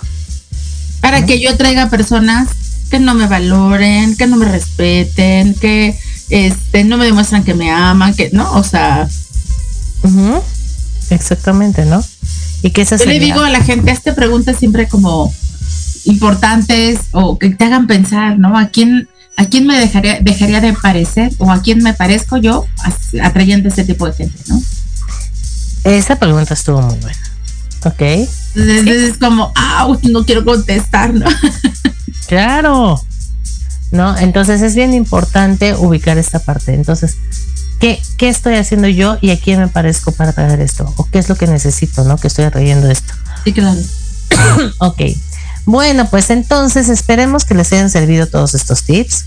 Para 1.03 1.27
que 1.27 1.39
yo 1.41 1.55
traiga 1.59 1.91
personas 1.91 2.49
que 2.91 2.99
no 2.99 3.15
me 3.15 3.27
valoren, 3.27 4.17
que 4.17 4.27
no 4.27 4.37
me 4.37 4.47
respeten, 4.47 5.55
que 5.55 5.99
este 6.31 6.85
no 6.85 6.97
me 6.97 7.05
demuestran 7.05 7.45
que 7.45 7.53
me 7.53 7.71
aman, 7.71 8.15
que 8.15 8.31
no, 8.33 8.51
o 8.55 8.65
sea, 8.65 9.07
exactamente, 11.11 11.85
¿no? 11.85 12.03
Y 12.63 12.71
que 12.71 12.85
Yo 12.85 12.97
le 13.05 13.19
digo 13.19 13.41
a 13.41 13.51
la 13.51 13.63
gente, 13.63 13.91
hazte 13.91 14.13
preguntas 14.13 14.57
siempre 14.57 14.89
como 14.89 15.35
importantes 16.05 17.01
o 17.11 17.39
que 17.39 17.51
te 17.51 17.65
hagan 17.65 17.87
pensar, 17.87 18.39
¿no? 18.39 18.57
¿A 18.57 18.69
quién, 18.69 19.09
a 19.37 19.47
quién 19.47 19.67
me 19.67 19.79
dejaría, 19.79 20.21
dejaría 20.21 20.61
de 20.61 20.73
parecer 20.73 21.33
o 21.39 21.51
a 21.51 21.61
quién 21.61 21.83
me 21.83 21.93
parezco 21.95 22.37
yo 22.37 22.65
atrayendo 23.23 23.69
a 23.69 23.71
este 23.71 23.85
tipo 23.85 24.07
de 24.07 24.13
gente, 24.13 24.39
¿no? 24.47 24.63
Esa 25.85 26.17
pregunta 26.17 26.55
estuvo 26.55 26.81
muy 26.81 26.99
buena. 26.99 27.32
Ok. 27.85 28.03
Entonces 28.55 29.11
es 29.11 29.19
como, 29.19 29.53
ah, 29.57 29.89
no 30.11 30.25
quiero 30.25 30.45
contestar, 30.45 31.15
¿no? 31.15 31.27
claro. 32.29 33.01
¿No? 33.91 34.17
Entonces 34.17 34.63
es 34.63 34.75
bien 34.75 34.95
importante 34.95 35.75
ubicar 35.75 36.17
esta 36.19 36.39
parte. 36.39 36.75
Entonces, 36.75 37.17
¿Qué, 37.83 38.29
estoy 38.29 38.55
haciendo 38.55 38.87
yo 38.87 39.19
y 39.21 39.31
a 39.31 39.41
quién 39.41 39.59
me 39.59 39.67
parezco 39.67 40.13
para 40.13 40.33
traer 40.33 40.61
esto? 40.61 40.95
¿O 40.97 41.09
qué 41.11 41.19
es 41.19 41.29
lo 41.29 41.35
que 41.35 41.49
necesito, 41.49 42.05
no? 42.05 42.17
Que 42.17 42.29
estoy 42.29 42.45
atrayendo 42.45 42.89
esto. 42.89 43.13
Sí, 43.43 43.53
claro. 43.53 43.81
ok. 44.79 45.01
Bueno, 45.65 46.09
pues 46.09 46.31
entonces 46.31 46.89
esperemos 46.89 47.45
que 47.45 47.57
les 47.57 47.73
hayan 47.73 47.91
servido 47.91 48.29
todos 48.29 48.55
estos 48.55 48.85
tips. 48.85 49.25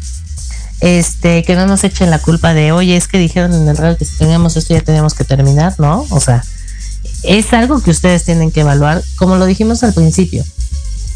Este, 0.80 1.43
que 1.43 1.56
no 1.56 1.68
nos 1.68 1.84
echen 1.84 2.10
la 2.10 2.20
culpa 2.20 2.53
de, 2.53 2.72
oye, 2.72 2.95
es 2.95 3.10
que 3.10 3.18
dijeron 3.18 3.53
en 3.53 3.68
el 3.68 3.76
radio 3.76 3.97
que 3.97 4.06
si 4.06 4.18
teníamos 4.18 4.56
esto 4.56 4.74
ya 4.74 4.80
teníamos 4.80 5.16
que 5.16 5.26
terminar, 5.26 5.76
¿no? 5.78 6.06
O 6.10 6.22
sea, 6.22 6.41
es 7.28 7.54
algo 7.54 7.82
que 7.82 7.92
ustedes 7.92 8.24
tienen 8.24 8.52
que 8.52 8.62
evaluar, 8.62 9.04
como 9.16 9.38
lo 9.38 9.46
dijimos 9.46 9.84
al 9.84 9.94
principio. 9.94 10.44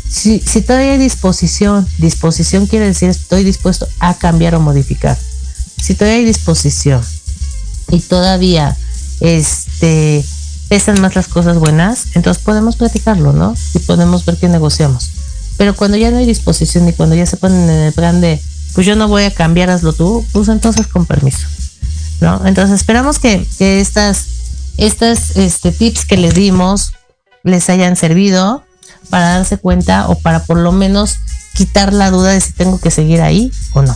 Si, 0.10 0.39
si 0.39 0.62
todavía 0.62 0.93
hay 0.93 0.97
disposición, 0.97 1.88
disposición 1.97 2.66
quiere 2.66 2.86
decir 2.86 3.10
estoy 3.10 3.43
dispuesto 3.43 3.88
a 3.99 4.16
cambiar 4.16 4.55
o 4.55 4.60
modificar. 4.60 5.18
Si 5.82 5.93
todavía 5.93 6.20
hay 6.20 6.26
disposición, 6.26 7.01
y 7.91 7.99
todavía 7.99 8.78
este 9.20 10.24
pesan 10.70 11.01
más 11.01 11.16
las 11.16 11.28
cosas 11.28 11.57
buenas, 11.57 12.07
entonces 12.14 12.43
podemos 12.43 12.76
platicarlo, 12.76 13.34
¿no? 13.34 13.55
Y 13.74 13.80
podemos 13.80 14.24
ver 14.26 14.38
qué 14.38 14.47
negociamos. 14.47 15.10
Pero 15.57 15.76
cuando 15.76 15.97
ya 15.97 16.12
no 16.12 16.18
hay 16.18 16.28
disposición 16.28 16.88
y 16.88 16.93
cuando 16.93 17.16
ya 17.16 17.26
se 17.26 17.38
ponen 17.38 17.68
en 17.68 17.86
el 17.86 17.93
plan 17.93 18.22
de, 18.22 18.39
pues 18.74 18.86
yo 18.86 18.95
no 18.95 19.07
voy 19.07 19.24
a 19.24 19.34
cambiar, 19.34 19.72
hazlo 19.72 19.93
tú, 19.93 20.24
pues 20.32 20.47
entonces 20.47 20.86
con 20.86 21.07
permiso, 21.07 21.47
¿no? 22.22 22.45
Entonces 22.45 22.76
esperamos 22.76 23.18
que, 23.18 23.47
que 23.57 23.82
estas, 23.82 24.26
estas 24.80 25.36
este, 25.38 25.71
tips 25.71 26.05
que 26.05 26.17
les 26.17 26.34
dimos 26.34 26.93
les 27.43 27.69
hayan 27.69 27.95
servido 27.95 28.63
para 29.09 29.38
darse 29.38 29.57
cuenta 29.57 30.07
o 30.07 30.19
para 30.19 30.43
por 30.43 30.57
lo 30.57 30.71
menos 30.71 31.17
quitar 31.55 31.93
la 31.93 32.11
duda 32.11 32.32
de 32.32 32.41
si 32.41 32.53
tengo 32.53 32.80
que 32.80 32.91
seguir 32.91 33.21
ahí 33.21 33.51
o 33.73 33.82
no. 33.82 33.95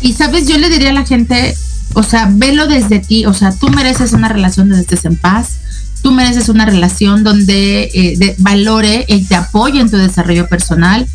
Y 0.00 0.12
sabes, 0.12 0.46
yo 0.46 0.58
le 0.58 0.68
diría 0.68 0.90
a 0.90 0.94
la 0.94 1.04
gente, 1.04 1.56
o 1.94 2.02
sea, 2.02 2.28
velo 2.30 2.66
desde 2.66 3.00
ti, 3.00 3.26
o 3.26 3.34
sea, 3.34 3.52
tú 3.52 3.68
mereces 3.68 4.12
una 4.12 4.28
relación 4.28 4.68
donde 4.68 4.82
estés 4.82 5.04
en 5.04 5.16
paz, 5.16 5.58
tú 6.02 6.12
mereces 6.12 6.48
una 6.48 6.66
relación 6.66 7.24
donde 7.24 7.90
eh, 7.94 8.36
valore 8.38 9.04
y 9.08 9.24
te 9.24 9.34
apoye 9.34 9.80
en 9.80 9.90
tu 9.90 9.96
desarrollo 9.96 10.48
personal, 10.48 11.06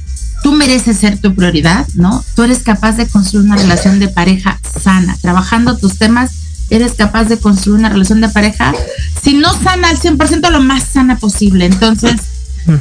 tú 0.44 0.52
mereces 0.52 0.98
ser 0.98 1.20
tu 1.20 1.36
prioridad, 1.36 1.88
¿no? 1.94 2.24
Tú 2.36 2.44
eres 2.44 2.60
capaz 2.60 2.94
de 2.94 3.08
construir 3.08 3.46
una 3.46 3.58
relación 3.58 4.00
de 4.00 4.08
pareja 4.08 4.60
sana, 4.82 5.18
trabajando 5.22 5.78
tus 5.78 5.98
temas, 5.98 6.32
eres 6.70 6.94
capaz 6.94 7.26
de 7.26 7.38
construir 7.38 7.80
una 7.80 7.90
relación 7.90 8.22
de 8.22 8.30
pareja, 8.30 8.74
si 9.22 9.34
no 9.34 9.54
sana 9.62 9.90
al 9.90 10.00
100%, 10.00 10.50
lo 10.50 10.62
más 10.62 10.84
sana 10.84 11.18
posible. 11.18 11.66
Entonces, 11.66 12.16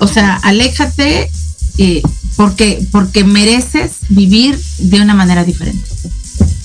o 0.00 0.06
sea, 0.06 0.36
aléjate 0.42 1.30
eh, 1.78 2.02
porque, 2.36 2.86
porque 2.90 3.24
mereces 3.24 3.92
vivir 4.08 4.60
de 4.78 5.00
una 5.00 5.14
manera 5.14 5.44
diferente. 5.44 5.88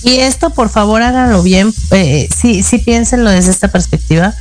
Y 0.02 0.18
esto, 0.18 0.50
por 0.50 0.68
favor, 0.68 1.02
háganlo 1.02 1.42
bien. 1.42 1.72
Eh, 1.90 2.28
sí, 2.34 2.62
sí 2.62 2.78
piénsenlo 2.78 3.30
desde 3.30 3.50
esta 3.50 3.68
perspectiva, 3.68 4.34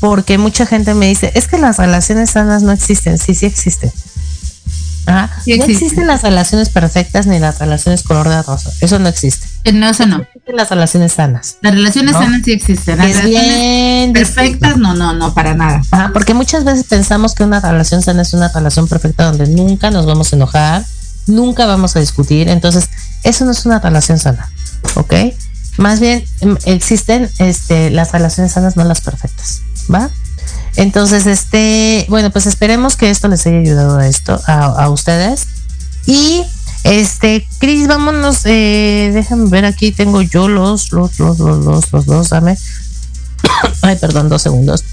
porque 0.00 0.38
mucha 0.38 0.64
gente 0.64 0.94
me 0.94 1.06
dice, 1.06 1.30
es 1.34 1.46
que 1.46 1.58
las 1.58 1.76
relaciones 1.76 2.30
sanas 2.30 2.62
no 2.62 2.72
existen. 2.72 3.18
Sí, 3.18 3.34
sí 3.34 3.46
existen. 3.46 3.92
no 5.06 5.64
existen 5.64 6.06
las 6.06 6.22
relaciones 6.22 6.70
perfectas 6.70 7.26
ni 7.26 7.38
las 7.38 7.58
relaciones 7.58 8.02
color 8.02 8.28
de 8.28 8.42
rosa. 8.42 8.72
Eso 8.80 8.98
no 8.98 9.08
existe. 9.08 9.46
Eh, 9.64 9.72
no, 9.72 9.90
eso 9.90 10.06
no. 10.06 10.26
Existen 10.42 10.56
las 10.56 10.70
relaciones 10.70 11.12
sanas. 11.12 11.56
Las 11.62 11.74
relaciones 11.74 12.12
sanas 12.12 12.42
sí 12.44 12.52
existen. 12.52 12.98
Las 12.98 13.06
relaciones 13.06 14.12
perfectas, 14.12 14.76
no, 14.76 14.94
no, 14.94 15.12
no, 15.12 15.34
para 15.34 15.54
nada. 15.54 15.82
porque 16.12 16.34
muchas 16.34 16.64
veces 16.64 16.84
pensamos 16.84 17.34
que 17.34 17.44
una 17.44 17.60
relación 17.60 18.02
sana 18.02 18.22
es 18.22 18.32
una 18.34 18.48
relación 18.48 18.88
perfecta 18.88 19.24
donde 19.24 19.46
nunca 19.46 19.90
nos 19.90 20.04
vamos 20.04 20.32
a 20.32 20.36
enojar, 20.36 20.84
nunca 21.26 21.66
vamos 21.66 21.94
a 21.96 22.00
discutir. 22.00 22.48
Entonces, 22.48 22.90
eso 23.22 23.44
no 23.44 23.52
es 23.52 23.64
una 23.66 23.78
relación 23.78 24.18
sana. 24.18 24.50
¿ok? 24.96 25.14
Más 25.78 26.00
bien 26.00 26.24
em, 26.40 26.56
existen 26.64 27.30
este, 27.38 27.90
las 27.90 28.12
relaciones 28.12 28.52
sanas, 28.52 28.76
no 28.76 28.84
las 28.84 29.00
perfectas, 29.00 29.62
¿va? 29.92 30.10
Entonces, 30.76 31.26
este, 31.26 32.06
bueno, 32.08 32.30
pues 32.30 32.46
esperemos 32.46 32.96
que 32.96 33.10
esto 33.10 33.28
les 33.28 33.46
haya 33.46 33.58
ayudado 33.58 33.98
a 33.98 34.06
esto, 34.06 34.40
a, 34.46 34.88
ustedes. 34.88 35.46
Y 36.06 36.42
este, 36.84 37.46
Cris, 37.58 37.86
vámonos, 37.86 38.40
eh, 38.44 39.10
déjame 39.12 39.48
ver 39.48 39.64
aquí, 39.64 39.92
tengo 39.92 40.22
yo 40.22 40.48
los, 40.48 40.92
los, 40.92 41.18
los, 41.18 41.38
los, 41.38 41.64
los, 41.64 41.92
los, 41.92 42.06
los, 42.06 42.28
dame. 42.30 42.56
Ay, 43.82 43.96
perdón, 43.96 44.28
dos 44.28 44.42
segundos 44.42 44.84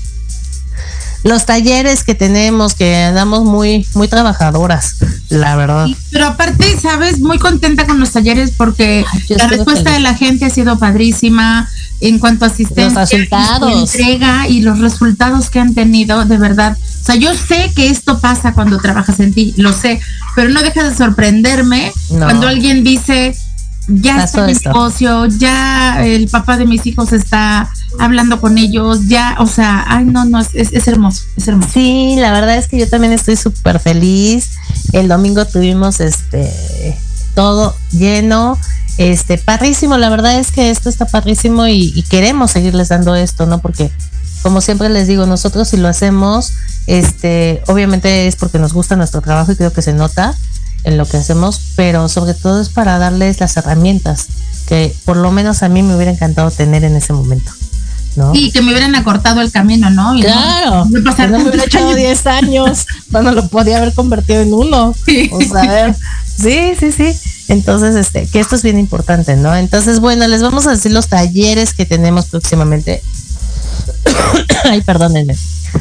los 1.23 1.45
talleres 1.45 2.03
que 2.03 2.15
tenemos, 2.15 2.73
que 2.73 2.95
andamos 2.95 3.43
muy, 3.43 3.85
muy 3.93 4.07
trabajadoras, 4.07 4.95
la 5.29 5.55
verdad. 5.55 5.87
pero 6.11 6.27
aparte, 6.27 6.77
sabes, 6.79 7.19
muy 7.19 7.37
contenta 7.37 7.85
con 7.85 7.99
los 7.99 8.11
talleres 8.11 8.51
porque 8.55 9.05
la 9.29 9.47
respuesta 9.47 9.91
de 9.91 9.99
la 9.99 10.13
gente 10.13 10.45
ha 10.45 10.49
sido 10.49 10.79
padrísima 10.79 11.69
en 11.99 12.19
cuanto 12.19 12.45
a 12.45 12.47
asistencia, 12.47 13.01
los 13.01 13.11
resultados. 13.11 13.95
entrega 13.95 14.47
y 14.47 14.61
los 14.61 14.79
resultados 14.79 15.49
que 15.49 15.59
han 15.59 15.73
tenido, 15.73 16.23
de 16.25 16.37
verdad. 16.37 16.77
O 17.01 17.05
sea, 17.05 17.15
yo 17.15 17.33
sé 17.33 17.71
que 17.75 17.89
esto 17.89 18.19
pasa 18.19 18.53
cuando 18.53 18.77
trabajas 18.77 19.19
en 19.19 19.33
ti, 19.33 19.53
lo 19.57 19.73
sé, 19.73 19.99
pero 20.35 20.49
no 20.49 20.61
deja 20.61 20.83
de 20.83 20.95
sorprenderme 20.95 21.91
cuando 22.09 22.47
alguien 22.47 22.83
dice, 22.83 23.35
ya 23.87 24.23
está 24.23 24.45
mi 24.45 24.53
negocio, 24.53 25.25
ya 25.25 26.05
el 26.05 26.27
papá 26.27 26.57
de 26.57 26.65
mis 26.65 26.85
hijos 26.85 27.11
está 27.13 27.69
hablando 27.99 28.39
con 28.39 28.57
ellos, 28.57 29.07
ya, 29.07 29.35
o 29.39 29.47
sea, 29.47 29.85
ay, 29.87 30.05
no, 30.05 30.25
no, 30.25 30.39
es, 30.39 30.49
es 30.53 30.87
hermoso, 30.87 31.23
es 31.35 31.47
hermoso. 31.47 31.69
Sí, 31.73 32.15
la 32.17 32.31
verdad 32.31 32.57
es 32.57 32.67
que 32.67 32.77
yo 32.77 32.87
también 32.87 33.13
estoy 33.13 33.35
súper 33.35 33.79
feliz. 33.79 34.51
El 34.93 35.07
domingo 35.07 35.45
tuvimos 35.45 35.99
este 35.99 36.51
todo 37.33 37.75
lleno, 37.91 38.57
este, 38.97 39.37
padrísimo, 39.37 39.97
la 39.97 40.09
verdad 40.09 40.39
es 40.39 40.51
que 40.51 40.69
esto 40.69 40.89
está 40.89 41.05
padrísimo 41.05 41.67
y, 41.67 41.93
y 41.95 42.03
queremos 42.03 42.51
seguirles 42.51 42.89
dando 42.89 43.15
esto, 43.15 43.45
¿no? 43.45 43.59
Porque 43.59 43.91
como 44.41 44.61
siempre 44.61 44.89
les 44.89 45.07
digo, 45.07 45.25
nosotros 45.25 45.69
si 45.69 45.77
lo 45.77 45.87
hacemos, 45.87 46.53
este, 46.89 47.61
obviamente 47.67 48.27
es 48.27 48.35
porque 48.35 48.57
nos 48.57 48.73
gusta 48.73 48.95
nuestro 48.95 49.21
trabajo 49.21 49.51
y 49.51 49.55
creo 49.55 49.71
que 49.71 49.83
se 49.83 49.93
nota 49.93 50.35
en 50.83 50.97
lo 50.97 51.05
que 51.05 51.17
hacemos, 51.17 51.61
pero 51.75 52.09
sobre 52.09 52.33
todo 52.33 52.59
es 52.59 52.69
para 52.69 52.97
darles 52.97 53.39
las 53.39 53.55
herramientas 53.57 54.27
que 54.67 54.95
por 55.05 55.15
lo 55.15 55.31
menos 55.31 55.61
a 55.61 55.69
mí 55.69 55.83
me 55.83 55.95
hubiera 55.95 56.11
encantado 56.11 56.49
tener 56.49 56.83
en 56.83 56.95
ese 56.95 57.13
momento. 57.13 57.51
¿no? 58.15 58.31
Y 58.33 58.51
que 58.51 58.63
me 58.63 58.71
hubieran 58.71 58.95
acortado 58.95 59.39
el 59.41 59.51
camino, 59.51 59.91
¿no? 59.91 60.19
claro, 60.19 60.85
no, 60.85 60.99
no 60.99 61.39
me 61.39 61.49
hubiera 61.49 61.65
echado 61.65 61.93
10 61.93 62.25
años 62.25 62.87
cuando 63.11 63.33
lo 63.33 63.47
podía 63.49 63.77
haber 63.77 63.93
convertido 63.93 64.41
en 64.41 64.51
uno. 64.51 64.95
Sí. 65.05 65.29
O 65.31 65.41
sea, 65.41 65.93
sí, 66.25 66.73
sí, 66.79 66.91
sí. 66.91 67.15
Entonces, 67.49 67.95
este, 67.95 68.25
que 68.25 68.39
esto 68.39 68.55
es 68.55 68.63
bien 68.63 68.79
importante, 68.79 69.35
¿no? 69.35 69.55
Entonces, 69.55 69.99
bueno, 69.99 70.27
les 70.27 70.41
vamos 70.41 70.65
a 70.65 70.71
decir 70.71 70.91
los 70.91 71.07
talleres 71.07 71.75
que 71.75 71.85
tenemos 71.85 72.25
próximamente. 72.25 73.03
Ay, 74.63 74.81
perdónenme. 74.81 75.35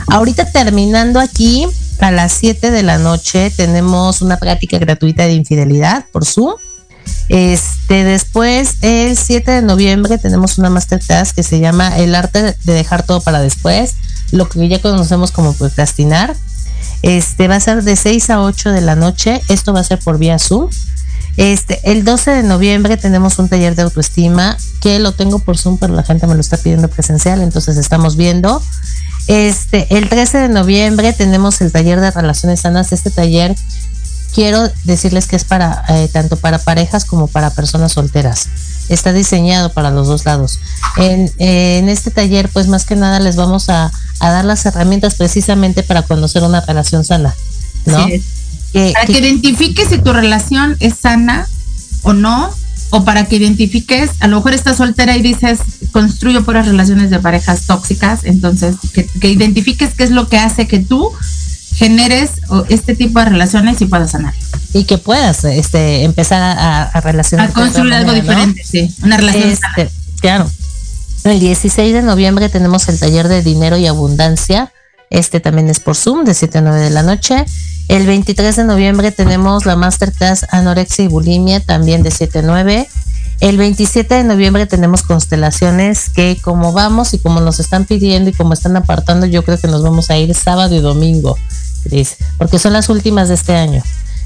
Ahorita 0.09 0.51
terminando 0.51 1.20
aquí, 1.20 1.66
a 1.99 2.11
las 2.11 2.32
7 2.32 2.70
de 2.70 2.82
la 2.82 2.99
noche 2.99 3.53
tenemos 3.57 4.22
una 4.22 4.36
práctica 4.39 4.78
gratuita 4.78 5.24
de 5.24 5.34
infidelidad 5.34 6.07
por 6.12 6.24
Zoom. 6.24 6.55
Este, 7.28 8.05
después, 8.05 8.76
el 8.82 9.16
7 9.16 9.51
de 9.51 9.62
noviembre, 9.62 10.18
tenemos 10.18 10.59
una 10.59 10.70
masterclass 10.70 11.32
que 11.32 11.43
se 11.43 11.59
llama 11.59 11.99
El 11.99 12.14
arte 12.14 12.57
de 12.64 12.72
dejar 12.72 13.03
todo 13.03 13.20
para 13.20 13.41
después, 13.41 13.95
lo 14.30 14.49
que 14.49 14.68
ya 14.68 14.80
conocemos 14.80 15.32
como 15.32 15.55
procrastinar. 15.55 16.36
Este 17.03 17.49
va 17.49 17.57
a 17.57 17.61
ser 17.61 17.82
de 17.82 17.97
6 17.97 18.30
a 18.30 18.43
8 18.43 18.72
de 18.72 18.80
la 18.80 18.97
noche. 18.97 19.41
Esto 19.49 19.72
va 19.72 19.80
a 19.80 19.84
ser 19.84 19.99
por 19.99 20.18
vía 20.18 20.39
Zoom. 20.39 20.70
Este, 21.36 21.80
el 21.84 22.05
12 22.05 22.30
de 22.32 22.43
noviembre 22.43 22.97
tenemos 22.97 23.39
un 23.39 23.49
taller 23.49 23.76
de 23.76 23.82
autoestima 23.82 24.57
que 24.80 24.99
lo 24.99 25.12
tengo 25.12 25.39
por 25.39 25.57
Zoom, 25.57 25.78
pero 25.78 25.95
la 25.95 26.03
gente 26.03 26.26
me 26.26 26.34
lo 26.34 26.41
está 26.41 26.57
pidiendo 26.57 26.89
presencial, 26.89 27.43
entonces 27.43 27.76
estamos 27.76 28.16
viendo. 28.16 28.61
Este, 29.28 29.86
el 29.90 30.08
13 30.08 30.38
de 30.38 30.48
noviembre 30.48 31.12
tenemos 31.12 31.60
el 31.60 31.70
taller 31.70 32.00
de 32.00 32.10
relaciones 32.10 32.60
sanas. 32.60 32.92
Este 32.92 33.10
taller 33.10 33.54
quiero 34.34 34.70
decirles 34.84 35.26
que 35.26 35.36
es 35.36 35.44
para 35.44 35.84
eh, 35.88 36.08
tanto 36.12 36.36
para 36.36 36.58
parejas 36.58 37.04
como 37.04 37.26
para 37.26 37.50
personas 37.50 37.92
solteras. 37.92 38.48
Está 38.88 39.12
diseñado 39.12 39.70
para 39.72 39.90
los 39.90 40.08
dos 40.08 40.24
lados. 40.24 40.60
En, 40.96 41.88
este 41.90 42.10
taller, 42.10 42.48
pues 42.48 42.68
más 42.68 42.86
que 42.86 42.96
nada 42.96 43.20
les 43.20 43.36
vamos 43.36 43.68
a, 43.68 43.92
dar 44.18 44.46
las 44.46 44.64
herramientas 44.64 45.14
precisamente 45.14 45.82
para 45.82 46.02
conocer 46.02 46.42
una 46.42 46.62
relación 46.62 47.04
sana, 47.04 47.34
¿no? 47.84 47.98
para 47.98 49.06
que 49.06 49.18
identifiques 49.18 49.88
si 49.90 49.98
tu 49.98 50.12
relación 50.12 50.76
es 50.80 50.94
sana 50.94 51.46
o 52.02 52.14
no, 52.14 52.50
o 52.91 53.05
para 53.05 53.26
que 53.26 53.36
identifiques, 53.36 54.11
a 54.20 54.28
lo 54.28 54.36
mejor 54.36 54.55
estás 54.55 54.78
soltera 54.78 55.16
y 55.16 55.22
dices, 55.22 55.61
construyo 55.93 56.45
puras 56.45 56.66
relaciones 56.66 57.11
de 57.11 57.18
parejas 57.18 57.62
tóxicas, 57.66 58.24
entonces 58.24 58.76
que, 58.93 59.28
identifiques 59.28 59.95
qué 59.95 60.05
es 60.05 60.11
lo 60.11 60.28
que 60.28 60.39
hace 60.39 60.66
que 60.66 60.78
tú 60.78 61.11
generes 61.74 62.32
este 62.68 62.97
tipo 62.97 63.20
de 63.20 63.26
relaciones 63.26 63.80
y 63.80 63.86
puedas 63.86 64.12
sanar. 64.12 64.34
Y 64.72 64.84
que 64.84 64.99
puedas 64.99 65.45
este, 65.45 66.05
empezar 66.05 66.43
a, 66.43 66.82
a 66.82 67.01
relacionar. 67.01 67.51
A 67.51 67.53
construir 67.53 67.93
algo 67.95 68.12
diferente, 68.12 68.62
sí, 68.64 68.95
una 69.03 69.16
relación 69.16 69.51
este, 69.51 69.91
Claro. 70.20 70.51
El 71.24 71.41
16 71.41 71.93
de 71.93 72.03
noviembre 72.03 72.49
tenemos 72.49 72.89
el 72.89 72.99
taller 72.99 73.28
de 73.28 73.43
dinero 73.43 73.76
y 73.76 73.86
abundancia. 73.86 74.72
Este 75.11 75.41
también 75.41 75.68
es 75.68 75.80
por 75.80 75.97
Zoom 75.97 76.24
de 76.24 76.34
7 76.34 76.59
a 76.59 76.61
9 76.62 76.80
de 76.80 76.91
la 76.91 77.03
noche. 77.03 77.45
El 77.89 78.07
23 78.07 78.55
de 78.55 78.64
noviembre 78.64 79.12
tenemos 79.12 79.64
la 79.64 79.74
masterclass 79.74 80.47
anorexia 80.51 81.07
y 81.07 81.09
bulimia 81.09 81.61
también 81.61 82.03
de 82.03 82.11
7 82.11 82.41
a 82.41 82.43
9. 82.43 82.89
El 83.41 83.57
27 83.57 84.14
de 84.14 84.24
noviembre 84.24 84.66
tenemos 84.66 85.03
constelaciones 85.03 86.11
que 86.11 86.36
como 86.43 86.72
vamos 86.72 87.14
y 87.14 87.18
como 87.18 87.41
nos 87.41 87.61
están 87.61 87.86
pidiendo 87.86 88.28
y 88.28 88.34
como 88.34 88.53
están 88.53 88.76
apartando, 88.76 89.24
yo 89.24 89.43
creo 89.43 89.59
que 89.59 89.68
nos 89.68 89.82
vamos 89.82 90.11
a 90.11 90.18
ir 90.18 90.34
sábado 90.34 90.74
y 90.74 90.80
domingo, 90.80 91.36
Cris, 91.84 92.16
porque 92.36 92.59
son 92.59 92.74
las 92.74 92.91
últimas 92.91 93.28
de 93.28 93.36
este 93.36 93.55
año. 93.55 93.82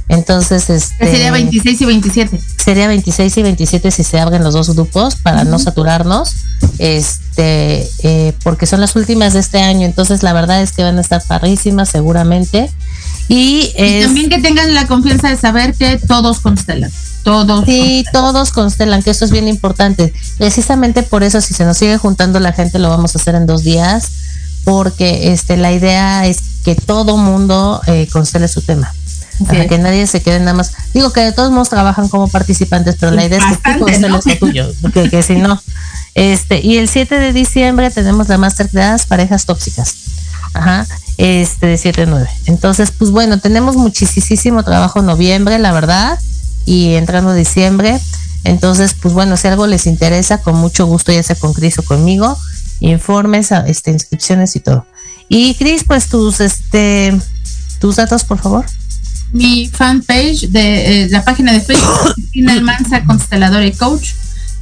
Entonces, 0.08 0.68
este, 0.68 1.10
sería 1.10 1.30
26 1.30 1.80
y 1.80 1.84
27. 1.84 2.40
Sería 2.62 2.88
26 2.88 3.36
y 3.36 3.42
27 3.42 3.90
si 3.90 4.04
se 4.04 4.20
abren 4.20 4.44
los 4.44 4.54
dos 4.54 4.74
grupos 4.74 5.16
para 5.16 5.44
no 5.44 5.58
saturarnos, 5.58 6.34
este, 6.78 7.88
eh, 8.02 8.34
porque 8.42 8.66
son 8.66 8.80
las 8.80 8.94
últimas 8.96 9.32
de 9.32 9.40
este 9.40 9.60
año. 9.60 9.86
Entonces, 9.86 10.22
la 10.22 10.32
verdad 10.32 10.62
es 10.62 10.72
que 10.72 10.82
van 10.82 10.98
a 10.98 11.00
estar 11.00 11.22
parrísimas 11.26 11.88
seguramente. 11.88 12.70
Y, 13.28 13.72
también 14.02 14.28
que 14.28 14.38
tengan 14.40 14.74
la 14.74 14.86
confianza 14.86 15.30
de 15.30 15.36
saber 15.36 15.74
que 15.74 15.98
todos 15.98 16.40
constelan. 16.40 16.90
Todos. 17.22 17.64
Sí, 17.64 18.04
todos 18.12 18.50
constelan, 18.50 19.02
que 19.02 19.10
esto 19.10 19.24
es 19.24 19.30
bien 19.30 19.48
importante. 19.48 20.12
Precisamente 20.38 21.02
por 21.02 21.22
eso, 21.22 21.40
si 21.40 21.54
se 21.54 21.64
nos 21.64 21.78
sigue 21.78 21.96
juntando 21.96 22.40
la 22.40 22.52
gente, 22.52 22.78
lo 22.78 22.90
vamos 22.90 23.14
a 23.14 23.18
hacer 23.18 23.34
en 23.36 23.46
dos 23.46 23.62
días, 23.62 24.10
porque 24.64 25.32
este, 25.32 25.56
la 25.56 25.72
idea 25.72 26.26
es 26.26 26.38
que 26.64 26.74
todo 26.74 27.16
mundo 27.16 27.80
eh, 27.86 28.08
constele 28.12 28.48
su 28.48 28.60
tema. 28.60 28.92
Para 29.46 29.66
que 29.66 29.78
nadie 29.78 30.06
se 30.06 30.22
quede 30.22 30.38
nada 30.40 30.54
más. 30.54 30.72
Digo 30.94 31.12
que 31.12 31.20
de 31.20 31.32
todos 31.32 31.50
modos 31.50 31.68
trabajan 31.68 32.08
como 32.08 32.28
participantes, 32.28 32.96
pero 32.98 33.12
la 33.12 33.24
idea 33.24 33.38
es 33.38 33.44
que 33.44 33.72
tú 33.72 33.80
consteles 33.80 34.26
lo 34.26 34.36
tuyo, 34.36 34.72
porque 34.80 35.08
que 35.10 35.22
si 35.22 35.36
no. 35.36 35.60
Este, 36.14 36.60
y 36.60 36.76
el 36.76 36.88
7 36.88 37.18
de 37.18 37.32
diciembre 37.32 37.90
tenemos 37.90 38.28
la 38.28 38.38
masterclass 38.38 39.06
parejas 39.06 39.46
tóxicas. 39.46 39.94
Ajá 40.54 40.86
este 41.18 41.66
de 41.66 41.76
7-9. 41.76 42.28
Entonces, 42.46 42.90
pues 42.90 43.10
bueno, 43.10 43.38
tenemos 43.38 43.76
muchísimo 43.76 44.62
trabajo 44.62 45.00
en 45.00 45.06
noviembre, 45.06 45.58
la 45.58 45.72
verdad, 45.72 46.18
y 46.64 46.94
entrando 46.94 47.34
diciembre. 47.34 48.00
Entonces, 48.44 48.94
pues 48.94 49.14
bueno, 49.14 49.36
si 49.36 49.48
algo 49.48 49.66
les 49.66 49.86
interesa, 49.86 50.38
con 50.38 50.56
mucho 50.56 50.86
gusto, 50.86 51.12
ya 51.12 51.22
sea 51.22 51.36
con 51.36 51.52
Cris 51.52 51.78
o 51.78 51.82
conmigo, 51.82 52.36
informes, 52.80 53.52
este, 53.66 53.92
inscripciones 53.92 54.56
y 54.56 54.60
todo. 54.60 54.86
Y 55.28 55.54
Cris, 55.54 55.84
pues 55.84 56.08
tus, 56.08 56.40
este, 56.40 57.16
tus 57.78 57.96
datos, 57.96 58.24
por 58.24 58.38
favor. 58.38 58.66
Mi 59.32 59.68
fanpage 59.68 60.50
de 60.50 61.04
eh, 61.04 61.08
la 61.10 61.24
página 61.24 61.52
de 61.52 61.60
Facebook, 61.60 62.12
Cristina 62.14 62.52
Almanza, 62.52 63.04
consteladora 63.04 63.66
y 63.66 63.72
coach. 63.72 64.12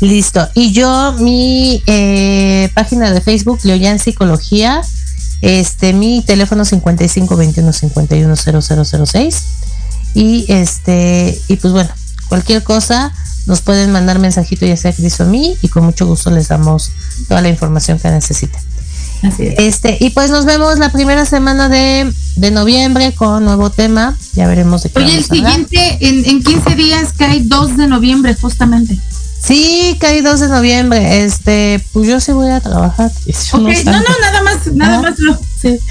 Listo. 0.00 0.48
Y 0.54 0.72
yo, 0.72 1.12
mi 1.20 1.82
eh, 1.86 2.68
página 2.74 3.12
de 3.12 3.20
Facebook, 3.20 3.60
Leoyan 3.64 3.98
Psicología, 3.98 4.80
este, 5.40 5.92
mi 5.92 6.22
teléfono 6.26 6.64
5521-510006. 6.64 9.42
Y 10.14 10.46
este, 10.48 11.38
y 11.48 11.56
pues 11.56 11.72
bueno, 11.72 11.90
cualquier 12.28 12.62
cosa, 12.62 13.12
nos 13.48 13.62
pueden 13.62 13.90
mandar 13.90 14.18
mensajito 14.18 14.66
ya 14.66 14.76
sea 14.76 14.92
Cris 14.92 15.18
o 15.18 15.24
a 15.24 15.26
mí, 15.26 15.56
y 15.62 15.68
con 15.68 15.84
mucho 15.84 16.06
gusto 16.06 16.30
les 16.30 16.48
damos 16.48 16.92
toda 17.26 17.40
la 17.40 17.48
información 17.48 17.98
que 17.98 18.10
necesiten. 18.10 18.60
Este, 19.38 19.96
y 19.98 20.10
pues 20.10 20.30
nos 20.30 20.44
vemos 20.44 20.78
la 20.78 20.92
primera 20.92 21.24
semana 21.24 21.68
de, 21.68 22.12
de 22.36 22.50
noviembre 22.52 23.12
con 23.12 23.44
nuevo 23.44 23.70
tema. 23.70 24.16
Ya 24.34 24.46
veremos 24.46 24.84
de 24.84 24.90
qué 24.90 25.00
Oye, 25.00 25.16
el 25.16 25.24
siguiente, 25.24 25.98
en, 26.00 26.24
en 26.24 26.42
15 26.42 26.76
días 26.76 27.12
que 27.14 27.24
hay 27.24 27.40
2 27.40 27.78
de 27.78 27.88
noviembre, 27.88 28.36
justamente. 28.40 28.96
Sí, 29.42 29.96
cae 30.00 30.22
2 30.22 30.40
de 30.40 30.48
noviembre. 30.48 31.24
Este, 31.24 31.84
pues 31.92 32.08
yo 32.08 32.20
sí 32.20 32.32
voy 32.32 32.50
a 32.50 32.60
trabajar. 32.60 33.10
no, 33.52 33.60
no, 33.60 34.00
nada 34.20 34.42
más 34.42 34.66
nada 34.74 35.02
más 35.02 35.18
lo 35.18 35.38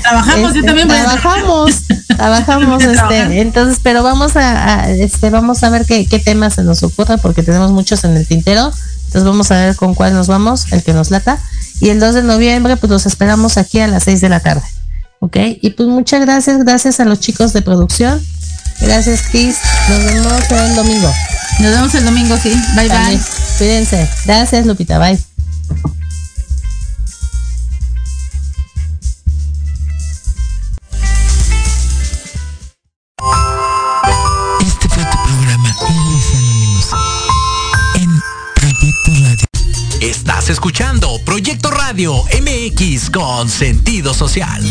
trabajamos, 0.01 0.53
yo 0.53 0.63
también 0.63 0.87
trabajamos, 0.87 1.73
trabajamos, 2.07 2.83
este, 2.83 3.41
entonces, 3.41 3.79
pero 3.81 4.03
vamos 4.03 4.35
a, 4.35 4.89
este, 4.89 5.29
vamos 5.29 5.63
a 5.63 5.69
ver 5.69 5.85
qué, 5.85 6.05
qué 6.05 6.19
temas 6.19 6.55
se 6.55 6.63
nos 6.63 6.83
ocurra 6.83 7.17
porque 7.17 7.43
tenemos 7.43 7.71
muchos 7.71 8.03
en 8.03 8.15
el 8.15 8.25
tintero, 8.27 8.71
entonces 9.05 9.23
vamos 9.23 9.51
a 9.51 9.55
ver 9.55 9.75
con 9.75 9.93
cuál 9.93 10.13
nos 10.13 10.27
vamos, 10.27 10.71
el 10.71 10.83
que 10.83 10.93
nos 10.93 11.11
lata, 11.11 11.39
y 11.79 11.89
el 11.89 11.99
2 11.99 12.15
de 12.15 12.23
noviembre 12.23 12.77
pues 12.77 12.89
los 12.89 13.05
esperamos 13.05 13.57
aquí 13.57 13.79
a 13.79 13.87
las 13.87 14.03
6 14.03 14.21
de 14.21 14.29
la 14.29 14.39
tarde, 14.39 14.65
¿ok? 15.19 15.37
Y 15.61 15.71
pues 15.71 15.89
muchas 15.89 16.21
gracias, 16.21 16.63
gracias 16.63 16.99
a 16.99 17.05
los 17.05 17.19
chicos 17.19 17.53
de 17.53 17.61
producción, 17.61 18.21
gracias 18.79 19.23
Chris, 19.31 19.57
nos 19.89 20.03
vemos 20.05 20.51
el 20.51 20.75
domingo. 20.75 21.11
Nos 21.59 21.71
vemos 21.71 21.95
el 21.95 22.05
domingo, 22.05 22.37
sí, 22.37 22.53
bye 22.75 22.87
bye. 22.87 23.19
Cuídense, 23.57 24.07
gracias 24.25 24.65
Lupita, 24.65 24.99
bye. 24.99 25.17
Estás 40.01 40.49
escuchando 40.49 41.19
Proyecto 41.25 41.71
Radio 41.71 42.13
MX 42.41 43.09
con 43.09 43.49
sentido 43.49 44.13
social. 44.13 44.63